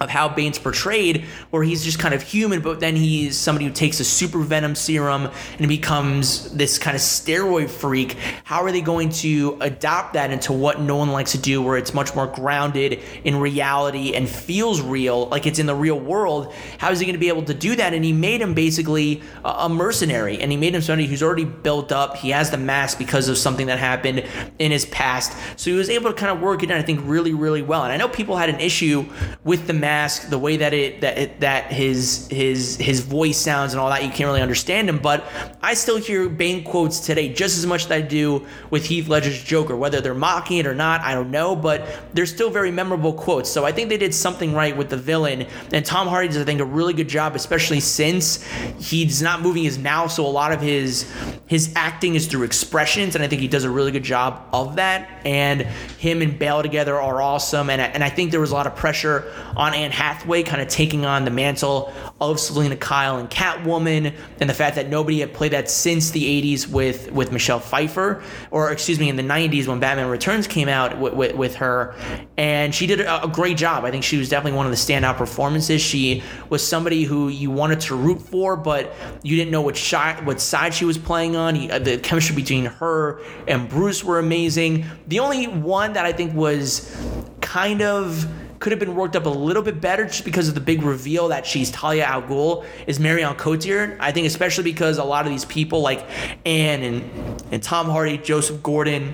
of 0.03 0.09
how 0.09 0.29
Bane's 0.29 0.59
portrayed, 0.59 1.25
where 1.49 1.63
he's 1.63 1.83
just 1.83 1.97
kind 1.97 2.13
of 2.13 2.21
human, 2.21 2.61
but 2.61 2.79
then 2.79 2.95
he's 2.95 3.37
somebody 3.37 3.65
who 3.65 3.71
takes 3.71 3.99
a 3.99 4.03
super 4.03 4.39
venom 4.39 4.75
serum 4.75 5.29
and 5.57 5.67
becomes 5.67 6.51
this 6.53 6.77
kind 6.77 6.95
of 6.95 7.01
steroid 7.01 7.69
freak. 7.69 8.17
How 8.43 8.63
are 8.63 8.71
they 8.71 8.81
going 8.81 9.09
to 9.09 9.57
adopt 9.61 10.13
that 10.13 10.31
into 10.31 10.53
what 10.53 10.81
Nolan 10.81 11.11
likes 11.11 11.31
to 11.31 11.37
do, 11.37 11.61
where 11.61 11.77
it's 11.77 11.93
much 11.93 12.13
more 12.15 12.27
grounded 12.27 12.99
in 13.23 13.37
reality 13.37 14.13
and 14.13 14.27
feels 14.27 14.81
real, 14.81 15.27
like 15.27 15.47
it's 15.47 15.59
in 15.59 15.65
the 15.65 15.75
real 15.75 15.99
world? 15.99 16.53
How 16.77 16.91
is 16.91 16.99
he 16.99 17.05
going 17.05 17.15
to 17.15 17.19
be 17.19 17.29
able 17.29 17.43
to 17.43 17.53
do 17.53 17.75
that? 17.75 17.93
And 17.93 18.03
he 18.03 18.13
made 18.13 18.41
him 18.41 18.53
basically 18.53 19.21
a 19.45 19.69
mercenary, 19.69 20.39
and 20.41 20.51
he 20.51 20.57
made 20.57 20.75
him 20.75 20.81
somebody 20.81 21.07
who's 21.07 21.23
already 21.23 21.45
built 21.45 21.91
up. 21.91 22.17
He 22.17 22.31
has 22.31 22.51
the 22.51 22.57
mask 22.57 22.97
because 22.97 23.29
of 23.29 23.37
something 23.37 23.67
that 23.67 23.79
happened 23.79 24.25
in 24.59 24.71
his 24.71 24.85
past, 24.85 25.33
so 25.55 25.71
he 25.71 25.77
was 25.77 25.89
able 25.89 26.11
to 26.11 26.15
kind 26.15 26.31
of 26.31 26.41
work 26.41 26.63
it 26.63 26.71
in, 26.71 26.77
I 26.77 26.81
think, 26.81 27.01
really, 27.03 27.33
really 27.33 27.61
well. 27.61 27.83
And 27.83 27.93
I 27.93 27.97
know 27.97 28.09
people 28.09 28.35
had 28.35 28.49
an 28.49 28.59
issue 28.59 29.05
with 29.43 29.67
the 29.67 29.73
mask 29.73 29.92
mask, 29.93 30.29
the 30.29 30.39
way 30.39 30.57
that 30.57 30.73
it 30.73 31.01
that 31.01 31.17
it, 31.17 31.39
that 31.41 31.71
his 31.71 32.27
his 32.29 32.77
his 32.77 32.99
voice 33.01 33.37
sounds 33.37 33.73
and 33.73 33.79
all 33.79 33.89
that, 33.89 34.03
you 34.03 34.09
can't 34.09 34.27
really 34.27 34.41
understand 34.41 34.89
him. 34.89 34.97
But 34.97 35.23
I 35.61 35.73
still 35.75 35.97
hear 35.97 36.29
Bane 36.29 36.63
quotes 36.63 36.99
today 36.99 37.29
just 37.31 37.57
as 37.57 37.65
much 37.65 37.85
as 37.85 37.91
I 37.91 38.01
do 38.01 38.45
with 38.71 38.85
Heath 38.85 39.07
Ledger's 39.07 39.41
Joker. 39.43 39.75
Whether 39.75 40.01
they're 40.01 40.13
mocking 40.15 40.57
it 40.57 40.65
or 40.65 40.75
not, 40.75 41.01
I 41.01 41.13
don't 41.13 41.31
know, 41.31 41.55
but 41.55 41.77
they're 42.13 42.25
still 42.25 42.49
very 42.49 42.71
memorable 42.71 43.13
quotes. 43.13 43.49
So 43.49 43.65
I 43.65 43.71
think 43.71 43.89
they 43.89 43.97
did 43.97 44.13
something 44.13 44.53
right 44.53 44.75
with 44.75 44.89
the 44.89 44.97
villain. 44.97 45.45
And 45.71 45.85
Tom 45.85 46.07
Hardy 46.07 46.27
does, 46.29 46.37
I 46.37 46.45
think, 46.45 46.59
a 46.59 46.65
really 46.65 46.93
good 46.93 47.09
job, 47.09 47.35
especially 47.35 47.79
since 47.79 48.43
he's 48.79 49.21
not 49.21 49.41
moving 49.41 49.63
his 49.63 49.77
mouth, 49.77 50.11
so 50.11 50.25
a 50.25 50.33
lot 50.41 50.51
of 50.51 50.61
his 50.61 51.11
his 51.45 51.71
acting 51.75 52.15
is 52.15 52.25
through 52.27 52.43
expressions, 52.43 53.15
and 53.15 53.23
I 53.23 53.27
think 53.27 53.41
he 53.41 53.47
does 53.47 53.63
a 53.63 53.69
really 53.69 53.91
good 53.91 54.03
job 54.03 54.47
of 54.51 54.77
that. 54.77 55.21
And 55.25 55.61
him 55.99 56.21
and 56.21 56.39
Bale 56.39 56.63
together 56.63 56.99
are 56.99 57.21
awesome, 57.21 57.69
and 57.69 57.81
and 57.81 58.03
I 58.03 58.09
think 58.09 58.31
there 58.31 58.39
was 58.39 58.51
a 58.51 58.55
lot 58.55 58.65
of 58.65 58.75
pressure 58.75 59.31
on 59.55 59.73
Anne 59.83 59.91
Hathaway, 59.91 60.43
kind 60.43 60.61
of 60.61 60.67
taking 60.69 61.05
on 61.05 61.25
the 61.25 61.31
mantle 61.31 61.93
of 62.21 62.39
Selina 62.39 62.77
Kyle 62.77 63.17
and 63.17 63.29
Catwoman, 63.29 64.13
and 64.39 64.49
the 64.49 64.53
fact 64.53 64.75
that 64.75 64.89
nobody 64.89 65.19
had 65.19 65.33
played 65.33 65.51
that 65.51 65.69
since 65.69 66.11
the 66.11 66.23
'80s 66.41 66.67
with 66.67 67.11
with 67.11 67.31
Michelle 67.31 67.59
Pfeiffer, 67.59 68.23
or 68.51 68.71
excuse 68.71 68.99
me, 68.99 69.09
in 69.09 69.15
the 69.15 69.23
'90s 69.23 69.67
when 69.67 69.79
Batman 69.79 70.07
Returns 70.07 70.47
came 70.47 70.69
out 70.69 70.99
with, 70.99 71.13
with, 71.13 71.35
with 71.35 71.55
her, 71.55 71.95
and 72.37 72.73
she 72.73 72.87
did 72.87 73.01
a, 73.01 73.29
great 73.33 73.57
job. 73.57 73.83
I 73.83 73.91
think 73.91 74.03
she 74.03 74.17
was 74.17 74.29
definitely 74.29 74.57
one 74.57 74.65
of 74.65 74.71
the 74.71 74.77
standout 74.77 75.17
performances. 75.17 75.81
She 75.81 76.23
was 76.49 76.65
somebody 76.65 77.03
who 77.03 77.29
you 77.29 77.49
wanted 77.51 77.79
to 77.81 77.95
root 77.95 78.21
for, 78.21 78.55
but 78.55 78.93
you 79.23 79.35
didn't 79.35 79.51
know 79.51 79.61
which 79.61 79.89
side 79.89 80.25
what 80.25 80.39
side 80.39 80.73
she 80.73 80.85
was 80.85 80.97
playing 80.97 81.35
on. 81.35 81.69
Uh, 81.69 81.79
the 81.79 81.97
chemistry 81.97 82.35
between 82.35 82.65
her 82.65 83.21
and 83.47 83.67
Bruce 83.67 84.03
were 84.03 84.19
amazing. 84.19 84.85
The 85.07 85.19
only 85.19 85.47
one 85.47 85.93
that 85.93 86.05
I 86.05 86.13
think 86.13 86.33
was 86.33 86.95
kind 87.41 87.81
of 87.81 88.27
could 88.63 88.71
have 88.71 88.79
been 88.79 88.95
worked 88.95 89.17
up 89.17 89.25
a 89.25 89.29
little 89.29 89.61
bit 89.61 89.81
better 89.81 90.05
just 90.05 90.23
because 90.23 90.47
of 90.47 90.55
the 90.55 90.61
big 90.61 90.83
reveal 90.83 91.27
that 91.27 91.45
she's 91.45 91.69
Talia 91.69 92.05
al 92.05 92.21
Ghul 92.21 92.65
is 92.87 92.97
Marion 92.97 93.35
Cotillard. 93.35 93.97
I 93.99 94.13
think 94.13 94.25
especially 94.25 94.63
because 94.63 94.99
a 94.99 95.03
lot 95.03 95.25
of 95.25 95.33
these 95.33 95.43
people 95.43 95.81
like 95.81 96.07
Anne 96.45 96.81
and 96.81 97.43
and 97.51 97.61
Tom 97.61 97.87
Hardy, 97.87 98.17
Joseph 98.17 98.63
Gordon 98.63 99.13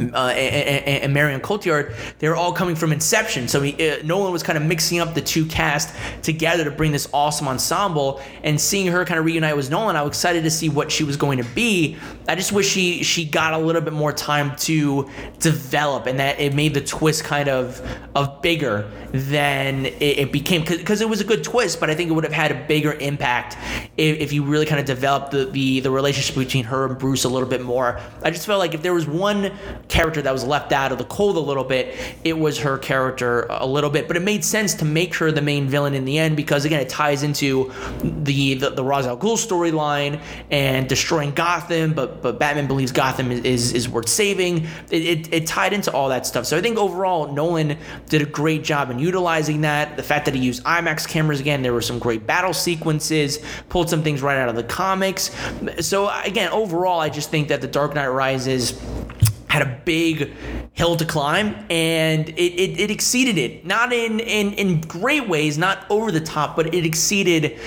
uh, 0.00 0.28
and, 0.28 1.04
and, 1.04 1.14
Marion 1.14 1.40
Cotillard, 1.40 1.94
they 2.18 2.28
were 2.28 2.36
all 2.36 2.52
coming 2.52 2.74
from 2.74 2.92
Inception. 2.92 3.48
So 3.48 3.60
he, 3.60 3.90
uh, 3.90 4.02
Nolan 4.04 4.32
was 4.32 4.42
kind 4.42 4.56
of 4.56 4.64
mixing 4.64 5.00
up 5.00 5.14
the 5.14 5.20
two 5.20 5.44
cast 5.46 5.94
together 6.22 6.64
to 6.64 6.70
bring 6.70 6.92
this 6.92 7.08
awesome 7.12 7.48
ensemble. 7.48 8.20
And 8.42 8.60
seeing 8.60 8.86
her 8.88 9.04
kind 9.04 9.18
of 9.18 9.26
reunite 9.26 9.56
with 9.56 9.70
Nolan, 9.70 9.96
I 9.96 10.02
was 10.02 10.10
excited 10.10 10.44
to 10.44 10.50
see 10.50 10.68
what 10.68 10.90
she 10.90 11.04
was 11.04 11.16
going 11.16 11.38
to 11.38 11.44
be. 11.54 11.96
I 12.28 12.34
just 12.34 12.52
wish 12.52 12.68
she 12.68 13.02
she 13.02 13.24
got 13.24 13.54
a 13.54 13.58
little 13.58 13.82
bit 13.82 13.92
more 13.92 14.12
time 14.12 14.56
to 14.56 15.08
develop, 15.38 16.06
and 16.06 16.18
that 16.20 16.40
it 16.40 16.54
made 16.54 16.74
the 16.74 16.80
twist 16.80 17.24
kind 17.24 17.48
of 17.48 17.80
of 18.14 18.40
bigger 18.42 18.90
than 19.12 19.86
it, 19.86 20.00
it 20.00 20.32
became. 20.32 20.64
Because 20.64 21.00
it 21.00 21.08
was 21.08 21.20
a 21.20 21.24
good 21.24 21.42
twist, 21.42 21.80
but 21.80 21.90
I 21.90 21.94
think 21.94 22.10
it 22.10 22.12
would 22.12 22.24
have 22.24 22.32
had 22.32 22.52
a 22.52 22.66
bigger 22.66 22.92
impact 22.94 23.56
if, 23.96 24.18
if 24.18 24.32
you 24.32 24.44
really 24.44 24.66
kind 24.66 24.80
of 24.80 24.86
developed 24.86 25.32
the, 25.32 25.46
the 25.46 25.80
the 25.80 25.90
relationship 25.90 26.36
between 26.36 26.64
her 26.64 26.86
and 26.86 26.98
Bruce 26.98 27.24
a 27.24 27.28
little 27.28 27.48
bit 27.48 27.62
more. 27.62 28.00
I 28.22 28.30
just 28.30 28.46
felt 28.46 28.58
like 28.58 28.74
if 28.74 28.82
there 28.82 28.94
was 28.94 29.06
one 29.06 29.52
character 29.90 30.22
that 30.22 30.32
was 30.32 30.44
left 30.44 30.72
out 30.72 30.92
of 30.92 30.98
the 30.98 31.04
cold 31.04 31.36
a 31.36 31.40
little 31.40 31.64
bit, 31.64 31.96
it 32.24 32.38
was 32.38 32.58
her 32.60 32.78
character 32.78 33.46
a 33.50 33.66
little 33.66 33.90
bit. 33.90 34.06
But 34.06 34.16
it 34.16 34.22
made 34.22 34.44
sense 34.44 34.74
to 34.74 34.84
make 34.84 35.14
her 35.16 35.30
the 35.32 35.42
main 35.42 35.68
villain 35.68 35.94
in 35.94 36.04
the 36.04 36.18
end 36.18 36.36
because 36.36 36.64
again, 36.64 36.80
it 36.80 36.88
ties 36.88 37.22
into 37.22 37.72
the 38.02 38.54
the, 38.54 38.70
the 38.70 38.84
Ra's 38.84 39.06
al 39.06 39.18
Ghul 39.18 39.36
storyline 39.36 40.20
and 40.50 40.88
destroying 40.88 41.32
Gotham. 41.32 41.92
But 41.92 42.22
but 42.22 42.38
Batman 42.38 42.66
believes 42.66 42.92
Gotham 42.92 43.30
is 43.30 43.40
is, 43.44 43.72
is 43.72 43.88
worth 43.88 44.08
saving. 44.08 44.66
It, 44.90 45.02
it, 45.02 45.32
it 45.32 45.46
tied 45.46 45.72
into 45.72 45.92
all 45.92 46.08
that 46.08 46.26
stuff. 46.26 46.46
So 46.46 46.56
I 46.56 46.60
think 46.60 46.78
overall, 46.78 47.32
Nolan 47.32 47.76
did 48.08 48.22
a 48.22 48.26
great 48.26 48.62
job 48.64 48.90
in 48.90 48.98
utilizing 48.98 49.62
that. 49.62 49.96
The 49.96 50.02
fact 50.02 50.24
that 50.26 50.34
he 50.34 50.40
used 50.40 50.62
IMAX 50.64 51.06
cameras 51.06 51.40
again, 51.40 51.62
there 51.62 51.72
were 51.72 51.82
some 51.82 51.98
great 51.98 52.26
battle 52.26 52.52
sequences, 52.52 53.40
pulled 53.68 53.90
some 53.90 54.02
things 54.02 54.22
right 54.22 54.38
out 54.38 54.48
of 54.48 54.56
the 54.56 54.64
comics. 54.64 55.30
So 55.80 56.10
again, 56.24 56.50
overall, 56.50 57.00
I 57.00 57.08
just 57.08 57.30
think 57.30 57.48
that 57.48 57.60
The 57.60 57.68
Dark 57.68 57.94
Knight 57.94 58.08
Rises 58.08 58.80
had 59.50 59.62
a 59.62 59.80
big 59.84 60.32
hill 60.74 60.94
to 60.96 61.04
climb 61.04 61.56
and 61.68 62.28
it, 62.28 62.34
it, 62.34 62.80
it, 62.80 62.90
exceeded 62.90 63.36
it. 63.36 63.66
Not 63.66 63.92
in, 63.92 64.20
in 64.20 64.52
in 64.52 64.80
great 64.82 65.28
ways 65.28 65.58
not 65.58 65.84
over 65.90 66.12
the 66.12 66.20
top 66.20 66.54
but 66.54 66.72
it 66.72 66.86
exceeded 66.86 67.58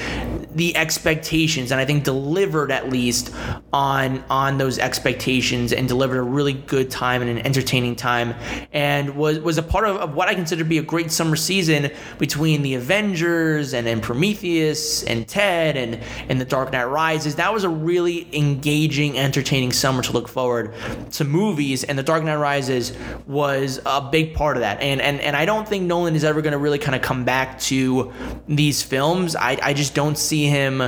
the 0.55 0.75
expectations 0.75 1.71
and 1.71 1.79
i 1.79 1.85
think 1.85 2.03
delivered 2.03 2.71
at 2.71 2.89
least 2.89 3.33
on 3.71 4.23
on 4.29 4.57
those 4.57 4.79
expectations 4.79 5.73
and 5.73 5.87
delivered 5.87 6.17
a 6.17 6.23
really 6.23 6.53
good 6.53 6.89
time 6.89 7.21
and 7.21 7.29
an 7.29 7.45
entertaining 7.45 7.95
time 7.95 8.33
and 8.71 9.15
was 9.15 9.39
was 9.39 9.57
a 9.57 9.63
part 9.63 9.87
of, 9.87 9.97
of 9.97 10.15
what 10.15 10.27
i 10.27 10.33
consider 10.33 10.63
to 10.63 10.69
be 10.69 10.77
a 10.77 10.83
great 10.83 11.11
summer 11.11 11.35
season 11.35 11.91
between 12.17 12.61
the 12.61 12.75
avengers 12.75 13.73
and, 13.73 13.87
and 13.87 14.01
prometheus 14.01 15.03
and 15.03 15.27
ted 15.27 15.77
and 15.77 15.99
and 16.29 16.39
the 16.39 16.45
dark 16.45 16.71
knight 16.71 16.85
rises 16.85 17.35
that 17.35 17.53
was 17.53 17.63
a 17.63 17.69
really 17.69 18.27
engaging 18.35 19.17
entertaining 19.17 19.71
summer 19.71 20.01
to 20.01 20.11
look 20.11 20.27
forward 20.27 20.73
to 21.11 21.23
movies 21.23 21.83
and 21.83 21.97
The 21.97 22.03
Dark 22.03 22.23
Knight 22.23 22.35
Rises 22.35 22.93
was 23.27 23.79
a 23.85 24.01
big 24.01 24.33
part 24.33 24.57
of 24.57 24.61
that. 24.61 24.81
And 24.81 25.01
and 25.01 25.19
and 25.21 25.35
I 25.35 25.45
don't 25.45 25.67
think 25.67 25.85
Nolan 25.85 26.15
is 26.15 26.23
ever 26.23 26.41
going 26.41 26.53
to 26.53 26.57
really 26.57 26.79
kind 26.79 26.95
of 26.95 27.01
come 27.01 27.23
back 27.23 27.59
to 27.61 28.11
these 28.47 28.83
films. 28.83 29.35
I, 29.35 29.57
I 29.61 29.73
just 29.73 29.93
don't 29.95 30.17
see 30.17 30.42
him 30.47 30.81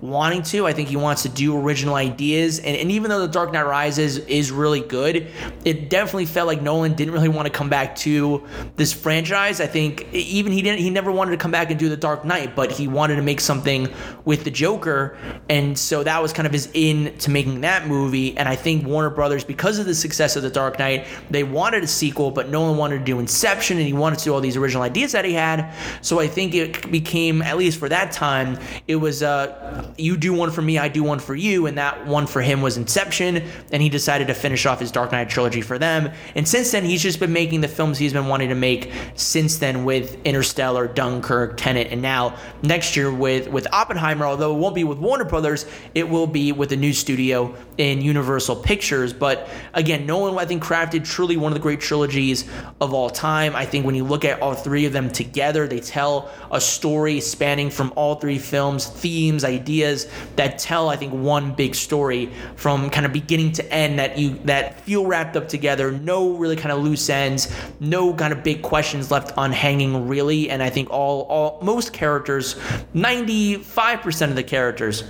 wanting 0.00 0.42
to. 0.42 0.66
I 0.66 0.72
think 0.72 0.88
he 0.88 0.96
wants 0.96 1.22
to 1.22 1.28
do 1.28 1.58
original 1.58 1.94
ideas. 1.94 2.58
And, 2.58 2.76
and 2.76 2.90
even 2.90 3.10
though 3.10 3.20
The 3.20 3.28
Dark 3.28 3.52
Knight 3.52 3.66
Rises 3.66 4.18
is 4.18 4.50
really 4.50 4.80
good, 4.80 5.28
it 5.64 5.90
definitely 5.90 6.26
felt 6.26 6.46
like 6.46 6.62
Nolan 6.62 6.94
didn't 6.94 7.14
really 7.14 7.28
want 7.28 7.46
to 7.46 7.52
come 7.52 7.68
back 7.68 7.96
to 7.96 8.46
this 8.76 8.92
franchise. 8.92 9.60
I 9.60 9.66
think 9.66 10.12
even 10.12 10.52
he 10.52 10.62
didn't 10.62 10.80
he 10.80 10.90
never 10.90 11.10
wanted 11.10 11.32
to 11.32 11.36
come 11.36 11.50
back 11.50 11.70
and 11.70 11.78
do 11.78 11.88
The 11.88 11.96
Dark 11.96 12.24
Knight, 12.24 12.54
but 12.54 12.70
he 12.70 12.88
wanted 12.88 13.16
to 13.16 13.22
make 13.22 13.40
something 13.40 13.88
with 14.24 14.44
the 14.44 14.50
Joker. 14.50 15.16
And 15.48 15.78
so 15.78 16.02
that 16.02 16.20
was 16.20 16.32
kind 16.32 16.46
of 16.46 16.52
his 16.52 16.68
in 16.74 17.16
to 17.18 17.30
making 17.30 17.62
that 17.62 17.86
movie. 17.86 18.36
And 18.36 18.48
I 18.48 18.56
think 18.56 18.86
Warner 18.86 19.10
Brothers, 19.10 19.44
because 19.44 19.78
of 19.78 19.86
the 19.86 19.94
success 19.94 20.36
of 20.36 20.42
The 20.42 20.50
Dark 20.50 20.78
Knight. 20.78 21.06
They 21.30 21.44
wanted 21.44 21.82
a 21.82 21.86
sequel, 21.86 22.30
but 22.30 22.48
no 22.48 22.60
one 22.62 22.76
wanted 22.76 22.98
to 22.98 23.04
do 23.04 23.18
Inception, 23.18 23.78
and 23.78 23.86
he 23.86 23.92
wanted 23.92 24.18
to 24.18 24.24
do 24.26 24.34
all 24.34 24.40
these 24.40 24.56
original 24.56 24.82
ideas 24.82 25.12
that 25.12 25.24
he 25.24 25.32
had. 25.32 25.72
So 26.02 26.20
I 26.20 26.26
think 26.26 26.54
it 26.54 26.90
became, 26.90 27.40
at 27.42 27.56
least 27.56 27.78
for 27.78 27.88
that 27.88 28.12
time, 28.12 28.58
it 28.86 28.96
was 29.02 29.22
uh, 29.22 29.92
you 29.98 30.16
do 30.16 30.32
one 30.32 30.50
for 30.50 30.62
me, 30.62 30.78
I 30.78 30.88
do 30.88 31.02
one 31.02 31.18
for 31.18 31.34
you, 31.34 31.66
and 31.66 31.76
that 31.76 32.06
one 32.06 32.26
for 32.26 32.40
him 32.40 32.62
was 32.62 32.78
Inception, 32.78 33.42
and 33.70 33.82
he 33.82 33.90
decided 33.90 34.28
to 34.28 34.34
finish 34.34 34.64
off 34.64 34.80
his 34.80 34.90
Dark 34.90 35.12
Knight 35.12 35.28
trilogy 35.28 35.60
for 35.60 35.78
them. 35.78 36.10
And 36.34 36.48
since 36.48 36.70
then, 36.70 36.86
he's 36.86 37.02
just 37.02 37.20
been 37.20 37.34
making 37.34 37.60
the 37.60 37.68
films 37.68 37.98
he's 37.98 38.14
been 38.14 38.28
wanting 38.28 38.48
to 38.48 38.54
make 38.54 38.90
since 39.14 39.58
then 39.58 39.84
with 39.84 40.16
Interstellar, 40.24 40.88
Dunkirk, 40.88 41.58
Tenet, 41.58 41.88
and 41.92 42.00
now 42.00 42.38
next 42.62 42.96
year 42.96 43.12
with 43.12 43.48
with 43.48 43.66
Oppenheimer. 43.70 44.24
Although 44.24 44.56
it 44.56 44.58
won't 44.58 44.74
be 44.74 44.84
with 44.84 44.98
Warner 44.98 45.24
Brothers, 45.24 45.66
it 45.94 46.08
will 46.08 46.26
be 46.26 46.52
with 46.52 46.72
a 46.72 46.76
new 46.76 46.94
studio 46.94 47.54
in 47.76 48.00
Universal 48.00 48.56
Pictures. 48.56 49.12
But 49.12 49.50
again, 49.74 50.06
no 50.06 50.22
Nolan, 50.22 50.38
I 50.38 50.44
think, 50.44 50.62
crafted 50.62 51.04
truly 51.04 51.36
one 51.36 51.50
of 51.50 51.54
the 51.54 51.62
great 51.62 51.80
trilogies 51.80 52.48
of 52.80 52.94
all 52.94 53.10
time. 53.10 53.56
I 53.56 53.66
think 53.66 53.84
when 53.84 53.96
you 53.96 54.04
look 54.04 54.24
at 54.24 54.40
all 54.40 54.54
three 54.54 54.84
of 54.84 54.92
them 54.92 55.10
together, 55.10 55.66
they 55.66 55.80
tell 55.80 56.30
a 56.52 56.60
story 56.60 57.18
spanning 57.18 57.70
from 57.70 57.92
all 57.96 58.14
three 58.16 58.38
films, 58.38 58.91
themes, 58.92 59.44
ideas 59.44 60.08
that 60.36 60.58
tell, 60.58 60.88
I 60.88 60.96
think, 60.96 61.12
one 61.12 61.52
big 61.54 61.74
story 61.74 62.30
from 62.56 62.90
kind 62.90 63.06
of 63.06 63.12
beginning 63.12 63.52
to 63.52 63.72
end 63.72 63.98
that 63.98 64.18
you 64.18 64.38
that 64.44 64.80
feel 64.80 65.06
wrapped 65.06 65.36
up 65.36 65.48
together. 65.48 65.92
No 65.92 66.30
really 66.30 66.56
kind 66.56 66.72
of 66.72 66.82
loose 66.82 67.08
ends, 67.08 67.54
no 67.80 68.14
kind 68.14 68.32
of 68.32 68.42
big 68.42 68.62
questions 68.62 69.10
left 69.10 69.34
unhanging, 69.36 70.08
really. 70.08 70.50
And 70.50 70.62
I 70.62 70.70
think 70.70 70.90
all 70.90 71.22
all 71.22 71.58
most 71.62 71.92
characters, 71.92 72.54
95% 72.94 74.28
of 74.30 74.36
the 74.36 74.42
characters 74.42 75.04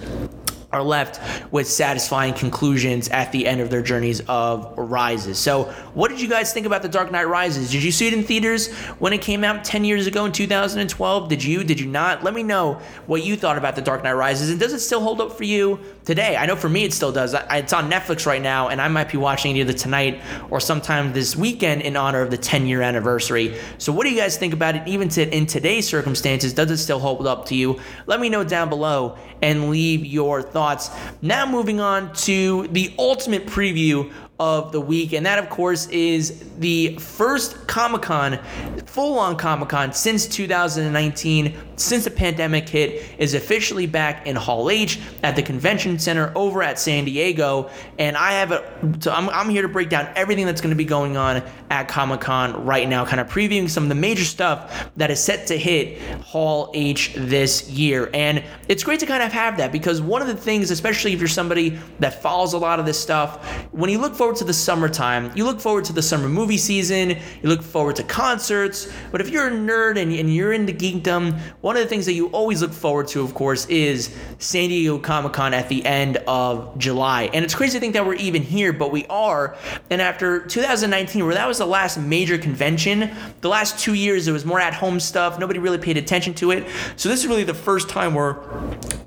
are 0.73 0.83
left 0.83 1.21
with 1.53 1.69
satisfying 1.69 2.33
conclusions 2.33 3.09
at 3.11 3.31
the 3.31 3.47
end 3.47 3.61
of 3.61 3.69
their 3.69 3.83
journeys 3.83 4.21
of 4.27 4.73
Rises. 4.79 5.39
So, 5.39 5.65
what 5.93 6.09
did 6.09 6.21
you 6.21 6.29
guys 6.29 6.53
think 6.53 6.65
about 6.65 6.81
The 6.81 6.89
Dark 6.89 7.13
Knight 7.13 7.29
Rises? 7.29 7.71
Did 7.71 7.83
you 7.83 7.93
see 7.93 8.07
it 8.07 8.15
in 8.15 8.25
theaters 8.25 8.73
when 8.99 9.13
it 9.13 9.21
came 9.21 9.45
out 9.45 9.65
10 9.65 9.85
years 9.85 10.07
ago 10.07 10.25
in 10.25 10.33
2012? 10.33 11.29
Did 11.29 11.45
you? 11.45 11.63
Did 11.63 11.79
you 11.79 11.87
not? 11.87 12.25
Let 12.25 12.33
me 12.33 12.43
know 12.43 12.81
what 13.07 13.23
you 13.23 13.37
thought 13.37 13.59
about 13.59 13.77
The 13.77 13.83
Dark 13.83 14.03
Knight 14.03 14.15
Rises 14.15 14.49
and 14.49 14.59
does 14.59 14.73
it 14.73 14.81
still 14.81 15.01
hold 15.01 15.21
up 15.21 15.33
for 15.33 15.45
you 15.45 15.79
today? 16.07 16.37
I 16.37 16.47
know 16.47 16.57
for 16.57 16.71
me 16.71 16.85
it 16.85 16.95
still 16.95 17.13
does. 17.13 17.35
It's 17.51 17.75
on 17.75 17.91
Netflix 17.91 18.25
right 18.25 18.41
now 18.41 18.69
and 18.69 18.81
I 18.81 18.89
might 18.89 19.11
be 19.11 19.19
watching 19.19 19.55
it 19.57 19.61
either 19.61 19.75
tonight 19.75 20.23
or 20.49 20.59
sometime 20.59 21.13
this 21.13 21.37
weekend 21.37 21.83
in 21.83 21.97
honor 21.97 22.23
of 22.23 22.31
the 22.31 22.39
10 22.39 22.67
year 22.67 22.81
anniversary. 22.81 23.59
So, 23.77 23.93
what 23.93 24.05
do 24.05 24.11
you 24.11 24.19
guys 24.19 24.39
think 24.39 24.55
about 24.55 24.77
it 24.77 24.89
even 24.89 25.11
to, 25.11 25.37
in 25.37 25.45
today's 25.47 25.87
circumstances? 25.87 26.55
Does 26.55 26.71
it 26.71 26.79
still 26.79 26.99
hold 26.99 27.27
up 27.27 27.45
to 27.47 27.55
you? 27.55 27.79
Let 28.07 28.21
me 28.21 28.31
know 28.31 28.43
down 28.43 28.71
below 28.71 29.19
and 29.43 29.69
leave 29.69 30.07
your 30.07 30.41
thoughts 30.41 30.62
thoughts. 30.63 30.91
Now, 31.23 31.45
moving 31.45 31.81
on 31.81 32.13
to 32.29 32.69
the 32.69 32.95
ultimate 32.97 33.47
preview 33.47 34.13
of 34.39 34.71
the 34.71 34.81
week, 34.81 35.13
and 35.13 35.27
that, 35.27 35.41
of 35.41 35.51
course, 35.51 35.89
is 35.89 36.45
the 36.59 36.97
first 36.99 37.67
Comic 37.67 38.03
Con, 38.03 38.39
full 38.87 39.19
on 39.19 39.37
Comic 39.37 39.71
Con 39.71 39.93
since 39.93 40.29
2019, 40.29 41.57
since 41.83 42.05
the 42.05 42.11
pandemic 42.11 42.69
hit, 42.69 43.05
is 43.19 43.35
officially 43.35 43.87
back 43.87 44.27
in 44.27 44.37
Hall 44.37 44.71
H 44.71 45.01
at 45.23 45.37
the 45.37 45.43
convention 45.43 45.99
center 45.99 46.33
over 46.35 46.63
at 46.63 46.79
San 46.79 47.05
Diego. 47.05 47.71
And 47.99 48.17
I 48.17 48.33
have 48.33 48.53
a, 48.53 48.97
so 49.01 49.13
I'm, 49.13 49.29
I'm 49.31 49.49
here 49.49 49.63
to 49.63 49.69
break 49.69 49.89
down 49.89 50.09
everything 50.17 50.47
that's 50.47 50.61
going 50.61 50.71
to 50.71 50.77
be 50.77 50.85
going 50.85 51.17
on 51.17 51.43
at 51.71 51.89
Comic 51.89 52.21
Con 52.21 52.65
right 52.65 52.89
now, 52.89 53.05
kind 53.05 53.21
of 53.21 53.29
previewing 53.29 53.69
some 53.69 53.83
of 53.83 53.89
the 53.89 53.95
major 53.95 54.25
stuff 54.25 54.91
that 54.97 55.11
is 55.11 55.23
set 55.23 55.47
to 55.49 55.59
hit 55.59 56.01
Hall 56.21 56.71
H 56.75 57.15
this 57.17 57.69
year. 57.69 58.11
And 58.15 58.45
it's 58.69 58.85
great 58.85 59.01
to 59.01 59.07
kind 59.07 59.23
of 59.23 59.33
have 59.33 59.57
that 59.57 59.73
because 59.73 60.01
one 60.01 60.23
of 60.23 60.29
the 60.29 60.37
things, 60.37 60.71
especially 60.71 61.13
if 61.13 61.19
you're 61.19 61.29
somebody 61.29 61.79
that 61.99 62.23
follows 62.23 62.53
a 62.53 62.59
lot 62.59 62.79
of 62.79 62.87
this 62.87 63.01
stuff, 63.01 63.45
when 63.73 63.91
you 63.91 63.99
look 63.99 64.15
forward 64.15 64.37
to 64.37 64.45
the 64.45 64.53
summertime, 64.53 65.31
you 65.35 65.45
look 65.45 65.61
forward 65.61 65.85
to 65.87 65.93
the 65.93 66.03
summer 66.03 66.29
movie 66.29 66.59
season, 66.59 67.11
you 67.11 67.49
look 67.49 67.63
forward 67.63 67.97
to 67.97 68.03
concerts. 68.05 68.93
But 69.11 69.21
if 69.21 69.31
you're 69.31 69.49
a 69.49 69.51
nerd 69.51 69.99
and, 69.99 70.13
and 70.13 70.35
you're 70.35 70.53
into 70.53 70.73
geekdom, 70.73 71.39
one 71.61 71.72
of 71.77 71.83
the 71.83 71.89
things 71.89 72.07
that 72.07 72.15
you 72.15 72.27
always 72.29 72.63
look 72.63 72.73
forward 72.73 73.09
to, 73.09 73.23
of 73.23 73.35
course, 73.35 73.67
is 73.67 74.15
San 74.39 74.69
Diego 74.69 74.99
Comic 74.99 75.33
Con 75.33 75.55
at 75.55 75.69
the 75.69 75.85
end 75.85 76.19
of 76.29 76.79
July. 76.79 77.31
And 77.33 77.45
it's 77.45 77.55
crazy 77.55 77.75
to 77.75 77.81
think 77.81 77.95
that 77.95 78.07
we're 78.07 78.15
even 78.15 78.43
here, 78.43 78.73
but 78.73 78.91
we 78.91 79.07
are. 79.07 79.57
And 79.91 80.01
after 80.01 80.47
2019, 80.47 81.25
where 81.25 81.35
that 81.35 81.49
was 81.49 81.59
the 81.59 81.67
last 81.67 81.99
major 81.99 82.39
convention, 82.39 83.11
the 83.41 83.49
last 83.49 83.79
two 83.79 83.95
years 83.95 84.29
it 84.29 84.33
was 84.33 84.45
more 84.45 84.61
at 84.61 84.75
home 84.75 85.01
stuff. 85.01 85.39
Nobody 85.39 85.59
really 85.59 85.79
paid 85.79 85.97
attention 85.97 86.35
to 86.35 86.51
it. 86.51 86.67
So 86.97 87.09
this 87.09 87.21
is 87.21 87.27
really 87.27 87.45
the 87.45 87.55
first 87.55 87.89
time 87.89 88.15
where 88.15 88.39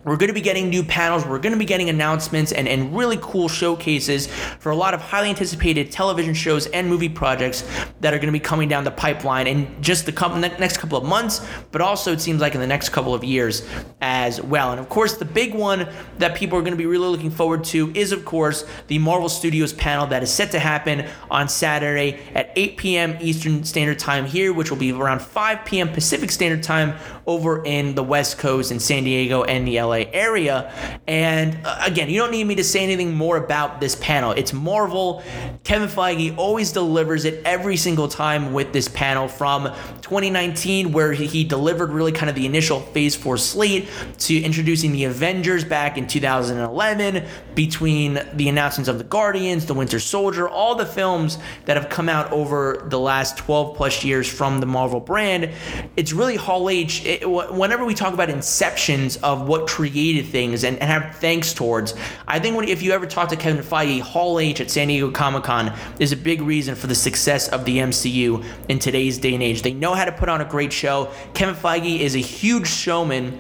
we're 0.06 0.18
going 0.18 0.30
to 0.30 0.34
be 0.34 0.42
getting 0.42 0.70
new 0.70 0.84
panels, 0.84 1.26
we're 1.26 1.40
going 1.40 1.54
to 1.54 1.60
be 1.60 1.66
getting 1.66 1.90
announcements 1.90 2.52
and, 2.52 2.68
and 2.68 2.96
really 2.96 3.18
cool 3.22 3.50
showcases 3.50 4.28
for 4.60 4.72
a 4.72 4.76
lot 4.76 4.94
of 4.94 5.02
highly 5.02 5.30
anticipated 5.30 5.92
television 5.92 6.34
shows 6.34 6.68
and 6.68 6.88
movie 6.88 7.10
projects 7.10 7.64
that 8.02 8.14
are 8.14 8.18
going 8.18 8.28
to 8.28 8.32
be 8.32 8.40
coming 8.40 8.70
down 8.70 8.84
the 8.84 8.92
pipeline 8.92 9.48
in 9.48 9.82
just 9.82 10.06
the 10.06 10.12
couple, 10.12 10.38
next 10.38 10.78
couple 10.78 10.96
of 10.96 11.04
months, 11.04 11.46
but 11.72 11.82
also 11.82 12.14
it 12.14 12.22
seems 12.22 12.40
like 12.40 12.54
in 12.54 12.62
the 12.62 12.68
next 12.68 12.90
couple 12.90 13.16
of 13.16 13.24
years 13.24 13.68
as 14.02 14.40
well. 14.40 14.72
And 14.72 14.80
of 14.80 14.90
course, 14.90 15.18
the 15.18 15.26
big 15.26 15.56
one 15.56 15.90
that 16.20 16.36
people 16.36 16.58
are 16.60 16.62
going 16.62 16.74
to 16.74 16.78
be 16.78 16.86
really 16.86 17.08
looking 17.08 17.32
forward 17.32 17.64
to 17.66 17.92
is, 17.96 18.12
of 18.12 18.26
course, 18.26 18.64
the 18.88 19.00
Marvel 19.00 19.28
Studios 19.28 19.74
panel 19.74 20.06
that 20.08 20.22
is 20.22 20.32
set 20.32 20.52
to 20.52 20.60
happen 20.60 21.08
on 21.32 21.50
Saturday 21.50 22.20
at 22.36 22.52
8 22.56 22.78
p.m. 22.78 23.18
Eastern 23.22 23.64
Standard 23.64 23.98
Time 23.98 24.26
here, 24.26 24.54
which 24.54 24.70
will 24.70 24.78
be 24.78 24.92
around 24.92 25.22
5 25.22 25.66
p.m. 25.66 25.90
Pacific 25.90 26.32
Standard 26.32 26.62
Time 26.62 26.96
over 27.28 27.64
in 27.64 27.96
the 27.96 28.04
West 28.04 28.38
Coast 28.38 28.72
in 28.72 28.80
San 28.80 29.04
Diego 29.04 29.44
and 29.44 29.68
the 29.68 29.82
LA 29.82 30.04
area. 30.14 30.72
And 31.08 31.58
uh, 31.66 31.82
again, 31.84 32.10
you 32.10 32.20
don't 32.20 32.32
need 32.32 32.46
me 32.46 32.56
to 32.56 32.64
say 32.64 32.84
anything 32.84 33.14
more 33.14 33.38
about 33.38 33.80
this 33.80 33.96
panel. 33.96 34.32
It's 34.32 34.54
Marvel. 34.54 35.24
Kevin 35.64 35.88
Feige 35.88 36.38
always 36.38 36.72
delivers 36.72 37.26
it 37.26 37.42
every 37.46 37.78
single 37.78 38.08
time 38.08 38.54
with 38.54 38.74
this 38.74 38.88
panel 38.88 39.28
from 39.28 39.66
2019, 40.02 40.92
where 40.92 41.14
he 41.14 41.44
delivered 41.44 41.90
really 41.90 42.12
kind 42.12 42.30
of 42.30 42.36
the 42.36 42.46
initial 42.46 42.80
Phase 42.80 43.16
4 43.16 43.38
slate, 43.38 43.90
to 44.20 44.40
introducing 44.40 44.92
the 44.92 45.06
Avengers 45.06 45.64
back 45.64 45.98
in 45.98 46.08
2011, 46.08 47.26
between 47.56 48.20
the 48.34 48.50
announcements 48.50 48.88
of 48.88 48.98
the 48.98 49.04
Guardians, 49.04 49.66
the 49.66 49.74
Winter 49.74 50.00
Soldier, 50.00 50.48
all 50.48 50.76
the 50.76 50.86
films 50.86 51.38
that 51.66 51.78
have 51.78 51.90
come 51.90 52.10
out 52.10 52.32
over 52.32 52.86
the 52.90 53.00
last 53.00 53.38
12 53.38 53.76
plus 53.76 54.04
years 54.04 54.32
from 54.32 54.60
the 54.60 54.66
Marvel 54.66 55.00
brand. 55.00 55.52
It's 55.96 56.14
really 56.14 56.36
Hall 56.36 56.70
H. 56.70 57.04
It, 57.22 57.30
whenever 57.30 57.86
we 57.86 57.94
talk 57.94 58.14
about 58.14 58.30
inceptions 58.30 59.18
of 59.24 59.48
what 59.48 59.68
created 59.68 60.28
things 60.28 60.64
and, 60.64 60.78
and 60.80 60.90
have 60.90 61.16
thanks 61.16 61.54
towards, 61.54 61.94
I 62.28 62.40
think 62.40 62.56
when, 62.56 62.68
if 62.68 62.82
you 62.82 62.92
ever 62.92 63.06
talk 63.06 63.30
to 63.30 63.36
Kevin 63.36 63.64
Feige, 63.64 64.02
Hall 64.02 64.40
H 64.40 64.60
at 64.60 64.70
San 64.70 64.88
Diego 64.90 65.12
Comic 65.12 65.44
Con 65.44 65.74
is 66.00 66.12
a 66.12 66.18
big 66.18 66.42
reason 66.42 66.76
for 66.76 66.88
the 66.88 66.96
success 66.96 67.48
of 67.50 67.64
the 67.66 67.78
MCU 67.78 68.44
in 68.68 68.80
today's 68.80 69.18
day 69.18 69.34
and 69.34 69.44
age. 69.44 69.62
They 69.62 69.74
know 69.74 69.94
how 69.94 70.06
to 70.06 70.12
put 70.12 70.30
on 70.30 70.42
a 70.42 70.46
great 70.46 70.74
show. 70.74 71.12
Kevin 71.34 71.56
Feige 71.56 72.00
is 72.00 72.16
a 72.16 72.20
huge 72.20 72.68
showman 72.68 73.40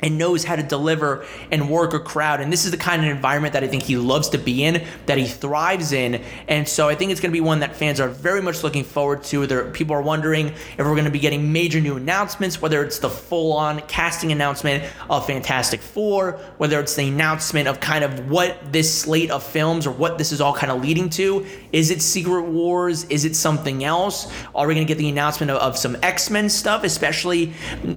and 0.00 0.16
knows 0.18 0.44
how 0.44 0.56
to 0.56 0.62
deliver 0.62 1.24
and 1.50 1.68
work 1.68 1.92
a 1.94 1.98
crowd. 1.98 2.40
And 2.40 2.52
this 2.52 2.64
is 2.64 2.70
the 2.70 2.76
kind 2.76 3.04
of 3.04 3.10
environment 3.10 3.52
that 3.54 3.64
I 3.64 3.68
think 3.68 3.82
he 3.82 3.96
loves 3.96 4.28
to 4.30 4.38
be 4.38 4.64
in, 4.64 4.84
that 5.06 5.18
he 5.18 5.26
thrives 5.26 5.92
in. 5.92 6.22
And 6.46 6.68
so 6.68 6.88
I 6.88 6.94
think 6.94 7.10
it's 7.10 7.20
going 7.20 7.30
to 7.30 7.36
be 7.36 7.40
one 7.40 7.60
that 7.60 7.74
fans 7.74 8.00
are 8.00 8.08
very 8.08 8.40
much 8.40 8.62
looking 8.62 8.84
forward 8.84 9.24
to. 9.24 9.46
There, 9.46 9.70
people 9.70 9.94
are 9.96 10.02
wondering 10.02 10.48
if 10.48 10.78
we're 10.78 10.94
going 10.94 11.04
to 11.04 11.10
be 11.10 11.18
getting 11.18 11.52
major 11.52 11.80
new 11.80 11.96
announcements, 11.96 12.62
whether 12.62 12.82
it's 12.84 12.98
the 12.98 13.10
full 13.10 13.52
on 13.52 13.80
casting 13.82 14.32
announcement 14.32 14.84
of 15.10 15.26
Fantastic 15.26 15.80
Four, 15.80 16.32
whether 16.58 16.78
it's 16.80 16.94
the 16.94 17.08
announcement 17.08 17.68
of 17.68 17.80
kind 17.80 18.04
of 18.04 18.30
what 18.30 18.72
this 18.72 19.02
slate 19.02 19.30
of 19.30 19.42
films 19.42 19.86
or 19.86 19.90
what 19.92 20.18
this 20.18 20.32
is 20.32 20.40
all 20.40 20.54
kind 20.54 20.70
of 20.70 20.82
leading 20.82 21.10
to. 21.10 21.46
Is 21.72 21.90
it 21.90 22.02
Secret 22.02 22.42
Wars? 22.42 23.04
Is 23.04 23.24
it 23.24 23.34
something 23.34 23.84
else? 23.84 24.32
Are 24.54 24.66
we 24.66 24.74
going 24.74 24.86
to 24.86 24.90
get 24.92 24.98
the 24.98 25.08
announcement 25.08 25.50
of, 25.50 25.58
of 25.58 25.76
some 25.76 25.96
X 26.02 26.30
Men 26.30 26.48
stuff, 26.48 26.84
especially 26.84 27.52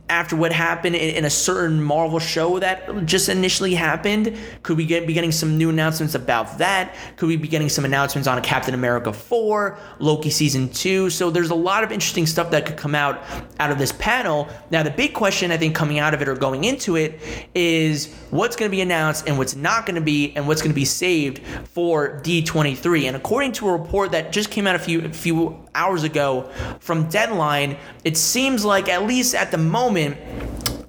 after 0.10 0.36
what 0.36 0.52
happened 0.52 0.96
in, 0.96 1.16
in 1.16 1.26
a 1.26 1.30
certain 1.30 1.82
Marvel 1.92 2.20
show 2.20 2.58
that 2.60 3.06
just 3.06 3.28
initially 3.28 3.76
happened? 3.76 4.38
Could 4.64 4.78
we 4.78 4.86
get, 4.86 5.06
be 5.06 5.12
getting 5.12 5.34
some 5.34 5.58
new 5.58 5.70
announcements 5.70 6.16
about 6.16 6.58
that? 6.60 6.96
Could 7.18 7.28
we 7.28 7.36
be 7.36 7.50
getting 7.50 7.68
some 7.68 7.84
announcements 7.84 8.30
on 8.30 8.38
a 8.38 8.42
Captain 8.42 8.74
America 8.74 9.12
4, 9.12 9.78
Loki 10.00 10.30
season 10.30 10.70
2? 10.70 11.10
So 11.10 11.30
there's 11.30 11.50
a 11.50 11.56
lot 11.56 11.84
of 11.84 11.92
interesting 11.92 12.26
stuff 12.26 12.50
that 12.52 12.66
could 12.66 12.78
come 12.78 12.96
out 12.96 13.22
out 13.60 13.72
of 13.72 13.78
this 13.78 13.92
panel. 13.92 14.48
Now 14.70 14.84
the 14.84 14.90
big 14.90 15.14
question 15.14 15.52
I 15.52 15.58
think 15.58 15.76
coming 15.76 16.00
out 16.00 16.14
of 16.14 16.22
it 16.22 16.30
or 16.30 16.36
going 16.36 16.64
into 16.64 16.96
it 16.96 17.20
is 17.54 18.14
what's 18.30 18.56
going 18.56 18.72
to 18.72 18.76
be 18.76 18.80
announced 18.80 19.28
and 19.28 19.38
what's 19.38 19.58
not 19.58 19.86
going 19.86 19.96
to 19.96 20.02
be 20.02 20.32
and 20.38 20.48
what's 20.48 20.62
going 20.62 20.72
to 20.72 20.82
be 20.82 20.86
saved 20.86 21.42
for 21.74 22.22
D23. 22.22 23.04
And 23.04 23.18
according 23.18 23.52
to 23.54 23.68
a 23.68 23.72
report 23.74 24.14
that 24.14 24.32
just 24.32 24.50
came 24.50 24.66
out 24.66 24.78
a 24.78 24.80
few 24.80 25.04
a 25.04 25.10
few 25.10 25.60
hours 25.76 26.04
ago 26.04 26.50
from 26.80 27.10
Deadline, 27.10 27.76
it 28.06 28.16
seems 28.16 28.64
like 28.64 28.88
at 28.88 29.06
least 29.06 29.36
at 29.36 29.52
the 29.52 29.58
moment 29.58 30.16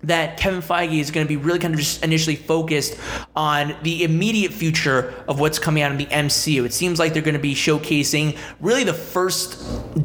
that 0.04 0.36
Kevin 0.36 0.60
Feige 0.60 0.98
is 0.98 1.10
going 1.10 1.24
to 1.24 1.28
be 1.28 1.36
really 1.36 1.58
kind 1.58 1.74
of 1.74 1.80
just 1.80 2.02
initially 2.04 2.36
focused 2.36 2.98
on 3.36 3.76
the 3.82 4.02
immediate 4.02 4.52
future 4.52 5.14
of 5.28 5.38
what's 5.38 5.58
coming 5.58 5.82
out 5.82 5.92
in 5.92 5.98
the 5.98 6.06
MCU. 6.06 6.64
It 6.64 6.72
seems 6.72 6.98
like 6.98 7.12
they're 7.12 7.22
going 7.22 7.34
to 7.34 7.40
be 7.40 7.54
showcasing 7.54 8.36
really 8.60 8.84
the 8.84 8.94
first 8.94 9.58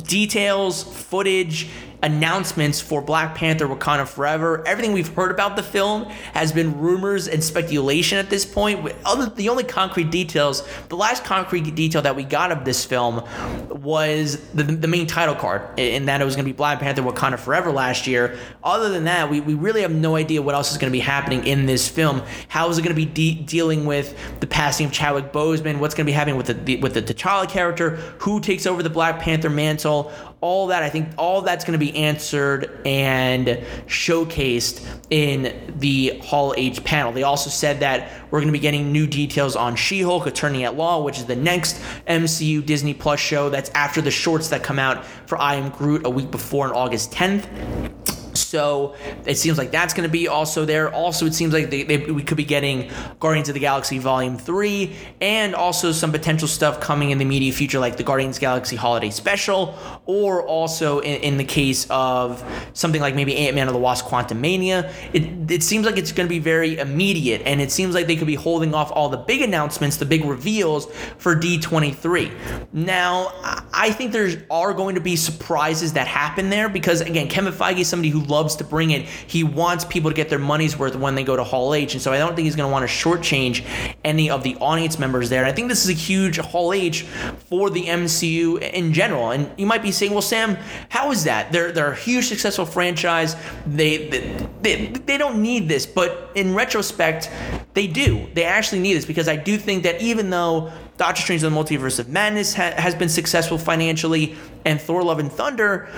details, 0.08 0.84
footage, 0.84 1.70
announcements 2.04 2.80
for 2.80 3.02
Black 3.02 3.36
Panther 3.36 3.68
Wakanda 3.68 4.08
Forever. 4.08 4.66
Everything 4.68 4.94
we've 4.94 5.14
heard 5.14 5.32
about 5.32 5.56
the 5.56 5.64
film 5.64 6.06
has 6.34 6.52
been 6.52 6.78
rumors 6.80 7.28
and 7.28 7.44
speculation 7.44 8.18
at 8.18 8.30
this 8.30 8.46
point. 8.46 8.94
Other, 9.06 9.30
the 9.30 9.50
only 9.50 9.64
concrete 9.64 10.12
details, 10.12 10.68
the 10.90 10.98
last 10.98 11.24
concrete 11.24 11.74
detail 11.76 12.02
that 12.04 12.16
we 12.16 12.24
got 12.24 12.52
of 12.52 12.66
this 12.66 12.86
film 12.86 13.24
was 13.70 14.38
the, 14.52 14.64
the 14.64 14.88
main 14.88 15.08
title 15.08 15.36
card, 15.36 15.80
in 15.80 16.06
that 16.06 16.22
it 16.22 16.26
was 16.26 16.36
going 16.36 16.46
to 16.46 16.52
be 16.52 16.56
Black 16.56 16.80
Panther 16.80 17.02
Wakanda 17.02 17.40
Forever 17.40 17.72
last 17.72 18.08
year. 18.08 18.38
Other 18.64 18.90
than 18.90 19.06
that, 19.06 19.30
we, 19.30 19.40
we 19.40 19.54
really 19.54 19.82
have 19.82 19.92
no 19.92 20.16
idea 20.16 20.42
what 20.42 20.56
else 20.56 20.72
is 20.72 20.78
going 20.78 20.92
to 20.92 20.98
be 20.98 21.00
happening 21.00 21.46
in 21.48 21.66
this 21.66 21.88
film. 21.88 22.22
How 22.48 22.70
is 22.70 22.78
it 22.78 22.84
going 22.84 22.96
to 22.96 23.06
be 23.06 23.06
de- 23.06 23.42
dealing 23.44 23.86
with 23.86 24.16
the 24.40 24.48
passing 24.48 24.86
of 24.86 24.92
Chadwick 24.92 25.34
Boseman? 25.34 25.80
What's 25.80 25.96
going 25.96 26.06
to 26.06 26.10
be 26.10 26.14
happening 26.14 26.38
with 26.38 26.48
the, 26.48 26.54
the 26.54 26.78
with 26.78 26.94
the 26.94 27.02
T'Challa 27.02 27.50
character? 27.50 27.96
Who 28.20 28.40
takes 28.40 28.66
over 28.66 28.84
the 28.84 28.90
Black 28.90 29.20
Panther 29.20 29.50
mantle? 29.50 30.12
All 30.40 30.68
that 30.68 30.84
I 30.84 30.90
think 30.90 31.10
all 31.18 31.42
that's 31.42 31.66
going 31.66 31.80
to 31.80 31.84
be 31.84 31.96
answered 31.96 32.80
and 32.86 33.48
showcased 33.88 34.86
in 35.10 35.74
the 35.80 36.20
Hall 36.24 36.54
H 36.56 36.84
panel. 36.84 37.12
They 37.12 37.24
also 37.24 37.50
said 37.50 37.80
that 37.80 38.12
we're 38.30 38.40
going 38.40 38.50
to 38.50 38.54
be 38.54 38.60
getting 38.60 38.92
new 38.92 39.08
details 39.08 39.56
on 39.56 39.76
She-Hulk 39.76 40.28
Attorney 40.28 40.66
at 40.66 40.76
Law, 40.76 41.04
which 41.04 41.18
is 41.18 41.26
the 41.26 41.36
next 41.36 41.82
MCU 42.08 42.64
Disney 42.66 42.94
Plus 42.94 43.20
show 43.20 43.50
that's 43.50 43.72
after 43.72 44.02
the 44.02 44.12
shorts 44.12 44.50
that 44.50 44.64
come 44.64 44.78
out 44.78 45.06
for 45.26 45.40
I 45.40 45.56
Am 45.56 45.70
Groot 45.72 46.06
a 46.06 46.10
week 46.10 46.30
before 46.30 46.68
on 46.68 46.74
August 46.74 47.12
10th. 47.12 48.07
So 48.48 48.96
it 49.26 49.36
seems 49.36 49.58
like 49.58 49.72
that's 49.72 49.94
going 49.94 50.08
to 50.08 50.12
be 50.12 50.30
also 50.30 50.64
there. 50.64 50.94
Also, 50.94 51.26
it 51.26 51.34
seems 51.34 51.54
like 51.54 51.70
they, 51.70 51.84
they, 51.84 51.98
we 51.98 52.24
could 52.24 52.38
be 52.38 52.46
getting 52.46 52.90
Guardians 53.20 53.50
of 53.50 53.56
the 53.56 53.60
Galaxy 53.60 54.00
Volume 54.00 54.38
3 54.38 54.96
and 55.20 55.54
also 55.54 55.92
some 55.92 56.14
potential 56.14 56.48
stuff 56.48 56.80
coming 56.80 57.12
in 57.12 57.18
the 57.18 57.26
immediate 57.26 57.56
future, 57.56 57.80
like 57.80 57.98
the 57.98 58.04
Guardians 58.04 58.40
Galaxy 58.40 58.78
Holiday 58.78 59.10
Special, 59.10 59.78
or 60.06 60.44
also 60.44 61.00
in, 61.00 61.22
in 61.22 61.38
the 61.38 61.44
case 61.44 61.88
of 61.90 62.42
something 62.72 63.02
like 63.02 63.16
maybe 63.16 63.36
Ant 63.36 63.56
Man 63.56 63.68
of 63.68 63.74
the 63.74 63.80
Wasp 63.80 64.06
Quantumania. 64.06 64.94
It, 65.12 65.37
it 65.50 65.64
seems 65.64 65.86
like 65.86 65.98
it's 65.98 66.12
going 66.12 66.28
to 66.28 66.30
be 66.30 66.40
very 66.40 66.78
immediate, 66.78 67.42
and 67.46 67.62
it 67.62 67.72
seems 67.72 67.96
like 67.96 68.08
they 68.08 68.16
could 68.16 68.28
be 68.28 68.36
holding 68.36 68.74
off 68.74 68.92
all 68.92 69.10
the 69.10 69.18
big 69.18 69.42
announcements, 69.42 69.98
the 69.98 70.06
big 70.06 70.26
reveals 70.26 70.86
for 71.18 71.36
D23. 71.36 72.74
Now, 72.74 73.32
I 73.74 73.92
think 73.92 74.12
there 74.12 74.46
are 74.50 74.74
going 74.74 74.96
to 74.96 75.02
be 75.02 75.16
surprises 75.16 75.94
that 75.94 76.08
happen 76.08 76.50
there 76.50 76.70
because, 76.70 77.02
again, 77.02 77.28
Kevin 77.28 77.54
Feige 77.54 77.80
is 77.80 77.88
somebody 77.88 78.10
who 78.10 78.22
loves 78.22 78.56
to 78.58 78.64
bring 78.64 78.92
it. 78.92 79.04
He 79.04 79.44
wants 79.44 79.86
people 79.86 80.12
to 80.12 80.16
get 80.16 80.30
their 80.30 80.40
money's 80.40 80.78
worth 80.78 80.96
when 80.96 81.16
they 81.16 81.24
go 81.24 81.36
to 81.36 81.44
Hall 81.44 81.74
H, 81.74 81.94
and 81.94 82.02
so 82.02 82.12
I 82.12 82.18
don't 82.18 82.36
think 82.36 82.46
he's 82.46 82.56
going 82.56 82.68
to 82.68 82.72
want 82.72 82.88
to 82.88 82.94
shortchange 82.94 83.66
any 84.04 84.30
of 84.30 84.44
the 84.44 84.56
audience 84.58 85.00
members 85.00 85.30
there. 85.30 85.42
And 85.42 85.52
I 85.52 85.54
think 85.54 85.70
this 85.70 85.84
is 85.84 85.90
a 85.90 85.94
huge 85.94 86.38
Hall 86.38 86.74
H 86.74 87.04
for 87.50 87.70
the 87.70 87.86
MCU 87.86 88.62
in 88.72 88.94
general. 88.94 89.32
And 89.32 89.50
you 89.58 89.66
might 89.66 89.82
be 89.82 89.92
saying, 89.92 90.12
"Well, 90.12 90.22
Sam, 90.22 90.58
how 90.90 91.12
is 91.12 91.24
that? 91.24 91.52
They're 91.52 91.72
they're 91.72 91.92
a 91.92 91.96
huge 91.96 92.28
successful 92.28 92.66
franchise. 92.66 93.36
They 93.66 94.08
they, 94.10 94.48
they, 94.62 94.86
they 94.88 95.18
don't 95.18 95.37
need 95.38 95.68
this." 95.70 95.86
But 95.86 96.32
in 96.36 96.54
retrospect, 96.54 97.30
they 97.74 97.88
do. 97.88 98.28
They 98.34 98.44
actually 98.44 98.80
need 98.80 98.96
this 98.96 99.06
because 99.06 99.28
I 99.28 99.36
do 99.36 99.58
think 99.58 99.84
that 99.84 100.02
even 100.02 100.30
though 100.30 100.72
Doctor 100.98 101.22
Strange 101.22 101.44
and 101.44 101.56
the 101.56 101.60
Multiverse 101.60 102.00
of 102.00 102.10
Madness 102.10 102.56
ha- 102.56 102.74
has 102.76 102.96
been 102.96 103.10
successful 103.10 103.58
financially, 103.58 104.36
and 104.68 104.82
Thor: 104.82 105.02
Love 105.02 105.20
and 105.20 105.32
Thunder, 105.32 105.90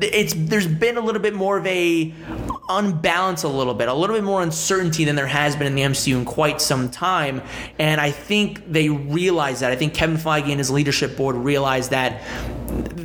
it's 0.00 0.34
there's 0.34 0.66
been 0.66 0.96
a 0.96 1.00
little 1.00 1.20
bit 1.20 1.34
more 1.34 1.58
of 1.58 1.66
a 1.66 2.12
unbalance 2.70 3.42
a 3.42 3.48
little 3.48 3.74
bit, 3.74 3.88
a 3.88 3.94
little 3.94 4.16
bit 4.16 4.24
more 4.24 4.42
uncertainty 4.42 5.04
than 5.04 5.16
there 5.16 5.26
has 5.26 5.56
been 5.56 5.66
in 5.66 5.74
the 5.74 5.82
MCU 5.82 6.16
in 6.16 6.24
quite 6.24 6.60
some 6.60 6.88
time. 6.88 7.42
And 7.78 8.00
I 8.00 8.10
think 8.10 8.70
they 8.72 8.88
realize 8.88 9.60
that. 9.60 9.72
I 9.72 9.76
think 9.76 9.92
Kevin 9.92 10.16
Feige 10.16 10.48
and 10.48 10.58
his 10.58 10.70
leadership 10.70 11.16
board 11.16 11.36
realize 11.36 11.88
that 11.90 12.22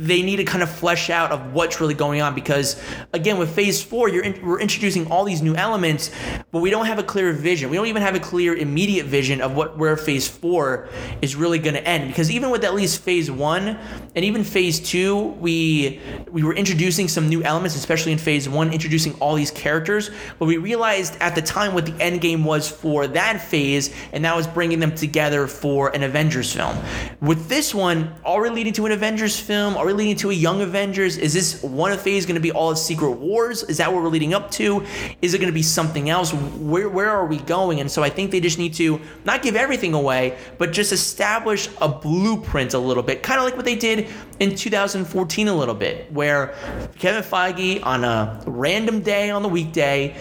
they 0.06 0.22
need 0.22 0.36
to 0.36 0.44
kind 0.44 0.62
of 0.62 0.70
flesh 0.70 1.10
out 1.10 1.32
of 1.32 1.52
what's 1.52 1.80
really 1.80 1.94
going 1.94 2.20
on 2.20 2.34
because 2.34 2.80
again 3.12 3.38
with 3.38 3.52
phase 3.52 3.82
four 3.82 4.08
you're 4.08 4.22
in, 4.22 4.46
we're 4.46 4.60
introducing 4.60 5.10
all 5.10 5.24
these 5.24 5.42
new 5.42 5.56
elements 5.56 6.12
but 6.52 6.60
we 6.60 6.70
don't 6.70 6.86
have 6.86 7.00
a 7.00 7.02
clear 7.02 7.32
vision 7.32 7.68
we 7.68 7.76
don't 7.76 7.86
even 7.86 8.02
have 8.02 8.14
a 8.14 8.20
clear 8.20 8.54
immediate 8.54 9.06
vision 9.06 9.40
of 9.40 9.56
what 9.56 9.76
where 9.76 9.96
phase 9.96 10.28
four 10.28 10.88
is 11.20 11.34
really 11.34 11.58
going 11.58 11.74
to 11.74 11.84
end 11.84 12.06
because 12.06 12.30
even 12.30 12.50
with 12.50 12.62
at 12.62 12.74
least 12.74 13.02
phase 13.02 13.30
one 13.30 13.76
and 14.14 14.24
even 14.24 14.44
phase 14.44 14.78
two 14.86 15.16
we 15.40 16.00
we 16.30 16.42
were 16.42 16.54
introducing 16.54 17.08
some 17.08 17.28
new 17.28 17.42
elements 17.42 17.76
especially 17.76 18.12
in 18.12 18.18
phase 18.18 18.48
one 18.48 18.72
introducing 18.72 19.12
all 19.14 19.34
these 19.34 19.50
characters 19.50 20.10
but 20.38 20.46
we 20.46 20.56
realized 20.56 21.16
at 21.20 21.34
the 21.34 21.42
time 21.42 21.74
what 21.74 21.86
the 21.86 22.02
end 22.02 22.20
game 22.20 22.44
was 22.44 22.68
for 22.68 23.06
that 23.06 23.40
phase 23.40 23.94
and 24.12 24.24
that 24.24 24.34
was 24.34 24.46
bringing 24.46 24.80
them 24.80 24.94
together 24.94 25.46
for 25.46 25.94
an 25.94 26.02
avengers 26.02 26.52
film 26.52 26.76
with 27.20 27.48
this 27.48 27.74
one 27.74 28.14
are 28.24 28.42
we 28.42 28.50
leading 28.50 28.72
to 28.74 28.86
an 28.86 28.92
avengers 28.92 29.38
film? 29.38 29.76
Are 29.76 29.86
we 29.86 29.92
leading 29.92 30.16
to 30.16 30.30
a 30.30 30.34
Young 30.34 30.62
Avengers? 30.62 31.16
Is 31.16 31.32
this 31.32 31.62
one 31.62 31.92
of 31.92 32.00
phase 32.00 32.26
going 32.26 32.34
to 32.34 32.40
be 32.40 32.52
all 32.52 32.70
of 32.70 32.78
Secret 32.78 33.12
Wars? 33.12 33.62
Is 33.64 33.78
that 33.78 33.92
what 33.92 34.02
we're 34.02 34.08
leading 34.08 34.34
up 34.34 34.50
to? 34.52 34.84
Is 35.22 35.34
it 35.34 35.38
going 35.38 35.50
to 35.50 35.54
be 35.54 35.62
something 35.62 36.10
else? 36.10 36.32
Where 36.32 36.88
where 36.88 37.10
are 37.10 37.26
we 37.26 37.38
going? 37.38 37.80
And 37.80 37.90
so 37.90 38.02
I 38.02 38.10
think 38.10 38.30
they 38.30 38.40
just 38.40 38.58
need 38.58 38.74
to 38.74 39.00
not 39.24 39.42
give 39.42 39.56
everything 39.56 39.94
away, 39.94 40.36
but 40.58 40.72
just 40.72 40.92
establish 40.92 41.68
a 41.80 41.88
blueprint 41.88 42.74
a 42.74 42.78
little 42.78 43.02
bit, 43.02 43.22
kind 43.22 43.38
of 43.38 43.44
like 43.44 43.56
what 43.56 43.64
they 43.64 43.76
did 43.76 44.08
in 44.40 44.54
2014 44.54 45.48
a 45.48 45.54
little 45.54 45.74
bit, 45.74 46.12
where 46.12 46.54
Kevin 46.98 47.22
Feige 47.22 47.84
on 47.84 48.04
a 48.04 48.42
random 48.46 49.00
day 49.00 49.30
on 49.30 49.42
the 49.42 49.48
weekday 49.48 50.16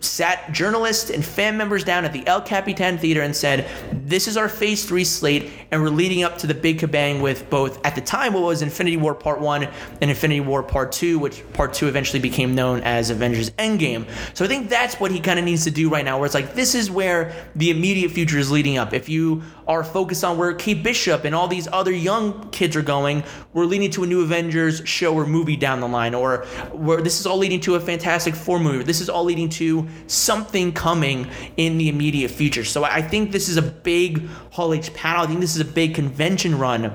sat 0.00 0.52
journalists 0.52 1.10
and 1.10 1.24
fan 1.24 1.56
members 1.56 1.82
down 1.82 2.04
at 2.04 2.12
the 2.12 2.24
El 2.26 2.40
Capitan 2.40 2.98
Theater 2.98 3.22
and 3.22 3.34
said, 3.34 3.68
This 3.92 4.28
is 4.28 4.36
our 4.36 4.48
phase 4.48 4.84
three 4.84 5.04
slate, 5.04 5.50
and 5.70 5.82
we're 5.82 5.88
leading 5.88 6.22
up 6.22 6.38
to 6.38 6.46
the 6.46 6.54
big 6.54 6.78
kabang 6.78 7.20
with 7.20 7.48
both, 7.50 7.84
at 7.84 7.94
the 7.94 8.00
time, 8.00 8.32
what 8.32 8.42
was 8.42 8.62
Infinity 8.62 8.96
War 8.96 9.14
Part 9.14 9.40
1 9.40 9.64
and 10.00 10.10
Infinity 10.10 10.40
War 10.40 10.62
Part 10.62 10.92
2, 10.92 11.18
which 11.18 11.42
Part 11.52 11.74
2 11.74 11.88
eventually 11.88 12.20
became 12.20 12.54
known 12.54 12.80
as 12.82 13.10
Avengers 13.10 13.50
Endgame. 13.50 14.06
So 14.34 14.44
I 14.44 14.48
think 14.48 14.68
that's 14.68 15.00
what 15.00 15.10
he 15.10 15.20
kind 15.20 15.38
of 15.38 15.44
needs 15.44 15.64
to 15.64 15.70
do 15.70 15.88
right 15.88 16.04
now, 16.04 16.18
where 16.18 16.26
it's 16.26 16.34
like, 16.34 16.54
this 16.54 16.74
is 16.74 16.90
where 16.90 17.34
the 17.56 17.70
immediate 17.70 18.12
future 18.12 18.38
is 18.38 18.50
leading 18.50 18.78
up. 18.78 18.92
If 18.92 19.08
you 19.08 19.42
are 19.68 19.84
focused 19.84 20.24
on 20.24 20.38
where 20.38 20.54
Kate 20.54 20.82
Bishop 20.82 21.24
and 21.24 21.34
all 21.34 21.46
these 21.46 21.68
other 21.68 21.92
young 21.92 22.48
kids 22.50 22.74
are 22.74 22.82
going, 22.82 23.22
we're 23.52 23.66
leading 23.66 23.90
to 23.90 24.02
a 24.02 24.06
new 24.06 24.22
Avengers 24.22 24.80
show 24.86 25.14
or 25.14 25.26
movie 25.26 25.56
down 25.56 25.80
the 25.80 25.86
line, 25.86 26.14
or 26.14 26.46
where 26.72 27.02
this 27.02 27.20
is 27.20 27.26
all 27.26 27.36
leading 27.36 27.60
to 27.60 27.74
a 27.74 27.80
Fantastic 27.80 28.34
Four 28.34 28.58
movie. 28.58 28.82
This 28.82 29.02
is 29.02 29.10
all 29.10 29.24
leading 29.24 29.50
to 29.50 29.86
something 30.06 30.72
coming 30.72 31.28
in 31.58 31.76
the 31.76 31.90
immediate 31.90 32.30
future. 32.30 32.64
So 32.64 32.82
I 32.82 33.02
think 33.02 33.30
this 33.30 33.50
is 33.50 33.58
a 33.58 33.62
big 33.62 34.26
Hall 34.52 34.72
H 34.72 34.92
panel. 34.94 35.22
I 35.22 35.26
think 35.26 35.40
this 35.40 35.54
is 35.54 35.60
a 35.60 35.66
big 35.66 35.94
convention 35.94 36.58
run 36.58 36.90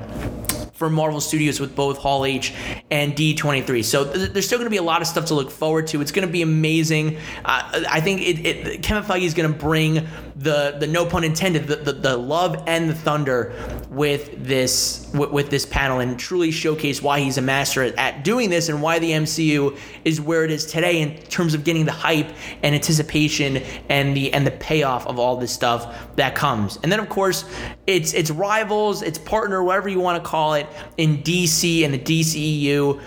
for 0.74 0.89
Marvel 0.89 1.21
Studios 1.21 1.59
with 1.59 1.76
both 1.76 1.99
Hall 1.99 2.26
H 2.26 2.53
and 2.89 3.15
D23. 3.15 3.84
So 3.86 4.11
th- 4.11 4.32
there's 4.32 4.45
still 4.45 4.57
going 4.57 4.65
to 4.65 4.71
be 4.71 4.78
a 4.78 4.84
lot 4.84 5.01
of 5.01 5.07
stuff 5.07 5.26
to 5.26 5.36
look 5.36 5.51
forward 5.51 5.88
to. 5.88 6.01
It's 6.01 6.11
going 6.11 6.28
to 6.28 6.32
be 6.32 6.41
amazing. 6.41 7.17
Uh, 7.45 7.84
I 7.89 8.01
think 8.01 8.21
it, 8.21 8.45
it, 8.45 8.84
Kevin 8.84 9.03
Feige 9.03 9.21
is 9.21 9.34
going 9.34 9.51
to 9.51 9.57
bring 9.57 10.07
the 10.36 10.76
the 10.80 10.88
no 10.88 11.05
pun 11.05 11.24
intended 11.24 11.67
the, 11.67 11.76
the, 11.76 11.93
the 11.93 12.17
love 12.17 12.63
and 12.65 12.89
the 12.89 12.95
thunder 12.95 13.53
with 13.89 14.43
this 14.43 15.09
with, 15.13 15.30
with, 15.30 15.49
this 15.51 15.65
panel 15.65 15.99
and 15.99 16.17
truly 16.17 16.49
showcase 16.49 17.03
why 17.03 17.19
he's 17.19 17.38
a 17.38 17.41
master 17.41 17.84
at, 17.84 17.95
at 17.99 18.24
doing 18.24 18.49
this 18.49 18.69
and 18.69 18.82
why 18.82 18.97
the 18.97 19.11
MCU 19.11 19.78
is 20.03 20.19
where 20.19 20.43
it 20.43 20.49
is 20.49 20.65
today 20.65 21.01
in 21.01 21.15
terms 21.24 21.53
of 21.53 21.63
getting 21.63 21.86
the 21.86 21.91
hype 21.91 22.32
and 22.63 22.74
anticipation 22.74 23.57
and 23.89 24.17
the 24.17 24.34
and 24.34 24.47
the 24.47 24.51
payoff 24.51 25.05
of 25.05 25.19
all 25.19 25.38
this 25.38 25.51
stuff 25.51 26.15
that 26.15 26.34
comes. 26.34 26.80
And 26.82 26.91
then 26.91 26.99
of 26.99 27.09
course 27.09 27.45
it's 27.86 28.13
it's 28.13 28.32
rivals, 28.32 29.03
it's 29.03 29.19
partner, 29.19 29.63
whatever 29.63 29.89
you 29.89 29.99
want 29.99 30.21
to 30.24 30.28
call 30.28 30.55
it, 30.55 30.62
in 30.97 31.24
DC 31.24 31.84
and 31.84 31.93
the 31.93 31.99
DCEU. 31.99 33.01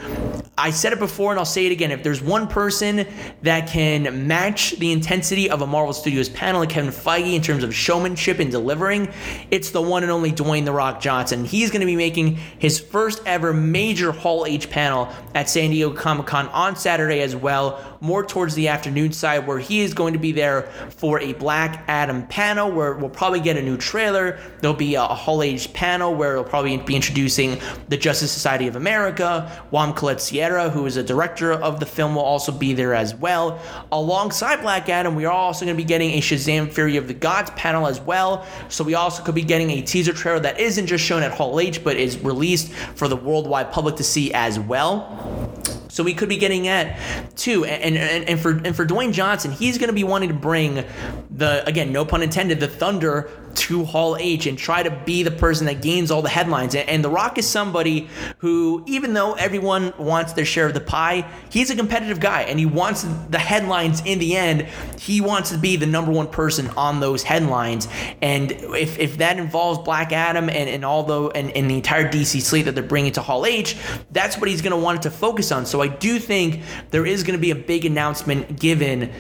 I 0.59 0.71
said 0.71 0.95
it 0.95 0.99
before 0.99 1.33
and 1.33 1.39
I'll 1.39 1.45
say 1.45 1.67
it 1.67 1.73
again. 1.73 1.91
If 1.91 2.03
there's 2.03 2.23
one 2.23 2.49
person 2.49 3.07
that 3.43 3.69
can 3.69 4.27
match 4.27 4.73
the 4.73 4.91
intensity 4.91 5.51
of 5.51 5.61
a 5.61 5.67
Marvel 5.67 5.93
Studios 5.93 6.31
panel 6.31 6.61
like 6.61 6.71
Kevin 6.71 6.91
Feige 6.91 7.35
in 7.35 7.43
terms 7.43 7.63
of 7.63 7.75
showmanship 7.75 8.39
and 8.39 8.51
delivering, 8.51 9.13
it's 9.51 9.71
the 9.71 9.83
one 9.83 10.03
and 10.03 10.11
only 10.11 10.33
Dwayne 10.33 10.65
The 10.65 10.73
Rock 10.73 11.01
Johnson. 11.01 11.45
He's 11.45 11.71
going 11.71 11.81
to 11.81 11.87
be 11.87 11.97
making 11.97 12.37
his 12.59 12.81
first 12.81 13.23
ever 13.27 13.53
major 13.53 14.13
Hall 14.13 14.47
H 14.47 14.71
panel 14.71 15.13
at 15.35 15.51
San 15.51 15.71
Diego 15.71 15.93
Comic 15.93 16.27
Con 16.27 16.49
on 16.49 16.75
Saturday 16.75 17.21
as 17.21 17.37
well, 17.37 17.96
more 18.01 18.25
towards 18.25 18.55
the 18.55 18.69
afternoon 18.69 19.13
side, 19.13 19.47
where 19.47 19.59
he 19.59 19.81
is 19.81 19.95
going 19.95 20.13
to 20.13 20.19
be 20.19 20.33
there 20.33 20.63
for 20.91 21.21
a 21.21 21.33
Black 21.35 21.85
Adam 21.89 22.27
panel 22.27 22.71
where 22.71 22.95
we'll 22.95 23.11
probably 23.11 23.41
get 23.41 23.57
a 23.57 23.63
new 23.63 23.77
trailer. 23.77 24.39
There'll 24.61 24.77
be 24.77 24.95
a 24.95 25.03
Hall 25.03 25.43
H 25.43 25.73
panel 25.73 26.15
where 26.15 26.35
he'll 26.35 26.45
probably 26.45 26.77
be 26.77 26.95
introducing 26.95 27.59
the 27.89 27.97
Justice 27.97 28.33
Society 28.33 28.67
of 28.67 28.77
America. 28.77 29.51
Juan 29.71 29.95
Collet 29.95 30.21
Serra, 30.21 30.71
who 30.71 30.87
is 30.87 30.97
a 30.97 31.03
director 31.03 31.53
of 31.53 31.81
the 31.81 31.87
film, 31.87 32.15
will 32.15 32.23
also 32.23 32.53
be 32.53 32.75
there 32.75 32.95
as 32.95 33.15
well. 33.15 33.61
Alongside 33.93 34.61
Black 34.61 34.89
Adam, 34.89 35.15
we 35.15 35.25
are 35.25 35.33
also 35.33 35.65
going 35.65 35.77
to 35.77 35.83
be 35.83 35.87
getting 35.87 36.13
a 36.13 36.21
Shazam 36.21 36.73
Fury 36.73 36.97
of 36.97 37.09
the 37.09 37.15
Gods 37.15 37.51
panel 37.51 37.87
as 37.87 38.01
well. 38.01 38.47
So 38.69 38.85
we 38.85 38.95
also 38.95 39.23
could 39.23 39.35
be 39.35 39.43
getting 39.43 39.71
a 39.71 39.83
teaser 39.83 40.13
trailer 40.13 40.41
that 40.41 40.61
isn't 40.61 40.87
just 40.87 41.05
shown 41.05 41.23
at 41.23 41.33
Hall 41.33 41.59
H, 41.61 41.83
but 41.83 41.97
is 41.97 42.19
released 42.19 42.73
for 42.73 43.09
the 43.09 43.17
worldwide 43.17 43.73
public 43.73 43.97
to 43.97 44.05
see 44.05 44.33
as 44.33 44.59
well. 44.59 45.53
So 45.89 46.05
we 46.05 46.13
could 46.13 46.29
be 46.29 46.37
getting 46.37 46.69
at 46.69 46.99
two, 47.37 47.65
and 47.65 47.96
and, 47.97 48.29
and 48.29 48.41
for 48.41 48.51
and 48.51 48.75
for 48.75 48.87
Dwayne 48.87 49.13
Johnson, 49.13 49.53
he's 49.53 49.79
going 49.79 49.89
to 49.89 49.95
be 49.95 50.05
wanting 50.05 50.29
to 50.29 50.35
bring 50.35 50.85
the 51.31 51.65
again, 51.67 51.93
no 51.93 52.05
pun 52.05 52.23
intended, 52.23 52.61
the 52.61 52.69
thunder 52.69 53.31
to 53.57 53.85
Hall 53.85 54.17
H 54.19 54.47
and 54.47 54.57
try 54.57 54.83
to 54.83 54.91
be 55.05 55.23
the 55.23 55.31
person 55.31 55.67
that 55.67 55.83
gains 55.83 56.11
all 56.11 56.23
the 56.23 56.29
headlines. 56.29 56.75
And, 56.75 56.89
and 56.89 57.05
The 57.05 57.11
Rock 57.11 57.39
is 57.39 57.49
somebody 57.49 58.09
who, 58.39 58.85
even 58.87 59.15
though 59.15 59.35
everyone 59.35 59.93
wants 59.99 60.35
their 60.35 60.45
share 60.45 60.67
of 60.67 60.75
the 60.75 60.81
pie, 60.81 61.29
he's 61.51 61.71
a 61.71 61.77
competitive 61.77 62.21
guy 62.21 62.43
and 62.43 62.59
he 62.59 62.67
wants 62.67 63.07
the 63.31 63.39
headlines 63.39 64.03
in 64.05 64.19
the 64.19 64.37
end. 64.37 64.63
He 64.99 65.21
wants 65.21 65.51
to 65.51 65.59
be 65.59 65.77
the 65.77 65.87
number 65.87 66.13
one 66.13 66.29
person 66.29 66.69
on 66.71 67.01
those 67.01 67.23
headlines. 67.23 67.89
And 68.23 68.53
if, 68.53 68.99
if 68.99 69.19
that 69.19 69.39
involves 69.39 69.81
Black 69.81 70.13
Adam 70.13 70.49
and, 70.49 70.69
and 70.69 70.85
all 70.85 71.03
the 71.03 71.29
and, 71.31 71.51
and 71.51 71.71
the 71.71 71.77
entire 71.77 72.11
DC 72.11 72.41
slate 72.43 72.67
that 72.67 72.75
they're 72.75 72.85
bringing 72.85 73.13
to 73.13 73.23
Hall 73.23 73.47
H, 73.47 73.77
that's 74.11 74.39
what 74.39 74.49
he's 74.49 74.63
going 74.63 74.73
to 74.73 74.77
want 74.77 75.03
to 75.03 75.11
focus 75.11 75.51
on. 75.53 75.67
So 75.67 75.81
I 75.81 75.89
do 75.89 76.19
think 76.19 76.63
there 76.91 77.07
is 77.07 77.23
going 77.23 77.39
to 77.39 77.41
be 77.41 77.51
a 77.51 77.57
big 77.57 77.85
announcement 77.85 78.59
given 78.59 79.13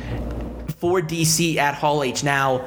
for 0.77 1.01
DC 1.01 1.57
at 1.57 1.75
Hall 1.75 2.03
H. 2.03 2.23
Now, 2.23 2.67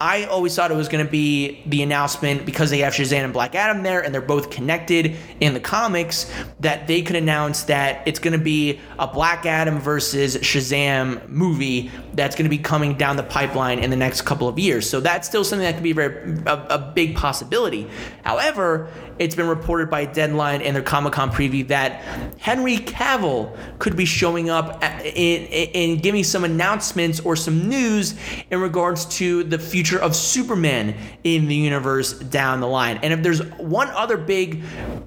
I 0.00 0.24
always 0.24 0.56
thought 0.56 0.70
it 0.70 0.76
was 0.76 0.88
going 0.88 1.04
to 1.04 1.10
be 1.10 1.62
the 1.66 1.82
announcement 1.82 2.46
because 2.46 2.70
they 2.70 2.78
have 2.78 2.94
Shazam 2.94 3.24
and 3.24 3.32
Black 3.34 3.54
Adam 3.54 3.82
there 3.82 4.00
and 4.00 4.14
they're 4.14 4.22
both 4.22 4.48
connected 4.48 5.14
in 5.40 5.52
the 5.52 5.60
comics 5.60 6.32
that 6.60 6.86
they 6.86 7.02
could 7.02 7.16
announce 7.16 7.64
that 7.64 8.08
it's 8.08 8.18
going 8.18 8.32
to 8.32 8.42
be 8.42 8.80
a 8.98 9.06
Black 9.06 9.44
Adam 9.44 9.78
versus 9.78 10.38
Shazam 10.38 11.28
movie 11.28 11.90
that's 12.14 12.34
going 12.34 12.44
to 12.44 12.50
be 12.50 12.56
coming 12.56 12.96
down 12.96 13.16
the 13.16 13.22
pipeline 13.22 13.78
in 13.78 13.90
the 13.90 13.96
next 13.96 14.22
couple 14.22 14.48
of 14.48 14.58
years. 14.58 14.88
So 14.88 15.00
that's 15.00 15.28
still 15.28 15.44
something 15.44 15.66
that 15.66 15.74
could 15.74 15.82
be 15.82 15.92
very 15.92 16.40
a, 16.46 16.66
a 16.70 16.92
big 16.94 17.14
possibility. 17.14 17.86
However, 18.24 18.88
it's 19.20 19.34
been 19.34 19.48
reported 19.48 19.90
by 19.90 20.06
Deadline 20.06 20.62
in 20.62 20.72
their 20.72 20.82
Comic 20.82 21.12
Con 21.12 21.30
preview 21.30 21.68
that 21.68 22.00
Henry 22.38 22.78
Cavill 22.78 23.54
could 23.78 23.94
be 23.94 24.06
showing 24.06 24.48
up 24.48 24.82
and 24.82 26.02
giving 26.02 26.24
some 26.24 26.42
announcements 26.42 27.20
or 27.20 27.36
some 27.36 27.68
news 27.68 28.14
in 28.50 28.62
regards 28.62 29.04
to 29.18 29.44
the 29.44 29.58
future 29.58 30.00
of 30.00 30.16
Superman 30.16 30.96
in 31.22 31.48
the 31.48 31.54
universe 31.54 32.14
down 32.14 32.60
the 32.60 32.66
line. 32.66 32.98
And 33.02 33.12
if 33.12 33.22
there's 33.22 33.44
one 33.58 33.88
other 33.88 34.16
big 34.16 34.62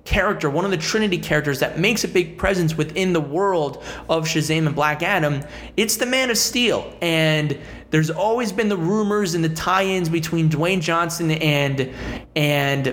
character, 0.06 0.48
one 0.48 0.64
of 0.64 0.70
the 0.70 0.78
Trinity 0.78 1.18
characters 1.18 1.60
that 1.62 1.80
makes 1.80 2.04
a 2.04 2.08
big 2.08 2.38
presence 2.38 2.78
within 2.78 3.14
the 3.14 3.22
world 3.22 3.84
of 4.10 4.26
Shazam 4.26 4.68
and 4.68 4.76
Black 4.76 5.02
Adam, 5.02 5.44
it's 5.76 5.98
the 5.98 6.06
Man 6.06 6.30
of 6.30 6.38
Steel. 6.38 6.96
And 7.02 7.58
there's 7.90 8.12
always 8.12 8.52
been 8.52 8.70
the 8.70 8.78
rumors 8.78 9.34
and 9.34 9.44
the 9.44 9.50
tie-ins 9.50 10.10
between 10.10 10.50
Dwayne 10.50 10.82
Johnson 10.82 11.32
and 11.32 11.92
and 12.36 12.88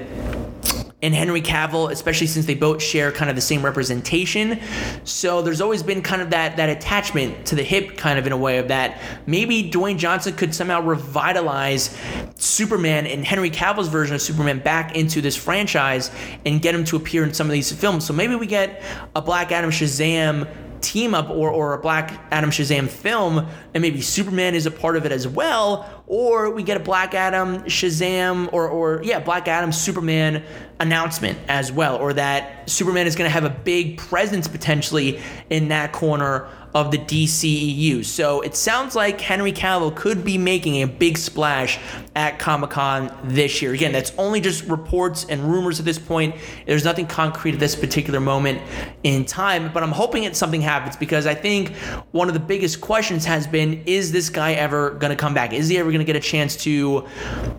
and 1.02 1.14
Henry 1.14 1.40
Cavill, 1.40 1.90
especially 1.90 2.26
since 2.26 2.46
they 2.46 2.54
both 2.54 2.82
share 2.82 3.10
kind 3.10 3.30
of 3.30 3.36
the 3.36 3.42
same 3.42 3.64
representation. 3.64 4.60
So 5.04 5.42
there's 5.42 5.60
always 5.60 5.82
been 5.82 6.02
kind 6.02 6.20
of 6.20 6.30
that 6.30 6.56
that 6.56 6.68
attachment 6.68 7.46
to 7.46 7.54
the 7.54 7.62
hip, 7.62 7.96
kind 7.96 8.18
of 8.18 8.26
in 8.26 8.32
a 8.32 8.36
way 8.36 8.58
of 8.58 8.68
that 8.68 9.00
maybe 9.26 9.70
Dwayne 9.70 9.98
Johnson 9.98 10.34
could 10.34 10.54
somehow 10.54 10.82
revitalize 10.82 11.96
Superman 12.36 13.06
and 13.06 13.24
Henry 13.24 13.50
Cavill's 13.50 13.88
version 13.88 14.14
of 14.14 14.22
Superman 14.22 14.58
back 14.58 14.96
into 14.96 15.20
this 15.20 15.36
franchise 15.36 16.10
and 16.44 16.60
get 16.60 16.74
him 16.74 16.84
to 16.84 16.96
appear 16.96 17.24
in 17.24 17.32
some 17.34 17.46
of 17.46 17.52
these 17.52 17.72
films. 17.72 18.04
So 18.04 18.12
maybe 18.12 18.34
we 18.34 18.46
get 18.46 18.82
a 19.14 19.22
Black 19.22 19.52
Adam 19.52 19.70
Shazam 19.70 20.48
team 20.80 21.14
up 21.14 21.30
or, 21.30 21.50
or 21.50 21.74
a 21.74 21.78
Black 21.78 22.20
Adam 22.30 22.50
Shazam 22.50 22.88
film, 22.88 23.46
and 23.74 23.82
maybe 23.82 24.00
Superman 24.00 24.54
is 24.54 24.66
a 24.66 24.70
part 24.70 24.96
of 24.96 25.04
it 25.04 25.12
as 25.12 25.28
well, 25.28 25.99
or 26.10 26.50
we 26.50 26.64
get 26.64 26.76
a 26.76 26.80
Black 26.80 27.14
Adam, 27.14 27.62
Shazam, 27.62 28.52
or 28.52 28.68
or 28.68 29.00
yeah, 29.04 29.20
Black 29.20 29.46
Adam, 29.46 29.70
Superman 29.70 30.42
announcement 30.80 31.38
as 31.46 31.70
well, 31.70 31.96
or 31.98 32.12
that 32.14 32.68
Superman 32.68 33.06
is 33.06 33.14
going 33.14 33.28
to 33.28 33.32
have 33.32 33.44
a 33.44 33.50
big 33.50 33.96
presence 33.96 34.48
potentially 34.48 35.20
in 35.50 35.68
that 35.68 35.92
corner 35.92 36.48
of 36.74 36.90
the 36.92 36.98
DCEU. 36.98 38.04
So 38.04 38.42
it 38.42 38.54
sounds 38.54 38.94
like 38.94 39.20
Henry 39.20 39.52
Cavill 39.52 39.94
could 39.94 40.24
be 40.24 40.38
making 40.38 40.82
a 40.82 40.86
big 40.86 41.18
splash 41.18 41.78
at 42.14 42.38
Comic 42.38 42.70
Con 42.70 43.12
this 43.24 43.60
year. 43.60 43.72
Again, 43.72 43.92
that's 43.92 44.12
only 44.16 44.40
just 44.40 44.64
reports 44.66 45.26
and 45.28 45.42
rumors 45.50 45.80
at 45.80 45.84
this 45.84 45.98
point. 45.98 46.36
There's 46.66 46.84
nothing 46.84 47.06
concrete 47.06 47.54
at 47.54 47.60
this 47.60 47.74
particular 47.74 48.20
moment 48.20 48.60
in 49.02 49.24
time, 49.24 49.72
but 49.72 49.82
I'm 49.82 49.92
hoping 49.92 50.22
that 50.24 50.36
something 50.36 50.60
happens 50.60 50.96
because 50.96 51.26
I 51.26 51.34
think 51.34 51.74
one 52.12 52.28
of 52.28 52.34
the 52.34 52.40
biggest 52.40 52.80
questions 52.80 53.24
has 53.24 53.46
been 53.46 53.82
is 53.86 54.12
this 54.12 54.30
guy 54.30 54.52
ever 54.52 54.90
going 54.90 55.10
to 55.10 55.16
come 55.16 55.34
back? 55.34 55.52
Is 55.52 55.68
he 55.68 55.78
ever 55.78 55.90
going 55.90 55.99
to 56.00 56.04
get 56.04 56.16
a 56.16 56.20
chance 56.20 56.56
to 56.64 57.06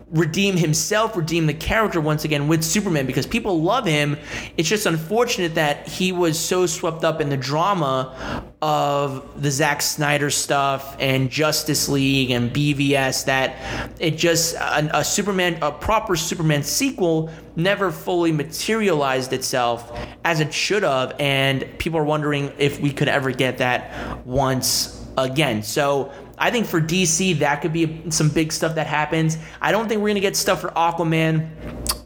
redeem 0.09 0.57
himself, 0.57 1.15
redeem 1.15 1.45
the 1.45 1.53
character 1.53 2.01
once 2.01 2.25
again 2.25 2.47
with 2.47 2.63
Superman? 2.63 3.05
Because 3.05 3.25
people 3.25 3.61
love 3.61 3.85
him. 3.85 4.17
It's 4.57 4.67
just 4.67 4.85
unfortunate 4.85 5.55
that 5.55 5.87
he 5.87 6.11
was 6.11 6.39
so 6.39 6.65
swept 6.65 7.03
up 7.03 7.21
in 7.21 7.29
the 7.29 7.37
drama 7.37 8.43
of 8.61 9.41
the 9.41 9.49
Zack 9.49 9.81
Snyder 9.81 10.29
stuff 10.29 10.95
and 10.99 11.29
Justice 11.29 11.89
League 11.89 12.29
and 12.29 12.51
BVS 12.51 13.25
that 13.25 13.55
it 13.99 14.17
just 14.17 14.55
a, 14.55 14.99
a, 14.99 15.03
Superman 15.03 15.57
a 15.61 15.71
proper 15.71 16.15
Superman 16.15 16.61
sequel 16.61 17.31
never 17.55 17.91
fully 17.91 18.31
materialized 18.31 19.33
itself 19.33 19.97
as 20.23 20.39
it 20.39 20.53
should 20.53 20.83
have 20.83 21.15
and 21.19 21.67
people 21.79 21.99
are 21.99 22.03
wondering 22.03 22.51
if 22.57 22.79
we 22.79 22.91
could 22.91 23.07
ever 23.07 23.31
get 23.31 23.57
that 23.57 24.25
once 24.25 25.05
again. 25.17 25.63
So 25.63 26.11
I 26.41 26.49
think 26.49 26.65
for 26.65 26.81
DC 26.81 27.37
that 27.39 27.61
could 27.61 27.71
be 27.71 28.01
some 28.09 28.29
big 28.29 28.51
stuff 28.51 28.73
that 28.73 28.87
happens. 28.87 29.37
I 29.61 29.71
don't 29.71 29.87
think 29.87 30.01
we're 30.01 30.07
going 30.07 30.15
to 30.15 30.21
get 30.21 30.35
stuff 30.35 30.59
for 30.59 30.69
Aquaman 30.69 31.47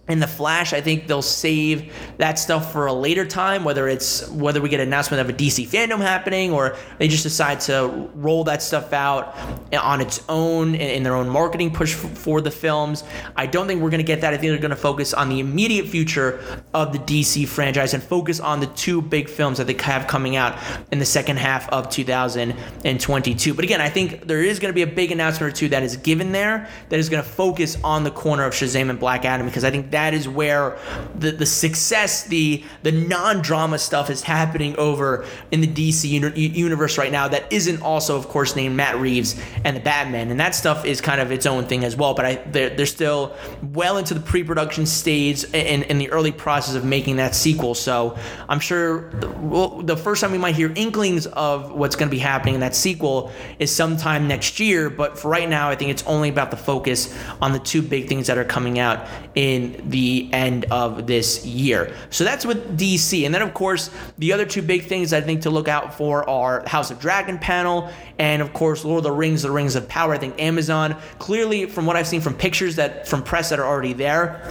in 0.08 0.20
the 0.20 0.28
Flash, 0.28 0.72
I 0.72 0.82
think 0.82 1.08
they'll 1.08 1.22
save 1.24 1.92
that 2.18 2.38
stuff 2.38 2.72
for 2.72 2.86
a 2.86 2.94
later 2.94 3.26
time, 3.26 3.64
whether 3.64 3.88
it's 3.88 4.30
whether 4.30 4.62
we 4.62 4.70
get 4.70 4.80
an 4.80 4.88
announcement 4.88 5.22
of 5.22 5.30
a 5.30 5.34
DC 5.34 5.68
fandom 5.68 5.98
happening 5.98 6.52
or 6.52 6.78
they 7.00 7.08
just 7.08 7.24
decide 7.24 7.60
to 7.62 8.10
roll 8.14 8.44
that 8.44 8.62
stuff 8.62 8.94
out 8.94 9.36
on 9.74 10.02
its 10.02 10.24
own 10.30 10.76
in 10.76 11.02
their 11.02 11.16
own 11.16 11.28
marketing 11.28 11.72
push 11.72 11.94
for 11.96 12.40
the 12.40 12.52
films. 12.52 13.04
I 13.36 13.48
don't 13.48 13.66
think 13.66 13.82
we're 13.82 13.90
going 13.90 13.98
to 14.00 14.06
get 14.06 14.22
that. 14.22 14.34
I 14.34 14.38
think 14.38 14.52
they're 14.52 14.60
going 14.60 14.70
to 14.70 14.76
focus 14.76 15.14
on 15.14 15.30
the 15.30 15.40
immediate 15.40 15.88
future 15.88 16.40
of 16.76 16.94
the 16.94 17.00
DC 17.00 17.48
franchise 17.48 17.96
and 17.96 18.04
focus 18.04 18.40
on 18.40 18.60
the 18.60 18.68
two 18.68 19.02
big 19.02 19.28
films 19.28 19.58
that 19.58 19.66
they 19.66 19.74
have 19.74 20.06
coming 20.06 20.36
out 20.36 20.58
in 20.92 21.00
the 21.00 21.06
second 21.06 21.38
half 21.38 21.68
of 21.70 21.90
2022. 21.90 23.54
But 23.56 23.64
again, 23.64 23.82
I 23.82 23.90
think 23.90 24.28
there 24.28 24.44
is 24.44 24.60
going 24.60 24.70
to 24.72 24.76
be 24.76 24.84
a 24.84 24.88
big 24.88 25.12
announcement 25.12 25.52
or 25.52 25.56
two 25.56 25.70
that 25.70 25.82
is 25.82 25.98
given 25.98 26.32
there 26.32 26.70
that 26.90 27.00
is 27.00 27.10
going 27.10 27.24
to 27.24 27.30
focus 27.30 27.78
on 27.84 28.04
the 28.04 28.12
corner 28.12 28.44
of 28.44 28.54
Shazam 28.54 28.92
and 28.92 29.00
Black 29.00 29.26
Adam 29.26 29.48
because 29.48 29.64
I 29.64 29.72
think 29.72 29.90
that 29.96 30.14
is 30.14 30.28
where 30.28 30.78
the, 31.18 31.32
the 31.32 31.46
success, 31.46 32.26
the 32.26 32.64
the 32.84 32.92
non-drama 32.92 33.80
stuff 33.80 34.10
is 34.10 34.22
happening 34.22 34.76
over 34.78 35.26
in 35.52 35.62
the 35.62 35.68
DC 35.68 36.10
uni- 36.10 36.38
universe 36.38 36.98
right 36.98 37.12
now. 37.12 37.30
That 37.30 37.52
isn't 37.52 37.82
also, 37.82 38.18
of 38.18 38.28
course, 38.28 38.56
named 38.56 38.76
Matt 38.76 38.98
Reeves 38.98 39.40
and 39.64 39.76
the 39.76 39.80
Batman, 39.80 40.32
and 40.32 40.40
that 40.40 40.54
stuff 40.54 40.86
is 40.86 41.00
kind 41.00 41.22
of 41.22 41.32
its 41.32 41.46
own 41.46 41.66
thing 41.66 41.86
as 41.86 41.96
well. 41.96 42.14
But 42.14 42.26
I 42.26 42.36
they're, 42.36 42.70
they're 42.70 42.86
still 42.86 43.36
well 43.74 43.98
into 43.98 44.14
the 44.14 44.20
pre-production 44.20 44.86
stage 44.86 45.46
and 45.54 45.84
in 45.84 45.98
the 45.98 46.10
early 46.12 46.34
process 46.34 46.76
of 46.76 46.84
making 46.84 47.16
that 47.16 47.34
sequel. 47.34 47.74
So 47.74 48.18
I'm 48.50 48.60
sure 48.60 49.10
the, 49.12 49.30
well, 49.30 49.82
the 49.82 49.96
first 49.96 50.22
time 50.22 50.32
we 50.32 50.38
might 50.38 50.56
hear 50.56 50.74
inklings 50.76 51.26
of 51.28 51.72
what's 51.72 51.96
going 51.96 52.10
to 52.10 52.16
be 52.16 52.20
happening 52.20 52.56
in 52.56 52.60
that 52.60 52.76
sequel 52.76 53.32
is 53.60 53.74
sometime 53.74 54.28
next 54.28 54.60
year. 54.60 54.90
But 54.90 55.18
for 55.18 55.30
right 55.30 55.48
now, 55.48 55.70
I 55.70 55.76
think 55.76 55.92
it's 55.92 56.04
only 56.04 56.30
about 56.30 56.52
the 56.52 56.58
focus 56.58 57.18
on 57.42 57.54
the 57.54 57.60
two 57.60 57.82
big 57.82 58.10
things 58.10 58.28
that 58.28 58.38
are 58.38 58.44
coming 58.44 58.78
out 58.78 59.08
in 59.36 59.85
the 59.86 60.30
end 60.34 60.66
of 60.66 61.08
this 61.08 61.46
year. 61.46 61.94
So 62.10 62.24
that's 62.24 62.46
with 62.46 62.78
DC. 62.78 63.26
And 63.26 63.34
then, 63.34 63.42
of 63.42 63.54
course, 63.54 63.90
the 64.18 64.34
other 64.34 64.46
two 64.46 64.62
big 64.62 64.86
things 64.86 65.14
I 65.14 65.22
think 65.22 65.42
to 65.42 65.50
look 65.50 65.68
out 65.68 65.94
for 65.94 66.28
are 66.30 66.68
House 66.68 66.92
of 66.92 67.00
Dragon 67.00 67.38
panel 67.38 67.92
and, 68.18 68.42
of 68.42 68.54
course, 68.54 68.84
Lord 68.86 69.00
of 69.00 69.04
the 69.04 69.12
Rings, 69.12 69.44
The 69.44 69.52
Rings 69.52 69.76
of 69.76 69.88
Power. 69.88 70.14
I 70.14 70.18
think 70.18 70.42
Amazon, 70.42 70.96
clearly, 71.20 71.66
from 71.66 71.86
what 71.86 71.96
I've 71.96 72.08
seen 72.08 72.22
from 72.22 72.36
pictures 72.36 72.76
that 72.78 73.08
from 73.08 73.24
press 73.24 73.50
that 73.50 73.60
are 73.60 73.66
already 73.66 73.94
there, 73.94 74.42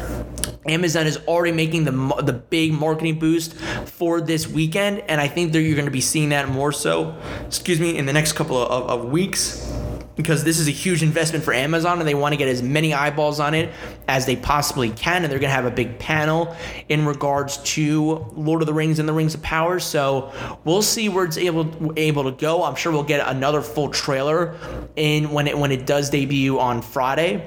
Amazon 0.67 1.07
is 1.07 1.19
already 1.27 1.53
making 1.53 1.85
the 1.85 2.23
the 2.23 2.33
big 2.33 2.73
marketing 2.73 3.19
boost 3.19 3.55
for 3.55 4.21
this 4.21 4.47
weekend, 4.49 5.03
and 5.09 5.21
I 5.21 5.29
think 5.29 5.53
that 5.53 5.61
you're 5.61 5.75
going 5.75 5.85
to 5.87 5.91
be 5.91 6.01
seeing 6.01 6.31
that 6.31 6.49
more 6.49 6.73
so, 6.73 7.17
excuse 7.47 7.81
me, 7.81 7.97
in 7.97 8.07
the 8.07 8.13
next 8.13 8.33
couple 8.33 8.57
of, 8.57 8.71
of, 8.71 9.05
of 9.05 9.11
weeks 9.11 9.71
because 10.17 10.45
this 10.45 10.59
is 10.59 10.69
a 10.69 10.73
huge 10.73 11.03
investment 11.03 11.45
for 11.45 11.53
Amazon 11.53 11.99
and 11.99 12.09
they 12.09 12.15
want 12.15 12.33
to 12.33 12.37
get 12.37 12.49
as 12.49 12.63
many 12.63 12.95
eyeballs 12.95 13.41
on 13.41 13.55
it 13.55 13.73
as 14.09 14.27
they 14.27 14.37
possibly 14.37 14.91
can. 14.91 15.23
And 15.23 15.33
they're 15.33 15.39
going 15.39 15.51
to 15.51 15.55
have 15.55 15.65
a 15.65 15.71
big 15.71 15.99
panel 15.99 16.57
in 16.89 17.05
regards 17.07 17.59
to 17.75 18.25
Lord 18.35 18.63
of 18.63 18.67
the 18.67 18.75
Rings 18.75 18.99
and 18.99 19.09
the 19.09 19.13
Rings 19.13 19.35
of 19.35 19.43
Power. 19.43 19.81
So 19.81 20.33
we'll 20.65 20.83
see 20.83 21.09
where 21.09 21.25
it's 21.25 21.39
able 21.39 21.93
able 21.99 22.25
to 22.25 22.33
go. 22.33 22.65
I'm 22.65 22.77
sure 22.77 22.93
we'll 22.93 23.03
get 23.03 23.27
another 23.27 23.61
full 23.61 23.89
trailer 23.89 24.57
in 24.97 25.31
when 25.31 25.47
it 25.47 25.59
when 25.59 25.73
it 25.73 25.87
does 25.87 26.11
debut 26.11 26.59
on 26.59 26.83
Friday. 26.83 27.43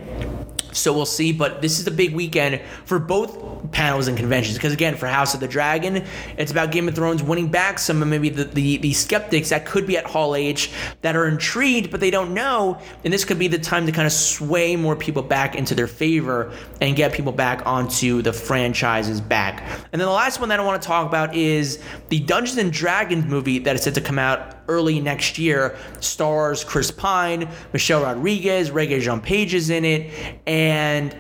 So 0.77 0.93
we'll 0.93 1.05
see. 1.05 1.31
But 1.31 1.61
this 1.61 1.79
is 1.79 1.87
a 1.87 1.91
big 1.91 2.13
weekend 2.13 2.61
for 2.85 2.99
both 2.99 3.71
panels 3.71 4.07
and 4.07 4.17
conventions. 4.17 4.57
Because 4.57 4.73
again, 4.73 4.95
for 4.95 5.07
House 5.07 5.33
of 5.33 5.39
the 5.39 5.47
Dragon, 5.47 6.05
it's 6.37 6.51
about 6.51 6.71
Game 6.71 6.87
of 6.87 6.95
Thrones 6.95 7.23
winning 7.23 7.49
back 7.49 7.79
some 7.79 8.01
of 8.01 8.07
maybe 8.07 8.29
the, 8.29 8.45
the, 8.45 8.77
the 8.77 8.93
skeptics 8.93 9.49
that 9.49 9.65
could 9.65 9.87
be 9.87 9.97
at 9.97 10.05
Hall 10.05 10.35
H 10.35 10.71
that 11.01 11.15
are 11.15 11.27
intrigued, 11.27 11.91
but 11.91 11.99
they 11.99 12.11
don't 12.11 12.33
know. 12.33 12.79
And 13.03 13.13
this 13.13 13.25
could 13.25 13.39
be 13.39 13.47
the 13.47 13.59
time 13.59 13.85
to 13.85 13.91
kind 13.91 14.05
of 14.05 14.13
sway 14.13 14.75
more 14.75 14.95
people 14.95 15.23
back 15.23 15.55
into 15.55 15.75
their 15.75 15.87
favor 15.87 16.51
and 16.81 16.95
get 16.95 17.13
people 17.13 17.31
back 17.31 17.65
onto 17.65 18.21
the 18.21 18.33
franchises 18.33 19.21
back. 19.21 19.61
And 19.91 19.99
then 20.01 20.07
the 20.07 20.11
last 20.11 20.39
one 20.39 20.49
that 20.49 20.59
I 20.59 20.63
want 20.63 20.81
to 20.81 20.87
talk 20.87 21.07
about 21.07 21.35
is 21.35 21.81
the 22.09 22.19
Dungeons 22.19 22.57
and 22.57 22.71
Dragons 22.71 23.25
movie 23.25 23.59
that 23.59 23.75
is 23.75 23.83
set 23.83 23.95
to 23.95 24.01
come 24.01 24.19
out 24.19 24.56
early 24.67 24.99
next 24.99 25.37
year. 25.37 25.77
Stars 25.99 26.63
Chris 26.63 26.91
Pine, 26.91 27.49
Michelle 27.73 28.03
Rodriguez, 28.03 28.69
Regé-Jean 28.71 29.21
Page 29.21 29.53
is 29.53 29.69
in 29.69 29.85
it, 29.85 30.11
and 30.45 31.15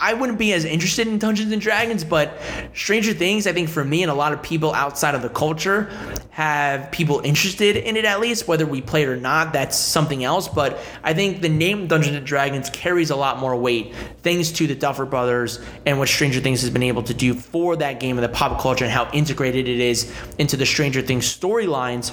I 0.00 0.14
wouldn't 0.14 0.38
be 0.38 0.52
as 0.52 0.64
interested 0.64 1.06
in 1.06 1.18
Dungeons 1.18 1.52
and 1.52 1.60
Dragons, 1.60 2.04
but 2.04 2.38
Stranger 2.74 3.12
Things, 3.12 3.46
I 3.46 3.52
think 3.52 3.68
for 3.68 3.84
me 3.84 4.02
and 4.02 4.10
a 4.10 4.14
lot 4.14 4.32
of 4.32 4.42
people 4.42 4.72
outside 4.72 5.14
of 5.14 5.22
the 5.22 5.28
culture 5.28 5.90
have 6.30 6.90
people 6.90 7.20
interested 7.20 7.76
in 7.76 7.96
it 7.96 8.04
at 8.04 8.20
least. 8.20 8.48
Whether 8.48 8.64
we 8.64 8.80
play 8.80 9.02
it 9.02 9.08
or 9.08 9.16
not, 9.16 9.52
that's 9.52 9.76
something 9.76 10.24
else. 10.24 10.48
But 10.48 10.78
I 11.02 11.12
think 11.12 11.42
the 11.42 11.48
name 11.48 11.86
Dungeons 11.86 12.16
and 12.16 12.24
Dragons 12.24 12.70
carries 12.70 13.10
a 13.10 13.16
lot 13.16 13.38
more 13.38 13.54
weight 13.56 13.94
thanks 14.22 14.50
to 14.52 14.66
the 14.66 14.74
Duffer 14.74 15.04
Brothers 15.04 15.60
and 15.84 15.98
what 15.98 16.08
Stranger 16.08 16.40
Things 16.40 16.62
has 16.62 16.70
been 16.70 16.82
able 16.82 17.02
to 17.02 17.12
do 17.12 17.34
for 17.34 17.76
that 17.76 18.00
game 18.00 18.16
and 18.16 18.24
the 18.24 18.30
pop 18.30 18.60
culture 18.60 18.84
and 18.84 18.92
how 18.92 19.10
integrated 19.12 19.68
it 19.68 19.80
is 19.80 20.10
into 20.38 20.56
the 20.56 20.64
Stranger 20.66 21.02
Things 21.02 21.26
storylines. 21.26 22.12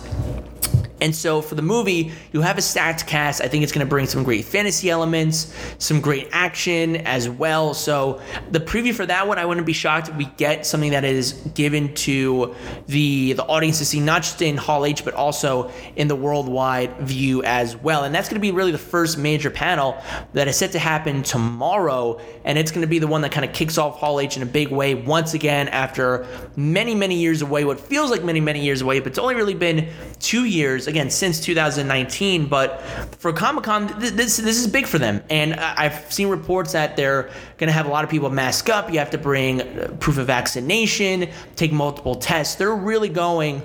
And 1.01 1.15
so 1.15 1.41
for 1.41 1.55
the 1.55 1.61
movie, 1.61 2.11
you 2.31 2.41
have 2.41 2.57
a 2.57 2.61
stacked 2.61 3.05
cast. 3.05 3.41
I 3.41 3.47
think 3.47 3.63
it's 3.63 3.71
going 3.71 3.85
to 3.85 3.89
bring 3.89 4.07
some 4.07 4.23
great 4.23 4.45
fantasy 4.45 4.89
elements, 4.89 5.53
some 5.77 6.01
great 6.01 6.29
action 6.31 6.97
as 6.97 7.29
well. 7.29 7.73
So 7.73 8.21
the 8.51 8.59
preview 8.59 8.93
for 8.93 9.05
that 9.05 9.27
one, 9.27 9.37
I 9.37 9.45
wouldn't 9.45 9.67
be 9.67 9.73
shocked 9.73 10.09
if 10.09 10.15
we 10.15 10.25
get 10.37 10.65
something 10.65 10.91
that 10.91 11.03
is 11.03 11.33
given 11.53 11.93
to 11.95 12.55
the 12.87 13.33
the 13.33 13.43
audience 13.43 13.77
to 13.79 13.85
see, 13.85 13.99
not 13.99 14.23
just 14.23 14.41
in 14.41 14.57
Hall 14.57 14.85
H, 14.85 15.05
but 15.05 15.13
also 15.13 15.71
in 15.95 16.07
the 16.07 16.15
worldwide 16.15 16.97
view 16.99 17.43
as 17.43 17.75
well. 17.75 18.03
And 18.03 18.13
that's 18.13 18.27
going 18.27 18.35
to 18.35 18.41
be 18.41 18.51
really 18.51 18.71
the 18.71 18.77
first 18.77 19.17
major 19.17 19.49
panel 19.49 20.01
that 20.33 20.47
is 20.47 20.57
set 20.57 20.71
to 20.71 20.79
happen 20.79 21.23
tomorrow, 21.23 22.19
and 22.43 22.57
it's 22.57 22.71
going 22.71 22.81
to 22.81 22.87
be 22.87 22.99
the 22.99 23.07
one 23.07 23.21
that 23.21 23.31
kind 23.31 23.45
of 23.45 23.53
kicks 23.53 23.77
off 23.77 23.97
Hall 23.97 24.19
H 24.19 24.37
in 24.37 24.43
a 24.43 24.47
big 24.47 24.69
way 24.69 24.95
once 24.95 25.33
again 25.33 25.67
after 25.67 26.25
many 26.55 26.95
many 26.95 27.15
years 27.15 27.41
away. 27.41 27.65
What 27.65 27.79
feels 27.79 28.09
like 28.09 28.23
many 28.23 28.39
many 28.39 28.63
years 28.63 28.81
away, 28.81 28.99
but 28.99 29.09
it's 29.09 29.19
only 29.19 29.35
really 29.35 29.53
been 29.53 29.89
two 30.19 30.45
years 30.45 30.86
again 30.87 31.09
since 31.09 31.39
2019. 31.41 32.47
But 32.47 32.81
for 33.19 33.33
Comic 33.33 33.65
Con, 33.65 33.87
this 33.99 34.37
this 34.37 34.57
is 34.57 34.67
big 34.67 34.87
for 34.87 34.97
them, 34.97 35.21
and 35.29 35.55
I've 35.55 36.11
seen 36.11 36.29
reports 36.29 36.73
that 36.73 36.95
they're 36.95 37.23
going 37.57 37.67
to 37.67 37.73
have 37.73 37.85
a 37.85 37.89
lot 37.89 38.03
of 38.03 38.09
people 38.09 38.29
mask 38.29 38.69
up. 38.69 38.91
You 38.91 38.99
have 38.99 39.11
to 39.11 39.17
bring 39.17 39.61
uh, 39.61 39.95
proof 39.99 40.17
of 40.17 40.27
vaccination, 40.27 41.29
take 41.55 41.71
multiple 41.71 42.15
tests. 42.15 42.55
They're 42.55 42.75
really 42.75 43.09
going 43.09 43.61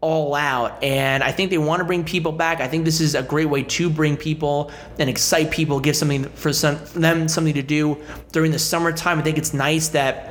all 0.00 0.34
out, 0.34 0.82
and 0.82 1.22
I 1.22 1.32
think 1.32 1.50
they 1.50 1.58
want 1.58 1.80
to 1.80 1.84
bring 1.84 2.04
people 2.04 2.32
back. 2.32 2.60
I 2.60 2.68
think 2.68 2.84
this 2.84 3.00
is 3.00 3.14
a 3.14 3.22
great 3.22 3.48
way 3.48 3.62
to 3.62 3.90
bring 3.90 4.16
people 4.16 4.70
and 4.98 5.08
excite 5.08 5.50
people, 5.50 5.80
give 5.80 5.96
something 5.96 6.24
for, 6.24 6.52
some, 6.52 6.76
for 6.76 6.98
them 6.98 7.28
something 7.28 7.54
to 7.54 7.62
do 7.62 8.02
during 8.32 8.52
the 8.52 8.58
summertime. 8.58 9.18
I 9.18 9.22
think 9.22 9.38
it's 9.38 9.54
nice 9.54 9.88
that 9.88 10.30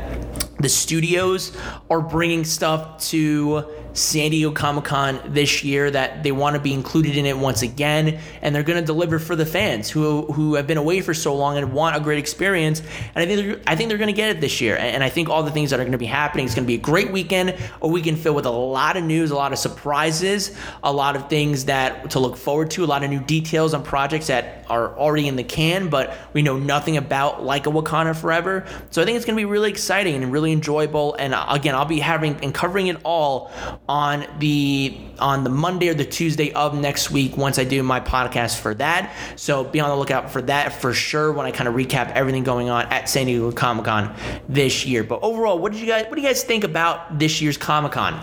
the 0.59 0.69
studios 0.69 1.55
are 1.89 2.01
bringing 2.01 2.43
stuff 2.43 2.99
to 3.09 3.65
San 3.93 4.31
Diego 4.31 4.51
Comic 4.51 4.85
Con 4.85 5.21
this 5.27 5.63
year 5.63 5.89
that 5.91 6.23
they 6.23 6.31
want 6.37 6.55
to 6.55 6.61
be 6.61 6.73
included 6.73 7.17
in 7.17 7.25
it 7.25 7.37
once 7.37 7.61
again, 7.61 8.19
and 8.41 8.53
they're 8.53 8.63
going 8.63 8.79
to 8.79 8.85
deliver 8.85 9.19
for 9.19 9.35
the 9.35 9.45
fans 9.45 9.89
who 9.89 10.23
who 10.33 10.55
have 10.55 10.67
been 10.67 10.77
away 10.77 11.01
for 11.01 11.13
so 11.13 11.35
long 11.35 11.57
and 11.57 11.73
want 11.73 11.95
a 11.95 11.99
great 11.99 12.19
experience. 12.19 12.81
And 13.15 13.23
I 13.23 13.25
think 13.25 13.45
they're, 13.45 13.61
I 13.67 13.75
think 13.75 13.89
they're 13.89 13.97
going 13.97 14.07
to 14.07 14.13
get 14.13 14.29
it 14.29 14.41
this 14.41 14.61
year. 14.61 14.77
And 14.77 15.03
I 15.03 15.09
think 15.09 15.29
all 15.29 15.43
the 15.43 15.51
things 15.51 15.69
that 15.71 15.79
are 15.79 15.83
going 15.83 15.91
to 15.91 15.97
be 15.97 16.05
happening 16.05 16.45
is 16.45 16.55
going 16.55 16.65
to 16.65 16.67
be 16.67 16.75
a 16.75 16.77
great 16.77 17.11
weekend, 17.11 17.55
a 17.81 17.87
weekend 17.87 18.19
filled 18.19 18.35
with 18.35 18.45
a 18.45 18.51
lot 18.51 18.97
of 18.97 19.03
news, 19.03 19.31
a 19.31 19.35
lot 19.35 19.51
of 19.51 19.59
surprises, 19.59 20.55
a 20.83 20.91
lot 20.91 21.15
of 21.15 21.29
things 21.29 21.65
that 21.65 22.09
to 22.11 22.19
look 22.19 22.37
forward 22.37 22.71
to, 22.71 22.83
a 22.83 22.85
lot 22.85 23.03
of 23.03 23.09
new 23.09 23.19
details 23.21 23.73
on 23.73 23.83
projects 23.83 24.27
that 24.27 24.65
are 24.69 24.97
already 24.97 25.27
in 25.27 25.35
the 25.35 25.43
can, 25.43 25.89
but 25.89 26.17
we 26.33 26.41
know 26.41 26.57
nothing 26.57 26.97
about, 26.97 27.43
like 27.43 27.67
a 27.67 27.69
Wakanda 27.69 28.15
Forever. 28.15 28.65
So 28.89 29.01
I 29.01 29.05
think 29.05 29.15
it's 29.15 29.25
going 29.25 29.35
to 29.35 29.39
be 29.39 29.45
really 29.45 29.69
exciting 29.69 30.23
and 30.23 30.31
really 30.31 30.51
enjoyable. 30.51 31.15
And 31.15 31.33
uh, 31.33 31.45
again, 31.49 31.75
I'll 31.75 31.85
be 31.85 31.99
having 31.99 32.35
and 32.43 32.53
covering 32.53 32.87
it 32.87 32.97
all 33.03 33.51
on 33.87 34.25
the 34.39 34.97
on 35.19 35.43
the 35.43 35.49
Monday 35.49 35.87
or 35.87 35.93
the 35.93 36.03
Tuesday 36.03 36.24
of 36.55 36.75
next 36.75 37.11
week 37.11 37.37
once 37.37 37.59
I 37.59 37.63
do 37.63 37.81
my 37.83 37.99
podcast 37.99 38.59
for 38.59 38.73
that. 38.75 39.15
So 39.35 39.63
be 39.63 39.79
on 39.79 39.89
the 39.89 39.95
lookout 39.95 40.31
for 40.31 40.41
that 40.43 40.81
for 40.81 40.93
sure 40.93 41.31
when 41.31 41.45
I 41.45 41.51
kind 41.51 41.67
of 41.67 41.75
recap 41.75 42.11
everything 42.13 42.43
going 42.43 42.69
on 42.69 42.85
at 42.87 43.07
San 43.07 43.27
Diego 43.27 43.51
Comic 43.51 43.85
Con 43.85 44.15
this 44.49 44.85
year. 44.85 45.03
But 45.03 45.21
overall, 45.21 45.59
what 45.59 45.71
did 45.71 45.81
you 45.81 45.87
guys 45.87 46.05
what 46.05 46.15
do 46.15 46.21
you 46.21 46.27
guys 46.27 46.43
think 46.43 46.63
about 46.63 47.19
this 47.19 47.41
year's 47.41 47.57
Comic 47.57 47.91
Con? 47.91 48.13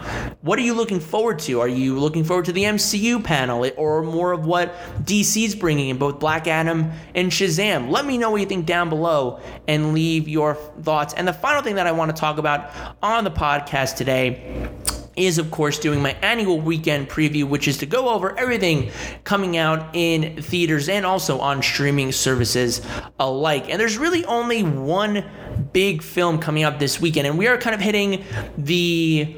What 0.41 0.59
are 0.59 0.63
you 0.63 0.75
looking 0.75 1.01
forward 1.01 1.39
to? 1.41 1.61
Are 1.61 1.69
you 1.69 1.99
looking 1.99 2.25
forward 2.25 2.47
to 2.47 2.53
the 2.53 2.65
MCU 2.65 3.23
panel 3.23 3.71
or 3.77 4.03
more 4.03 4.33
of 4.33 4.47
what 4.47 4.75
DC's 5.05 5.55
bringing 5.55 5.91
in 5.91 5.99
both 5.99 6.19
Black 6.19 6.47
Adam 6.47 6.91
and 7.15 7.31
Shazam? 7.31 7.91
Let 7.91 8.07
me 8.07 8.19
know 8.19 8.31
what 8.31 8.41
you 8.41 8.47
think 8.47 8.67
down 8.67 8.89
below 8.89 9.41
and 9.69 9.95
leave 9.95 10.29
your 10.29 10.55
thoughts. 10.83 11.15
And 11.15 11.29
the 11.29 11.33
final 11.33 11.63
thing 11.63 11.77
that 11.77 11.87
I 11.87 11.93
want 11.93 12.15
to 12.15 12.21
talk 12.21 12.39
about 12.39 12.73
on 13.03 13.25
the 13.25 13.31
podcast 13.31 13.97
today 13.97 14.71
is 15.17 15.39
of 15.39 15.51
course 15.51 15.79
doing 15.79 16.01
my 16.01 16.13
annual 16.23 16.61
weekend 16.61 17.09
preview, 17.09 17.45
which 17.45 17.69
is 17.69 17.79
to 17.79 17.87
go 17.87 18.09
over 18.09 18.39
everything 18.39 18.91
coming 19.25 19.57
out 19.57 19.95
in 19.95 20.41
theaters 20.43 20.89
and 20.89 21.05
also 21.05 21.39
on 21.39 21.63
streaming 21.63 22.13
services 22.13 22.81
alike. 23.19 23.69
And 23.69 23.81
there's 23.81 23.99
really 23.99 24.25
only 24.25 24.63
one 24.63 25.25
big 25.73 26.03
film 26.03 26.39
coming 26.39 26.63
out 26.63 26.79
this 26.79 27.01
weekend, 27.01 27.27
and 27.27 27.39
we 27.39 27.47
are 27.47 27.59
kind 27.59 27.75
of 27.75 27.81
hitting 27.81 28.25
the 28.57 29.37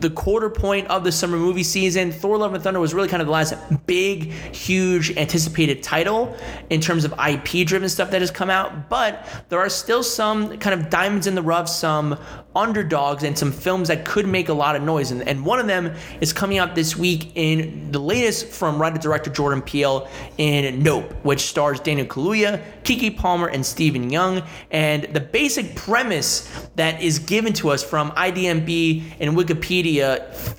the 0.00 0.10
quarter 0.10 0.50
point 0.50 0.86
of 0.88 1.04
the 1.04 1.12
summer 1.12 1.36
movie 1.36 1.62
season. 1.62 2.12
Thor 2.12 2.38
Love 2.38 2.54
and 2.54 2.62
Thunder 2.62 2.80
was 2.80 2.94
really 2.94 3.08
kind 3.08 3.20
of 3.20 3.26
the 3.26 3.32
last 3.32 3.54
big, 3.86 4.32
huge, 4.54 5.16
anticipated 5.16 5.82
title 5.82 6.36
in 6.70 6.80
terms 6.80 7.04
of 7.04 7.14
IP 7.18 7.66
driven 7.66 7.88
stuff 7.88 8.10
that 8.10 8.20
has 8.20 8.30
come 8.30 8.50
out. 8.50 8.88
But 8.88 9.26
there 9.48 9.58
are 9.58 9.68
still 9.68 10.02
some 10.02 10.58
kind 10.58 10.78
of 10.78 10.90
diamonds 10.90 11.26
in 11.26 11.34
the 11.34 11.42
rough, 11.42 11.68
some 11.68 12.18
underdogs, 12.54 13.22
and 13.22 13.38
some 13.38 13.52
films 13.52 13.88
that 13.88 14.04
could 14.04 14.26
make 14.26 14.48
a 14.48 14.52
lot 14.52 14.76
of 14.76 14.82
noise. 14.82 15.10
And, 15.10 15.26
and 15.28 15.44
one 15.44 15.60
of 15.60 15.66
them 15.66 15.94
is 16.20 16.32
coming 16.32 16.58
out 16.58 16.74
this 16.74 16.96
week 16.96 17.32
in 17.36 17.92
the 17.92 17.98
latest 17.98 18.46
from 18.48 18.80
writer 18.80 18.98
director 18.98 19.30
Jordan 19.30 19.62
Peele 19.62 20.08
in 20.38 20.82
Nope, 20.82 21.12
which 21.22 21.40
stars 21.40 21.80
Daniel 21.80 22.06
Kaluuya, 22.06 22.62
Keke 22.82 23.16
Palmer, 23.16 23.48
and 23.48 23.64
Steven 23.64 24.10
Yeun. 24.10 24.46
And 24.70 25.04
the 25.14 25.20
basic 25.20 25.74
premise 25.76 26.50
that 26.76 27.02
is 27.02 27.18
given 27.18 27.52
to 27.54 27.70
us 27.70 27.82
from 27.82 28.10
IMDb 28.12 29.04
and 29.20 29.36
Wikipedia 29.36 29.85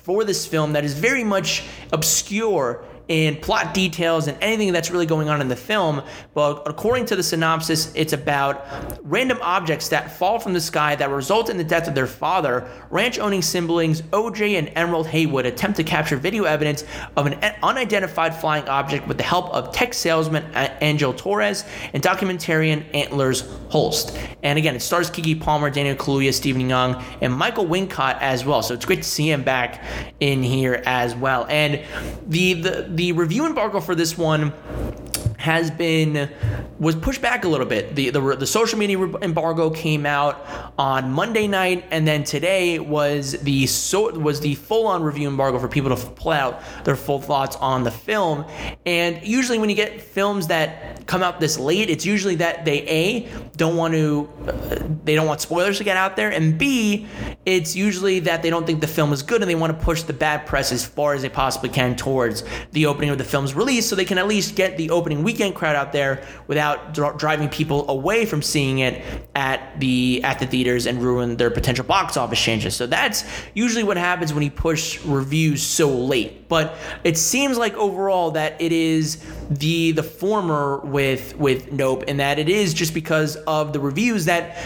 for 0.02 0.24
this 0.24 0.46
film 0.46 0.72
that 0.72 0.84
is 0.84 0.94
very 0.94 1.24
much 1.24 1.62
obscure 1.92 2.84
in 3.08 3.36
plot 3.36 3.72
details 3.72 4.28
and 4.28 4.36
anything 4.42 4.72
that's 4.72 4.90
really 4.90 5.06
going 5.06 5.28
on 5.28 5.40
in 5.40 5.48
the 5.48 5.56
film. 5.56 6.02
But 6.34 6.62
according 6.66 7.06
to 7.06 7.16
the 7.16 7.22
synopsis, 7.22 7.92
it's 7.94 8.12
about 8.12 8.66
random 9.02 9.38
objects 9.40 9.88
that 9.88 10.16
fall 10.16 10.38
from 10.38 10.52
the 10.52 10.60
sky 10.60 10.94
that 10.96 11.10
result 11.10 11.48
in 11.48 11.56
the 11.56 11.64
death 11.64 11.88
of 11.88 11.94
their 11.94 12.06
father. 12.06 12.70
Ranch 12.90 13.18
owning 13.18 13.42
siblings 13.42 14.02
OJ 14.02 14.58
and 14.58 14.70
Emerald 14.76 15.06
Haywood 15.06 15.46
attempt 15.46 15.76
to 15.78 15.84
capture 15.84 16.16
video 16.16 16.44
evidence 16.44 16.84
of 17.16 17.26
an 17.26 17.34
unidentified 17.62 18.34
flying 18.34 18.68
object 18.68 19.08
with 19.08 19.16
the 19.16 19.22
help 19.22 19.50
of 19.50 19.72
tech 19.72 19.94
salesman 19.94 20.44
uh, 20.54 20.76
Angel 20.82 21.12
Torres 21.12 21.64
and 21.94 22.02
documentarian 22.02 22.84
Antlers 22.94 23.40
Holst. 23.70 24.16
And 24.42 24.58
again, 24.58 24.76
it 24.76 24.80
stars 24.80 25.10
Keke 25.10 25.40
Palmer, 25.40 25.70
Daniel 25.70 25.96
Kaluuya, 25.96 26.32
Steven 26.32 26.68
Yeun, 26.68 27.02
and 27.20 27.32
Michael 27.32 27.66
Wincott 27.66 28.18
as 28.20 28.44
well. 28.44 28.62
So 28.62 28.74
it's 28.74 28.84
great 28.84 29.02
to 29.02 29.08
see 29.08 29.30
him 29.30 29.42
back 29.42 29.82
in 30.20 30.42
here 30.42 30.82
as 30.84 31.14
well. 31.14 31.46
And 31.48 31.82
the 32.26 32.54
the 32.54 32.88
the 32.98 33.12
review 33.12 33.46
embargo 33.46 33.78
for 33.80 33.94
this 33.94 34.18
one 34.18 34.52
has 35.38 35.70
been 35.70 36.28
was 36.80 36.96
pushed 36.96 37.22
back 37.22 37.44
a 37.44 37.48
little 37.48 37.66
bit. 37.66 37.94
The, 37.94 38.10
the 38.10 38.20
the 38.36 38.46
social 38.46 38.78
media 38.78 38.98
embargo 38.98 39.70
came 39.70 40.04
out 40.04 40.44
on 40.76 41.12
Monday 41.12 41.46
night, 41.46 41.84
and 41.92 42.06
then 42.06 42.24
today 42.24 42.80
was 42.80 43.32
the 43.42 43.66
so 43.66 44.12
was 44.18 44.40
the 44.40 44.56
full 44.56 44.86
on 44.88 45.02
review 45.02 45.28
embargo 45.28 45.58
for 45.60 45.68
people 45.68 45.94
to 45.94 46.06
pull 46.10 46.32
out 46.32 46.60
their 46.84 46.96
full 46.96 47.20
thoughts 47.20 47.54
on 47.56 47.84
the 47.84 47.90
film. 47.90 48.44
And 48.84 49.24
usually, 49.26 49.58
when 49.58 49.70
you 49.70 49.76
get 49.76 50.00
films 50.00 50.48
that 50.48 51.06
come 51.06 51.22
out 51.22 51.38
this 51.38 51.56
late, 51.56 51.88
it's 51.88 52.04
usually 52.04 52.34
that 52.36 52.64
they 52.64 52.82
a 52.82 53.28
don't 53.56 53.76
want 53.76 53.94
to 53.94 54.28
uh, 54.46 54.78
they 55.04 55.14
don't 55.14 55.26
want 55.28 55.40
spoilers 55.40 55.78
to 55.78 55.84
get 55.84 55.96
out 55.96 56.16
there, 56.16 56.30
and 56.30 56.58
b 56.58 57.06
it's 57.46 57.76
usually 57.76 58.18
that 58.20 58.42
they 58.42 58.50
don't 58.50 58.66
think 58.66 58.80
the 58.80 58.86
film 58.88 59.12
is 59.12 59.22
good 59.22 59.40
and 59.40 59.48
they 59.48 59.54
want 59.54 59.78
to 59.78 59.84
push 59.84 60.02
the 60.02 60.12
bad 60.12 60.46
press 60.46 60.72
as 60.72 60.84
far 60.84 61.14
as 61.14 61.22
they 61.22 61.28
possibly 61.28 61.68
can 61.68 61.94
towards 61.94 62.42
the 62.72 62.86
opening 62.86 63.10
of 63.10 63.18
the 63.18 63.24
film's 63.24 63.54
release, 63.54 63.86
so 63.86 63.94
they 63.94 64.04
can 64.04 64.18
at 64.18 64.26
least 64.26 64.56
get 64.56 64.76
the 64.76 64.90
opening 64.90 65.22
weekend 65.28 65.54
crowd 65.54 65.76
out 65.76 65.92
there 65.92 66.26
without 66.46 66.94
dr- 66.94 67.18
driving 67.18 67.50
people 67.50 67.86
away 67.90 68.24
from 68.24 68.40
seeing 68.40 68.78
it 68.78 69.04
at 69.34 69.78
the 69.78 70.24
at 70.24 70.38
the 70.38 70.46
theaters 70.46 70.86
and 70.86 71.02
ruin 71.02 71.36
their 71.36 71.50
potential 71.50 71.84
box 71.84 72.16
office 72.16 72.40
changes. 72.40 72.74
So 72.74 72.86
that's 72.86 73.24
usually 73.52 73.84
what 73.84 73.98
happens 73.98 74.32
when 74.32 74.42
you 74.42 74.50
push 74.50 75.04
reviews 75.04 75.62
so 75.62 75.90
late. 75.90 76.37
But 76.48 76.76
it 77.04 77.16
seems 77.18 77.58
like 77.58 77.74
overall 77.74 78.30
that 78.32 78.60
it 78.60 78.72
is 78.72 79.24
the 79.50 79.92
the 79.92 80.02
former 80.02 80.78
with 80.78 81.36
with 81.36 81.72
Nope, 81.72 82.04
and 82.08 82.20
that 82.20 82.38
it 82.38 82.48
is 82.48 82.74
just 82.74 82.94
because 82.94 83.36
of 83.36 83.72
the 83.72 83.80
reviews 83.80 84.24
that 84.26 84.56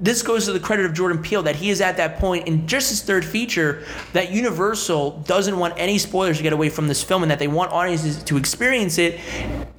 this 0.00 0.22
goes 0.22 0.46
to 0.46 0.52
the 0.52 0.60
credit 0.60 0.86
of 0.86 0.94
Jordan 0.94 1.22
Peele 1.22 1.42
that 1.42 1.56
he 1.56 1.70
is 1.70 1.80
at 1.80 1.96
that 1.98 2.18
point 2.18 2.48
in 2.48 2.66
just 2.66 2.88
his 2.88 3.02
third 3.02 3.24
feature 3.24 3.84
that 4.12 4.30
Universal 4.30 5.22
doesn't 5.26 5.58
want 5.58 5.74
any 5.76 5.98
spoilers 5.98 6.38
to 6.38 6.42
get 6.42 6.52
away 6.52 6.70
from 6.70 6.88
this 6.88 7.02
film 7.02 7.22
and 7.22 7.30
that 7.30 7.38
they 7.38 7.48
want 7.48 7.70
audiences 7.72 8.22
to 8.24 8.36
experience 8.36 8.98
it 8.98 9.20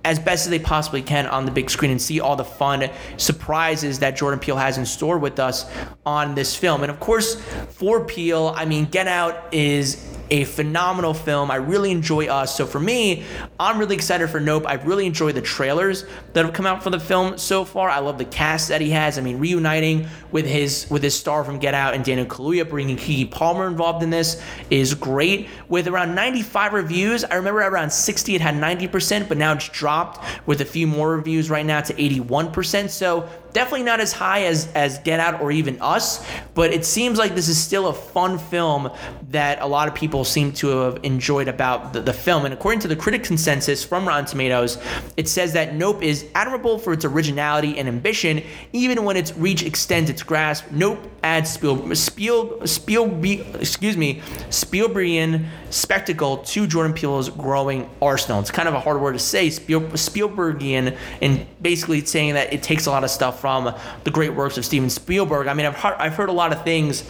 as 0.03 0.19
best 0.19 0.45
as 0.45 0.49
they 0.49 0.59
possibly 0.59 1.01
can 1.01 1.27
on 1.27 1.45
the 1.45 1.51
big 1.51 1.69
screen 1.69 1.91
and 1.91 2.01
see 2.01 2.19
all 2.19 2.35
the 2.35 2.43
fun 2.43 2.89
surprises 3.17 3.99
that 3.99 4.15
Jordan 4.15 4.39
Peele 4.39 4.57
has 4.57 4.77
in 4.77 4.85
store 4.85 5.17
with 5.17 5.39
us 5.39 5.69
on 6.05 6.35
this 6.35 6.55
film. 6.55 6.81
And 6.81 6.91
of 6.91 6.99
course, 6.99 7.35
for 7.69 8.05
Peele, 8.05 8.53
I 8.55 8.65
mean, 8.65 8.85
Get 8.85 9.07
Out 9.07 9.53
is 9.53 10.07
a 10.31 10.45
phenomenal 10.45 11.13
film. 11.13 11.50
I 11.51 11.57
really 11.57 11.91
enjoy 11.91 12.27
Us. 12.27 12.55
So 12.55 12.65
for 12.65 12.79
me, 12.79 13.23
I'm 13.59 13.77
really 13.77 13.95
excited 13.95 14.29
for 14.29 14.39
Nope. 14.39 14.63
I 14.65 14.75
really 14.75 15.05
enjoy 15.05 15.31
the 15.33 15.41
trailers 15.41 16.05
that 16.33 16.45
have 16.45 16.53
come 16.53 16.65
out 16.65 16.81
for 16.81 16.89
the 16.89 16.99
film 16.99 17.37
so 17.37 17.65
far. 17.65 17.89
I 17.89 17.99
love 17.99 18.17
the 18.17 18.25
cast 18.25 18.69
that 18.69 18.81
he 18.81 18.91
has. 18.91 19.17
I 19.17 19.21
mean, 19.21 19.37
reuniting 19.37 20.07
with 20.31 20.45
his 20.45 20.87
with 20.89 21.03
his 21.03 21.17
star 21.17 21.43
from 21.43 21.59
Get 21.59 21.73
Out 21.73 21.93
and 21.93 22.03
Daniel 22.03 22.25
Kaluuya, 22.25 22.67
bringing 22.67 22.97
Keke 22.97 23.29
Palmer 23.29 23.67
involved 23.67 24.01
in 24.01 24.09
this 24.09 24.41
is 24.69 24.93
great. 24.93 25.49
With 25.67 25.87
around 25.87 26.15
95 26.15 26.73
reviews, 26.73 27.23
I 27.23 27.35
remember 27.35 27.59
around 27.59 27.91
60 27.91 28.35
it 28.35 28.41
had 28.41 28.55
90%, 28.55 29.27
but 29.27 29.37
now 29.37 29.53
it's 29.53 29.67
dropped 29.69 30.23
with 30.47 30.61
a 30.61 30.65
few 30.65 30.87
more 30.87 31.15
reviews 31.15 31.49
right 31.49 31.65
now 31.65 31.81
to 31.81 31.93
81%. 31.93 32.89
So 32.89 33.29
definitely 33.53 33.83
not 33.83 33.99
as 33.99 34.11
high 34.11 34.43
as 34.43 34.71
as 34.73 34.99
Get 34.99 35.19
Out 35.19 35.41
or 35.41 35.51
even 35.51 35.81
Us, 35.81 36.25
but 36.53 36.73
it 36.73 36.85
seems 36.85 37.17
like 37.17 37.35
this 37.35 37.47
is 37.47 37.57
still 37.57 37.87
a 37.87 37.93
fun 37.93 38.37
film 38.37 38.91
that 39.29 39.61
a 39.61 39.65
lot 39.67 39.87
of 39.87 39.95
people 39.95 40.23
seem 40.23 40.51
to 40.53 40.67
have 40.67 40.99
enjoyed 41.03 41.47
about 41.47 41.93
the, 41.93 42.01
the 42.01 42.13
film. 42.13 42.45
And 42.45 42.53
according 42.53 42.81
to 42.81 42.87
the 42.87 42.95
critic 42.95 43.23
consensus 43.23 43.83
from 43.83 44.07
Rotten 44.07 44.25
Tomatoes, 44.25 44.77
it 45.17 45.27
says 45.27 45.53
that 45.53 45.75
Nope 45.75 46.03
is 46.03 46.27
admirable 46.35 46.77
for 46.79 46.93
its 46.93 47.05
originality 47.05 47.77
and 47.77 47.87
ambition, 47.87 48.43
even 48.73 49.03
when 49.03 49.17
its 49.17 49.35
reach 49.35 49.63
extends 49.63 50.09
its 50.09 50.23
grasp. 50.23 50.65
Nope 50.71 50.99
adds 51.23 51.51
Spiel, 51.51 51.95
Spiel, 51.95 52.65
Spiel, 52.65 53.21
excuse 53.55 53.95
me, 53.95 54.21
Spielbergian 54.49 55.45
spectacle 55.69 56.37
to 56.37 56.67
Jordan 56.67 56.93
Peele's 56.93 57.29
growing 57.29 57.89
arsenal. 58.01 58.39
It's 58.39 58.51
kind 58.51 58.67
of 58.67 58.73
a 58.73 58.79
hard 58.79 58.99
word 58.99 59.13
to 59.13 59.19
say, 59.19 59.49
Spiel, 59.49 59.81
Spielbergian, 59.81 60.97
and 61.21 61.45
basically 61.61 62.03
saying 62.05 62.33
that 62.33 62.51
it 62.53 62.63
takes 62.63 62.85
a 62.85 62.91
lot 62.91 63.03
of 63.03 63.09
stuff 63.09 63.40
from 63.41 63.75
the 64.03 64.11
great 64.11 64.33
works 64.33 64.57
of 64.57 64.65
Steven 64.65 64.89
Spielberg. 64.89 65.47
I 65.47 65.53
mean, 65.53 65.65
I've 65.65 65.75
heard, 65.75 65.95
I've 65.97 66.13
heard 66.13 66.29
a 66.29 66.33
lot 66.33 66.53
of 66.53 66.63
things 66.63 67.03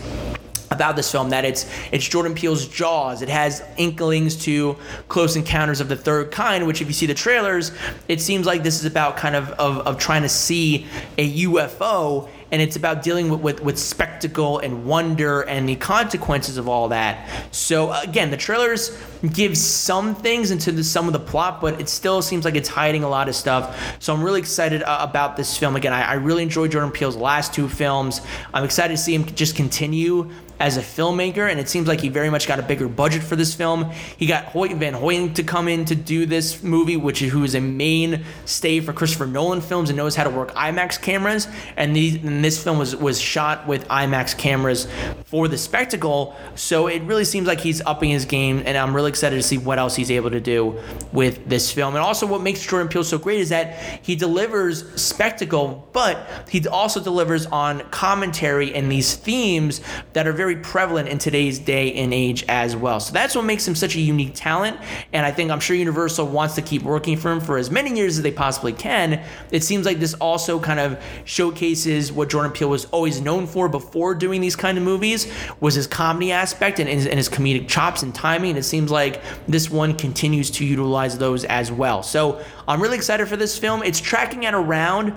about 0.71 0.95
this 0.95 1.11
film 1.11 1.29
that 1.29 1.43
it's 1.43 1.69
it's 1.91 2.07
Jordan 2.07 2.33
Peele's 2.33 2.67
Jaws. 2.67 3.21
It 3.21 3.29
has 3.29 3.61
inklings 3.77 4.37
to 4.45 4.77
Close 5.09 5.35
Encounters 5.35 5.81
of 5.81 5.89
the 5.89 5.97
Third 5.97 6.31
Kind, 6.31 6.65
which 6.65 6.81
if 6.81 6.87
you 6.87 6.93
see 6.93 7.05
the 7.05 7.13
trailers, 7.13 7.71
it 8.07 8.21
seems 8.21 8.45
like 8.45 8.63
this 8.63 8.79
is 8.79 8.85
about 8.85 9.17
kind 9.17 9.35
of 9.35 9.49
of, 9.51 9.79
of 9.79 9.99
trying 9.99 10.21
to 10.23 10.29
see 10.29 10.87
a 11.17 11.43
UFO 11.43 12.29
and 12.51 12.61
it's 12.61 12.75
about 12.75 13.01
dealing 13.01 13.29
with, 13.29 13.41
with, 13.41 13.61
with 13.61 13.79
spectacle 13.79 14.59
and 14.59 14.85
wonder 14.85 15.41
and 15.41 15.67
the 15.67 15.75
consequences 15.75 16.57
of 16.57 16.67
all 16.67 16.89
that. 16.89 17.27
So 17.51 17.93
again, 17.93 18.29
the 18.29 18.37
trailers 18.37 18.97
give 19.33 19.57
some 19.57 20.15
things 20.15 20.51
into 20.51 20.71
the, 20.71 20.83
some 20.83 21.07
of 21.07 21.13
the 21.13 21.19
plot, 21.19 21.61
but 21.61 21.79
it 21.79 21.87
still 21.87 22.21
seems 22.21 22.43
like 22.43 22.55
it's 22.55 22.69
hiding 22.69 23.03
a 23.03 23.09
lot 23.09 23.29
of 23.29 23.35
stuff. 23.35 23.95
So 23.99 24.13
I'm 24.13 24.23
really 24.23 24.39
excited 24.39 24.83
uh, 24.83 24.97
about 25.01 25.37
this 25.37 25.57
film. 25.57 25.75
Again, 25.75 25.93
I, 25.93 26.03
I 26.03 26.13
really 26.15 26.43
enjoyed 26.43 26.71
Jordan 26.71 26.91
Peele's 26.91 27.15
last 27.15 27.53
two 27.53 27.69
films. 27.69 28.21
I'm 28.53 28.63
excited 28.63 28.95
to 28.95 29.01
see 29.01 29.15
him 29.15 29.25
just 29.25 29.55
continue 29.55 30.29
as 30.61 30.77
a 30.77 30.81
filmmaker, 30.81 31.49
and 31.49 31.59
it 31.59 31.67
seems 31.67 31.87
like 31.87 31.99
he 31.99 32.07
very 32.07 32.29
much 32.29 32.47
got 32.47 32.59
a 32.59 32.61
bigger 32.61 32.87
budget 32.87 33.23
for 33.23 33.35
this 33.35 33.55
film. 33.55 33.89
He 34.17 34.27
got 34.27 34.45
Hoyte 34.45 34.77
Van 34.77 34.93
Hoytema 34.93 35.33
to 35.33 35.43
come 35.43 35.67
in 35.67 35.85
to 35.85 35.95
do 35.95 36.27
this 36.27 36.61
movie, 36.61 36.97
which 36.97 37.23
is 37.23 37.31
who 37.33 37.43
is 37.43 37.55
a 37.55 37.59
mainstay 37.59 38.79
for 38.79 38.93
Christopher 38.93 39.25
Nolan 39.25 39.59
films 39.61 39.89
and 39.89 39.97
knows 39.97 40.15
how 40.15 40.23
to 40.23 40.29
work 40.29 40.53
IMAX 40.53 41.01
cameras. 41.01 41.47
And, 41.75 41.97
and 41.97 42.45
this 42.45 42.63
film 42.63 42.77
was 42.77 42.95
was 42.95 43.19
shot 43.19 43.67
with 43.67 43.87
IMAX 43.87 44.37
cameras 44.37 44.87
for 45.25 45.47
the 45.47 45.57
spectacle, 45.57 46.35
so 46.53 46.85
it 46.85 47.01
really 47.03 47.25
seems 47.25 47.47
like 47.47 47.59
he's 47.59 47.81
upping 47.81 48.11
his 48.11 48.25
game, 48.25 48.61
and 48.63 48.77
I'm 48.77 48.95
really 48.95 49.09
excited 49.09 49.37
to 49.37 49.43
see 49.43 49.57
what 49.57 49.79
else 49.79 49.95
he's 49.95 50.11
able 50.11 50.29
to 50.29 50.39
do 50.39 50.79
with 51.11 51.49
this 51.49 51.71
film. 51.71 51.95
And 51.95 52.03
also, 52.03 52.27
what 52.27 52.41
makes 52.41 52.63
Jordan 52.63 52.87
Peele 52.87 53.03
so 53.03 53.17
great 53.17 53.39
is 53.39 53.49
that 53.49 53.79
he 54.03 54.15
delivers 54.15 55.01
spectacle, 55.01 55.89
but 55.91 56.45
he 56.49 56.67
also 56.67 57.01
delivers 57.01 57.47
on 57.47 57.79
commentary 57.89 58.75
and 58.75 58.91
these 58.91 59.15
themes 59.15 59.81
that 60.13 60.27
are 60.27 60.33
very 60.33 60.50
very 60.51 60.63
prevalent 60.63 61.07
in 61.07 61.17
today's 61.17 61.59
day 61.59 61.93
and 61.93 62.13
age 62.13 62.43
as 62.49 62.75
well. 62.75 62.99
So 62.99 63.13
that's 63.13 63.35
what 63.35 63.45
makes 63.45 63.67
him 63.67 63.75
such 63.75 63.95
a 63.95 64.01
unique 64.01 64.31
talent. 64.33 64.77
And 65.13 65.25
I 65.25 65.31
think 65.31 65.49
I'm 65.49 65.59
sure 65.59 65.75
Universal 65.75 66.27
wants 66.27 66.55
to 66.55 66.61
keep 66.61 66.83
working 66.83 67.15
for 67.17 67.31
him 67.31 67.39
for 67.39 67.57
as 67.57 67.71
many 67.71 67.95
years 67.95 68.17
as 68.17 68.23
they 68.23 68.31
possibly 68.31 68.73
can. 68.73 69.23
It 69.51 69.63
seems 69.63 69.85
like 69.85 69.99
this 69.99 70.13
also 70.15 70.59
kind 70.59 70.79
of 70.79 71.01
showcases 71.23 72.11
what 72.11 72.29
Jordan 72.29 72.51
Peele 72.51 72.69
was 72.69 72.85
always 72.85 73.21
known 73.21 73.47
for 73.47 73.69
before 73.69 74.13
doing 74.13 74.41
these 74.41 74.55
kind 74.55 74.77
of 74.77 74.83
movies 74.83 75.31
was 75.59 75.75
his 75.75 75.87
comedy 75.87 76.31
aspect 76.31 76.79
and 76.79 76.89
his, 76.89 77.07
and 77.07 77.15
his 77.15 77.29
comedic 77.29 77.67
chops 77.67 78.03
and 78.03 78.13
timing. 78.13 78.51
And 78.51 78.59
it 78.59 78.63
seems 78.63 78.91
like 78.91 79.21
this 79.47 79.69
one 79.69 79.95
continues 79.95 80.51
to 80.51 80.65
utilize 80.65 81.17
those 81.17 81.45
as 81.45 81.71
well. 81.71 82.03
So 82.03 82.43
I'm 82.67 82.81
really 82.81 82.97
excited 82.97 83.27
for 83.27 83.37
this 83.37 83.57
film. 83.57 83.83
It's 83.83 83.99
tracking 84.01 84.45
at 84.45 84.53
around 84.53 85.13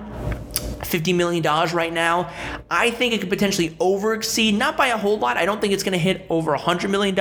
$50 0.79 1.15
million 1.15 1.43
right 1.73 1.93
now. 1.93 2.31
I 2.69 2.91
think 2.91 3.13
it 3.13 3.19
could 3.21 3.29
potentially 3.29 3.75
over 3.79 4.13
exceed, 4.13 4.55
not 4.55 4.77
by 4.77 4.87
a 4.87 4.97
whole 4.97 5.17
lot. 5.17 5.37
I 5.37 5.45
don't 5.45 5.61
think 5.61 5.73
it's 5.73 5.83
going 5.83 5.93
to 5.93 5.99
hit 5.99 6.25
over 6.29 6.57
$100 6.57 6.89
million, 6.89 7.15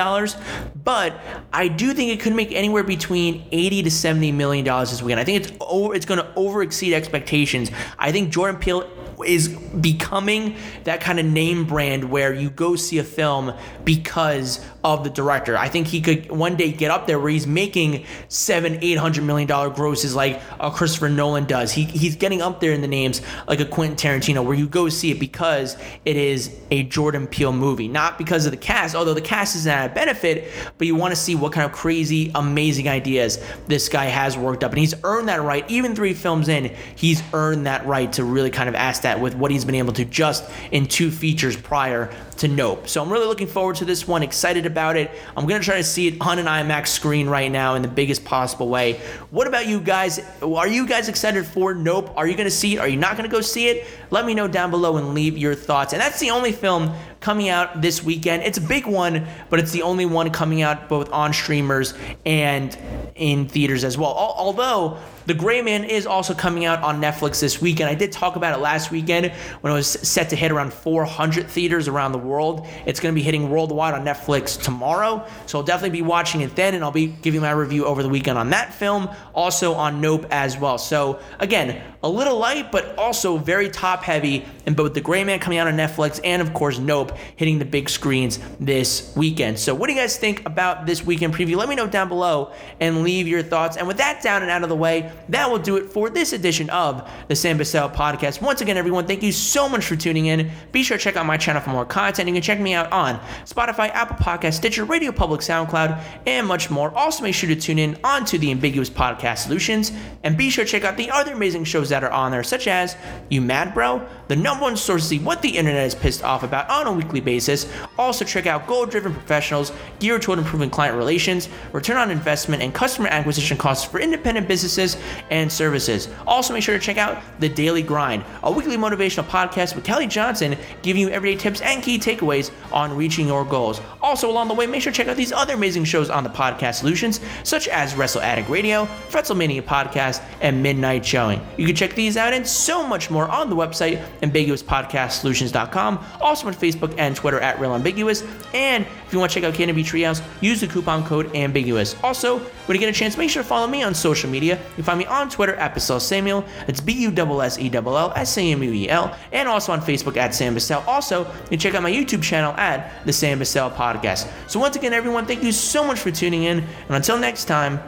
but 0.83 1.21
I 1.53 1.69
do 1.69 1.95
think 1.95 2.13
it 2.13 2.21
could 2.21 2.35
make 2.35 2.53
anywhere 2.53 2.83
between 2.83 3.47
80 3.53 3.85
to 3.85 3.91
$70 3.91 4.35
million 4.35 4.65
this 4.65 5.03
weekend. 5.03 5.21
I 5.21 5.25
think 5.25 5.45
it's 5.45 5.53
over, 5.61 5.95
it's 5.95 6.07
going 6.07 6.21
to 6.21 6.35
over 6.35 6.63
exceed 6.63 6.95
expectations. 6.95 7.71
I 7.99 8.13
think 8.13 8.31
Jordan 8.31 8.61
Peele 8.61 8.89
is 9.25 9.49
becoming 9.49 10.57
that 10.85 11.01
kind 11.01 11.21
of 11.21 11.27
name 11.27 11.65
brand 11.65 12.11
where 12.11 12.35
you 12.35 12.51
go 12.51 12.77
see 12.77 12.99
a 12.99 13.05
film 13.05 13.55
because 13.85 14.65
of 14.85 15.03
the 15.03 15.09
director. 15.11 15.57
I 15.57 15.69
think 15.69 15.87
he 15.87 16.03
could 16.03 16.31
one 16.31 16.57
day 16.57 16.71
get 16.71 16.91
up 16.91 17.07
there 17.07 17.19
where 17.19 17.31
he's 17.31 17.47
making 17.47 18.05
seven, 18.29 18.79
eight 18.83 18.99
hundred 18.99 19.25
million 19.25 19.49
dollar 19.49 19.71
grosses 19.71 20.15
like 20.15 20.43
a 20.61 20.71
Christopher 20.71 21.09
Nolan 21.09 21.47
does. 21.47 21.73
He, 21.73 21.85
he's 21.85 22.17
getting 22.17 22.43
up 22.43 22.61
there 22.61 22.73
in 22.73 22.83
the 22.83 22.89
names 22.89 23.23
like 23.49 23.61
a 23.61 23.65
Quentin 23.65 23.97
Tarantino 23.97 24.45
where 24.45 24.55
you 24.55 24.69
go 24.69 24.91
see 24.91 25.11
it 25.11 25.19
because 25.19 25.79
it 26.05 26.17
is 26.17 26.55
a 26.71 26.83
Jordan 26.83 27.27
Peele 27.27 27.53
movie, 27.53 27.89
not 27.89 28.19
because 28.19 28.45
of 28.45 28.53
the 28.53 28.59
cast, 28.59 28.95
although 28.95 29.15
the 29.15 29.23
cast 29.23 29.57
is 29.57 29.65
not 29.65 29.91
a 29.91 29.95
benefit, 29.95 30.53
but 30.77 30.87
you 30.87 30.95
want 30.95 31.13
to 31.13 31.21
see 31.21 31.35
what 31.35 31.53
kind 31.53 31.65
of 31.65 31.73
crazy, 31.73 32.31
amazing 32.35 32.87
ideas 32.87 33.43
this 33.67 33.89
guy 33.89 34.05
has 34.05 34.37
worked 34.37 34.63
up. 34.63 34.73
And 34.73 34.79
he's 34.79 34.95
earned 35.03 35.29
that 35.29 35.41
right. 35.41 35.69
Even 35.71 35.95
three 35.95 36.13
films 36.13 36.49
in, 36.49 36.75
he's 36.95 37.23
earned 37.33 37.67
that 37.67 37.87
right 37.87 38.13
to 38.13 38.25
really 38.25 38.51
kind 38.51 38.69
of 38.69 38.75
ask 38.75 39.03
that 39.03 39.19
with 39.19 39.35
what 39.35 39.51
he's 39.51 39.65
been 39.65 39.75
able 39.77 39.95
to 39.95 40.05
just 40.05 40.45
in 40.73 40.87
two 40.87 41.11
features 41.11 41.57
prior 41.57 42.15
to 42.37 42.49
Nope. 42.49 42.89
So 42.89 43.03
I'm 43.03 43.11
really 43.11 43.27
looking 43.27 43.47
forward 43.47 43.77
to 43.77 43.85
this 43.85 44.07
one, 44.07 44.23
excited 44.23 44.67
about 44.75 44.97
it. 44.97 45.09
I'm 45.37 45.47
going 45.47 45.61
to 45.61 45.65
try 45.65 45.77
to 45.77 45.85
see 45.85 46.09
it 46.09 46.21
on 46.21 46.41
an 46.41 46.47
IMAX 46.47 46.89
screen 46.89 47.29
right 47.29 47.49
now 47.49 47.77
in 47.77 47.83
the 47.83 47.89
biggest 47.89 48.25
possible 48.25 48.69
way. 48.69 49.01
What 49.31 49.47
about 49.47 49.69
you 49.69 49.79
guys? 49.79 50.19
Are 50.43 50.67
you 50.67 50.85
guys 50.85 51.09
excited 51.09 51.47
for 51.47 51.75
Nope? 51.75 52.13
Are 52.17 52.27
you 52.27 52.35
going 52.35 52.49
to 52.49 52.51
see 52.51 52.75
it? 52.75 52.81
Are 52.81 52.89
you 52.89 52.97
not 52.97 53.17
going 53.17 53.31
to 53.31 53.33
go 53.33 53.41
see 53.41 53.69
it? 53.69 53.87
Let 54.11 54.27
me 54.27 54.35
know 54.35 54.49
down 54.49 54.73
below 54.73 54.97
and 54.97 55.15
leave 55.15 55.39
your 55.39 55.55
thoughts. 55.55 55.93
And 55.93 56.03
that's 56.03 56.19
the 56.19 56.31
only 56.31 56.51
film 56.51 56.93
coming 57.25 57.49
out 57.49 57.81
this 57.81 58.05
weekend. 58.05 58.43
It's 58.43 58.59
a 58.59 58.61
big 58.61 58.87
one, 58.87 59.27
but 59.49 59.59
it's 59.59 59.73
the 59.73 59.81
only 59.81 60.05
one 60.05 60.29
coming 60.29 60.61
out 60.61 60.91
both 60.91 61.11
on 61.11 61.33
streamers 61.33 61.95
and 62.27 62.77
in 63.15 63.49
theaters 63.49 63.83
as 63.83 63.97
well. 63.97 64.13
Although 64.13 64.99
the 65.27 65.33
Gray 65.33 65.63
Man 65.63 65.85
is 65.85 66.07
also 66.07 66.35
coming 66.35 66.67
out 66.67 66.83
on 66.83 67.01
Netflix 67.01 67.41
this 67.41 67.61
weekend. 67.61 67.89
I 67.89 67.95
did 67.95 68.13
talk 68.13 68.37
about 68.37 68.59
it 68.59 68.61
last 68.61 68.91
weekend 68.91 69.33
when 69.63 69.73
it 69.73 69.77
was 69.77 69.87
set 69.89 70.29
to 70.31 70.37
hit 70.37 70.53
around 70.53 70.75
400 70.75 71.49
theaters 71.49 71.89
around 71.89 72.13
the 72.13 72.19
world. 72.19 72.67
It's 72.85 73.01
going 73.01 73.15
to 73.15 73.19
be 73.19 73.23
hitting 73.23 73.49
worldwide 73.49 73.95
on 73.95 74.05
Netflix 74.05 74.61
tomorrow, 74.61 75.27
so 75.47 75.59
I'll 75.59 75.65
definitely 75.65 75.99
be 75.99 76.03
watching 76.03 76.43
it 76.43 76.55
then, 76.55 76.75
and 76.75 76.85
I'll 76.85 76.91
be 76.91 77.07
giving 77.07 77.41
my 77.41 77.53
review 77.53 77.87
over 77.87 78.03
the 78.03 78.09
weekend 78.09 78.37
on 78.37 78.51
that 78.51 78.75
film, 78.75 79.09
also 79.35 79.73
on 79.73 80.03
Nope 80.03 80.27
as 80.31 80.59
well. 80.59 80.77
So 80.77 81.21
again, 81.39 81.83
a 82.03 82.09
little 82.09 82.37
light, 82.37 82.71
but 82.71 82.99
also 82.99 83.39
very 83.39 83.71
top 83.71 84.03
heavy 84.03 84.45
in 84.67 84.75
both 84.75 84.93
The 84.93 85.01
Gray 85.01 85.25
Man 85.25 85.39
coming 85.39 85.59
out 85.59 85.67
on 85.67 85.75
Netflix 85.75 86.21
and, 86.23 86.43
of 86.43 86.53
course, 86.53 86.79
Nope 86.79 87.14
hitting 87.37 87.59
the 87.59 87.65
big 87.65 87.89
screens 87.89 88.39
this 88.61 89.13
weekend. 89.17 89.59
So, 89.59 89.75
what 89.75 89.89
do 89.89 89.95
you 89.95 90.01
guys 90.01 90.17
think 90.17 90.45
about 90.47 90.87
this 90.87 91.05
weekend 91.05 91.35
preview? 91.35 91.57
Let 91.57 91.69
me 91.69 91.75
know 91.75 91.87
down 91.87 92.09
below 92.09 92.53
and 92.81 93.03
leave 93.03 93.27
your 93.29 93.43
thoughts. 93.43 93.77
And 93.77 93.87
with 93.87 93.99
that 93.99 94.23
down 94.23 94.43
and 94.43 94.51
out 94.51 94.63
of 94.63 94.69
the 94.69 94.77
way, 94.77 95.13
that 95.29 95.51
will 95.51 95.59
do 95.59 95.77
it 95.77 95.91
for 95.91 96.11
this 96.11 96.33
edition 96.33 96.71
of 96.71 97.09
the 97.29 97.37
Sam 97.37 97.59
Bussell 97.59 97.93
podcast. 97.93 98.41
Once 98.41 98.61
again, 98.61 98.77
everyone, 98.77 99.07
thank 99.07 99.23
you 99.23 99.33
so 99.33 99.69
much 99.69 99.85
for 99.85 99.97
tuning 99.97 100.27
in. 100.27 100.51
Be 100.73 100.83
sure 100.83 100.97
to 100.97 101.03
check 101.03 101.17
out 101.17 101.27
my 101.27 101.37
channel 101.37 101.63
for 101.63 101.71
more 101.71 101.85
content. 101.85 102.29
You 102.29 102.35
can 102.35 102.43
check 102.43 102.61
me 102.61 102.75
out 102.75 102.91
on 102.93 103.19
Spotify, 103.45 103.91
Apple 103.91 104.17
Podcast, 104.17 104.55
Stitcher, 104.55 104.85
Radio 104.85 105.13
Public, 105.13 105.41
SoundCloud, 105.41 106.03
and 106.27 106.47
much 106.47 106.71
more. 106.71 106.91
Also, 106.97 107.23
make 107.23 107.35
sure 107.35 107.49
to 107.49 107.57
tune 107.57 107.79
in 107.79 107.97
onto 108.05 108.39
the 108.39 108.51
Ambiguous 108.51 108.91
Podcast 108.91 109.39
Solutions 109.39 109.93
and 110.23 110.37
be 110.37 110.51
sure 110.51 110.65
to 110.65 110.71
check 110.71 110.85
out 110.85 110.97
the 110.97 111.11
other 111.11 111.33
amazing 111.33 111.65
shows 111.65 111.89
that 111.89 112.03
are 112.05 112.11
on 112.11 112.31
there, 112.31 112.43
such 112.43 112.67
as 112.67 112.97
You 113.31 113.41
Mad 113.41 113.75
Bro, 113.75 114.07
the 114.29 114.37
number 114.37 114.63
one 114.63 114.77
source 114.77 115.03
to 115.03 115.09
see 115.09 115.19
what 115.19 115.43
the 115.43 115.49
internet 115.49 115.87
is 115.87 115.95
pissed 115.95 116.23
off 116.25 116.43
about 116.43 116.69
on 116.71 116.87
a 116.87 116.93
weekly 116.93 117.21
basis. 117.21 117.71
Also, 117.99 118.25
check 118.25 118.47
out 118.47 118.67
Goal 118.67 118.87
Driven 118.87 119.13
Professionals, 119.13 119.73
geared 120.01 120.23
toward 120.23 120.39
improving 120.39 120.71
client 120.71 120.97
relations, 120.97 121.49
return 121.73 121.97
on 121.97 122.11
investment, 122.11 122.63
and 122.63 122.75
customer 122.75 123.09
acquisition 123.09 123.57
costs 123.57 123.85
for 123.85 124.01
independent 124.01 124.49
businesses 124.49 124.97
and 125.31 125.51
services. 125.51 126.09
Also, 126.27 126.55
make 126.55 126.63
sure 126.63 126.79
to 126.79 126.85
check 126.85 126.97
out 126.97 127.23
The 127.41 127.49
Daily 127.49 127.83
Grind, 127.83 128.25
a 128.43 128.51
weekly 128.51 128.77
motivational 128.77 129.25
podcast 129.25 129.75
with 129.75 129.85
Kelly 129.85 130.07
Johnson, 130.07 130.57
giving 130.83 131.03
you 131.03 131.11
everyday 131.11 131.37
tips 131.39 131.61
and 131.61 131.83
key 131.83 131.99
takeaways 131.99 132.51
on 132.73 132.97
reaching 132.97 133.27
your 133.27 133.45
goals. 133.45 133.81
Also, 134.03 134.31
along 134.31 134.49
the 134.49 134.55
way, 134.55 134.67
make 134.67 134.83
sure 134.83 134.93
to 134.93 134.97
check 134.97 135.09
out 135.09 135.17
these 135.17 135.33
other 135.33 135.55
amazing 135.55 135.85
shows 135.85 136.11
on 136.11 136.25
the 136.25 136.31
podcast 136.31 136.75
solutions, 136.75 137.21
such 137.43 137.69
as 137.69 137.95
Wrestle 137.95 138.23
Addict 138.23 138.49
Radio, 138.49 138.87
Fretzelmania 139.09 139.63
Podcast, 139.63 140.23
and 140.41 140.63
Midnight 140.63 141.05
Showing. 141.05 141.41
You 141.57 141.67
can 141.67 141.77
check 141.77 141.95
these 141.95 142.17
out 142.17 142.33
and 142.33 142.47
so 142.47 142.87
much 142.87 143.11
more 143.11 143.29
on 143.29 143.51
the 143.51 143.57
website, 143.57 144.05
ambiguouspodcastsolutions.com, 144.31 146.05
also 146.21 146.47
on 146.47 146.55
Facebook 146.55 146.95
and 146.99 147.17
Twitter 147.17 147.41
at 147.41 147.59
Real 147.59 147.75
Ambiguous. 147.75 148.23
And 148.53 148.85
if 149.07 149.13
you 149.13 149.19
want 149.19 149.33
to 149.33 149.41
check 149.41 149.49
out 149.49 149.55
KNB 149.55 149.81
Treehouse, 149.81 150.23
use 150.41 150.61
the 150.61 150.67
coupon 150.67 151.05
code 151.05 151.35
Ambiguous. 151.35 151.97
Also, 152.03 152.39
when 152.39 152.77
you 152.77 152.81
get 152.81 152.89
a 152.89 152.93
chance, 152.93 153.17
make 153.17 153.31
sure 153.31 153.43
to 153.43 153.49
follow 153.49 153.67
me 153.67 153.83
on 153.83 153.95
social 153.95 154.29
media. 154.29 154.57
You 154.57 154.75
can 154.77 154.85
find 154.85 154.99
me 154.99 155.07
on 155.07 155.31
Twitter 155.31 155.55
at 155.57 155.75
Bussell 155.75 156.01
Samuel. 156.01 156.45
It's 156.69 156.81
B 156.81 156.93
U 156.93 157.41
S 157.41 157.55
S 157.55 157.59
E 157.59 157.71
L 157.73 157.97
L 157.97 158.13
S 158.17 158.39
A 158.39 158.53
M 158.53 158.63
U 158.63 158.73
E 158.73 158.89
L, 158.89 159.17
and 159.33 159.49
also 159.49 159.73
on 159.73 159.81
Facebook 159.81 160.17
at 160.17 160.35
Sam 160.35 160.55
Bussell. 160.55 160.87
Also, 160.87 161.25
you 161.25 161.49
can 161.51 161.59
check 161.59 161.75
out 161.75 161.83
my 161.83 161.91
YouTube 161.91 162.23
channel 162.23 162.53
at 162.55 163.05
the 163.07 163.13
Sam 163.13 163.39
Bussell 163.39 163.73
Podcast. 163.73 164.31
So 164.49 164.61
once 164.61 164.77
again, 164.77 164.93
everyone, 164.93 165.27
thank 165.27 165.43
you 165.43 165.53
so 165.53 165.85
much 165.85 165.99
for 165.99 166.11
tuning 166.11 166.45
in, 166.45 166.59
and 166.59 166.97
until 166.97 167.19
next 167.19 167.45
time, 167.45 167.81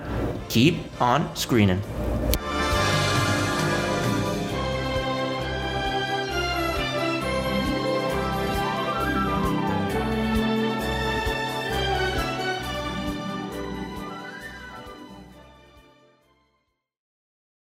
keep 0.49 0.77
on 1.01 1.35
screening. 1.37 1.83